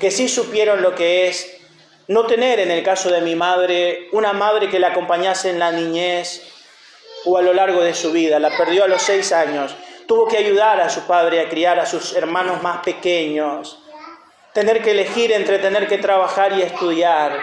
que 0.00 0.10
sí 0.10 0.28
supieron 0.28 0.82
lo 0.82 0.94
que 0.94 1.28
es 1.28 1.58
no 2.06 2.26
tener, 2.26 2.60
en 2.60 2.70
el 2.70 2.82
caso 2.82 3.10
de 3.10 3.20
mi 3.20 3.34
madre, 3.34 4.08
una 4.12 4.32
madre 4.32 4.70
que 4.70 4.78
la 4.78 4.88
acompañase 4.88 5.50
en 5.50 5.58
la 5.58 5.72
niñez 5.72 6.42
o 7.24 7.36
a 7.36 7.42
lo 7.42 7.52
largo 7.52 7.82
de 7.82 7.94
su 7.94 8.12
vida. 8.12 8.38
La 8.38 8.56
perdió 8.56 8.84
a 8.84 8.88
los 8.88 9.02
seis 9.02 9.32
años. 9.32 9.74
Tuvo 10.06 10.26
que 10.26 10.38
ayudar 10.38 10.80
a 10.80 10.88
su 10.88 11.02
padre 11.02 11.40
a 11.40 11.50
criar 11.50 11.78
a 11.78 11.84
sus 11.84 12.14
hermanos 12.14 12.62
más 12.62 12.78
pequeños. 12.78 13.78
Tener 14.54 14.82
que 14.82 14.92
elegir 14.92 15.32
entre 15.32 15.58
tener 15.58 15.86
que 15.86 15.98
trabajar 15.98 16.54
y 16.54 16.62
estudiar 16.62 17.38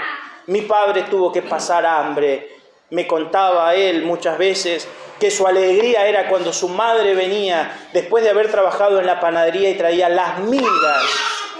mi 0.47 0.61
padre 0.61 1.03
tuvo 1.03 1.31
que 1.31 1.41
pasar 1.41 1.85
hambre. 1.85 2.49
Me 2.91 3.07
contaba 3.07 3.73
él 3.75 4.03
muchas 4.03 4.37
veces 4.37 4.87
que 5.19 5.31
su 5.31 5.47
alegría 5.47 6.07
era 6.07 6.27
cuando 6.29 6.53
su 6.53 6.69
madre 6.69 7.15
venía 7.15 7.87
después 7.93 8.23
de 8.23 8.29
haber 8.29 8.51
trabajado 8.51 8.99
en 8.99 9.05
la 9.05 9.19
panadería 9.19 9.69
y 9.69 9.77
traía 9.77 10.09
las 10.09 10.39
migas, 10.39 11.03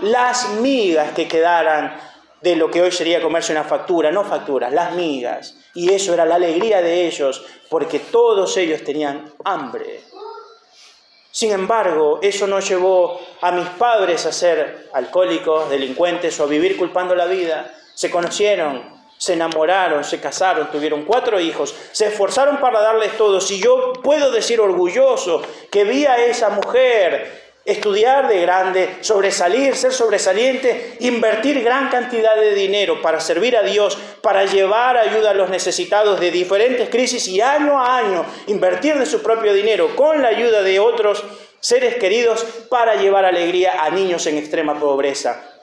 las 0.01 0.49
migas 0.49 1.11
que 1.13 1.27
quedaran 1.27 1.97
de 2.41 2.55
lo 2.55 2.69
que 2.69 2.81
hoy 2.81 2.91
sería 2.91 3.21
comerse 3.21 3.53
una 3.53 3.63
factura, 3.63 4.11
no 4.11 4.23
facturas, 4.23 4.71
las 4.71 4.93
migas. 4.93 5.57
Y 5.73 5.91
eso 5.91 6.13
era 6.13 6.25
la 6.25 6.35
alegría 6.35 6.81
de 6.81 7.07
ellos, 7.07 7.43
porque 7.69 7.99
todos 7.99 8.55
ellos 8.57 8.83
tenían 8.83 9.33
hambre. 9.43 10.01
Sin 11.31 11.51
embargo, 11.51 12.19
eso 12.21 12.45
no 12.45 12.59
llevó 12.59 13.19
a 13.41 13.51
mis 13.51 13.67
padres 13.69 14.25
a 14.25 14.31
ser 14.31 14.89
alcohólicos, 14.93 15.69
delincuentes 15.69 16.39
o 16.39 16.43
a 16.43 16.47
vivir 16.47 16.77
culpando 16.77 17.15
la 17.15 17.25
vida, 17.25 17.73
se 17.95 18.11
conocieron, 18.11 18.93
se 19.17 19.33
enamoraron, 19.33 20.03
se 20.03 20.19
casaron, 20.19 20.69
tuvieron 20.69 21.05
cuatro 21.05 21.39
hijos, 21.39 21.73
se 21.91 22.07
esforzaron 22.07 22.57
para 22.57 22.81
darles 22.81 23.17
todo. 23.17 23.41
Si 23.41 23.59
yo 23.59 23.93
puedo 24.03 24.31
decir 24.31 24.59
orgulloso 24.59 25.41
que 25.71 25.85
vi 25.85 26.05
a 26.05 26.17
esa 26.17 26.49
mujer 26.49 27.43
estudiar 27.63 28.27
de 28.27 28.41
grande, 28.41 28.97
sobresalir, 29.01 29.75
ser 29.75 29.91
sobresaliente, 29.91 30.97
invertir 30.99 31.63
gran 31.63 31.89
cantidad 31.89 32.35
de 32.35 32.53
dinero 32.53 33.01
para 33.01 33.19
servir 33.19 33.57
a 33.57 33.63
Dios, 33.63 33.97
para 34.21 34.45
llevar 34.45 34.97
ayuda 34.97 35.31
a 35.31 35.33
los 35.33 35.49
necesitados 35.49 36.19
de 36.19 36.29
diferentes 36.29 36.89
crisis 36.89 37.27
y 37.27 37.41
año 37.41 37.79
a 37.79 37.97
año 37.97 38.25
invertir 38.47 38.99
de 38.99 39.07
su 39.07 39.23
propio 39.23 39.53
dinero 39.53 39.95
con 39.95 40.21
la 40.21 40.27
ayuda 40.27 40.61
de 40.61 40.79
otros 40.79 41.23
seres 41.59 41.95
queridos 41.95 42.45
para 42.69 42.95
llevar 42.95 43.25
alegría 43.25 43.83
a 43.83 43.89
niños 43.89 44.27
en 44.27 44.37
extrema 44.37 44.79
pobreza 44.79 45.54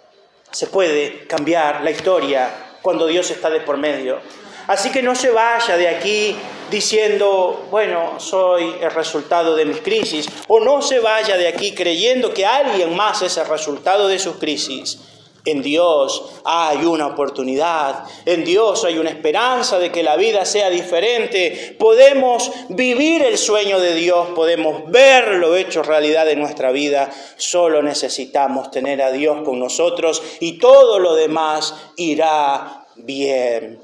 se 0.52 0.66
puede 0.66 1.26
cambiar 1.26 1.82
la 1.82 1.90
historia 1.90 2.50
cuando 2.82 3.06
Dios 3.06 3.30
está 3.30 3.50
de 3.50 3.60
por 3.60 3.76
medio. 3.78 4.20
Así 4.66 4.90
que 4.90 5.02
no 5.02 5.14
se 5.14 5.30
vaya 5.30 5.76
de 5.76 5.88
aquí 5.88 6.36
diciendo, 6.70 7.66
bueno, 7.70 8.18
soy 8.18 8.76
el 8.80 8.90
resultado 8.90 9.56
de 9.56 9.64
mis 9.64 9.80
crisis, 9.80 10.26
o 10.48 10.60
no 10.60 10.80
se 10.80 11.00
vaya 11.00 11.36
de 11.36 11.48
aquí 11.48 11.74
creyendo 11.74 12.32
que 12.32 12.46
alguien 12.46 12.94
más 12.94 13.22
es 13.22 13.36
el 13.36 13.46
resultado 13.46 14.08
de 14.08 14.18
sus 14.18 14.36
crisis. 14.36 15.00
En 15.44 15.60
Dios 15.60 16.40
hay 16.44 16.84
una 16.84 17.08
oportunidad, 17.08 18.04
en 18.26 18.44
Dios 18.44 18.84
hay 18.84 18.98
una 18.98 19.10
esperanza 19.10 19.80
de 19.80 19.90
que 19.90 20.04
la 20.04 20.16
vida 20.16 20.44
sea 20.44 20.70
diferente. 20.70 21.76
Podemos 21.80 22.52
vivir 22.68 23.22
el 23.22 23.36
sueño 23.36 23.80
de 23.80 23.94
Dios, 23.94 24.28
podemos 24.36 24.88
verlo 24.90 25.56
hecho 25.56 25.82
realidad 25.82 26.28
en 26.30 26.38
nuestra 26.38 26.70
vida. 26.70 27.10
Solo 27.36 27.82
necesitamos 27.82 28.70
tener 28.70 29.02
a 29.02 29.10
Dios 29.10 29.42
con 29.44 29.58
nosotros 29.58 30.22
y 30.38 30.58
todo 30.58 31.00
lo 31.00 31.14
demás 31.14 31.74
irá 31.96 32.86
bien. 32.94 33.80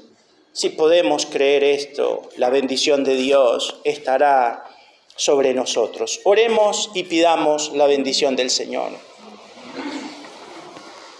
Si 0.53 0.69
podemos 0.69 1.25
creer 1.25 1.65
esto, 1.65 2.29
la 2.37 2.49
bendición 2.49 3.03
de 3.03 3.15
Dios 3.15 3.81
estará 3.83 4.63
sobre 5.15 5.53
nosotros. 5.53 6.21
Oremos 6.23 6.91
y 6.93 7.03
pidamos 7.03 7.73
la 7.73 7.85
bendición 7.85 8.37
del 8.37 8.49
Señor. 8.49 9.08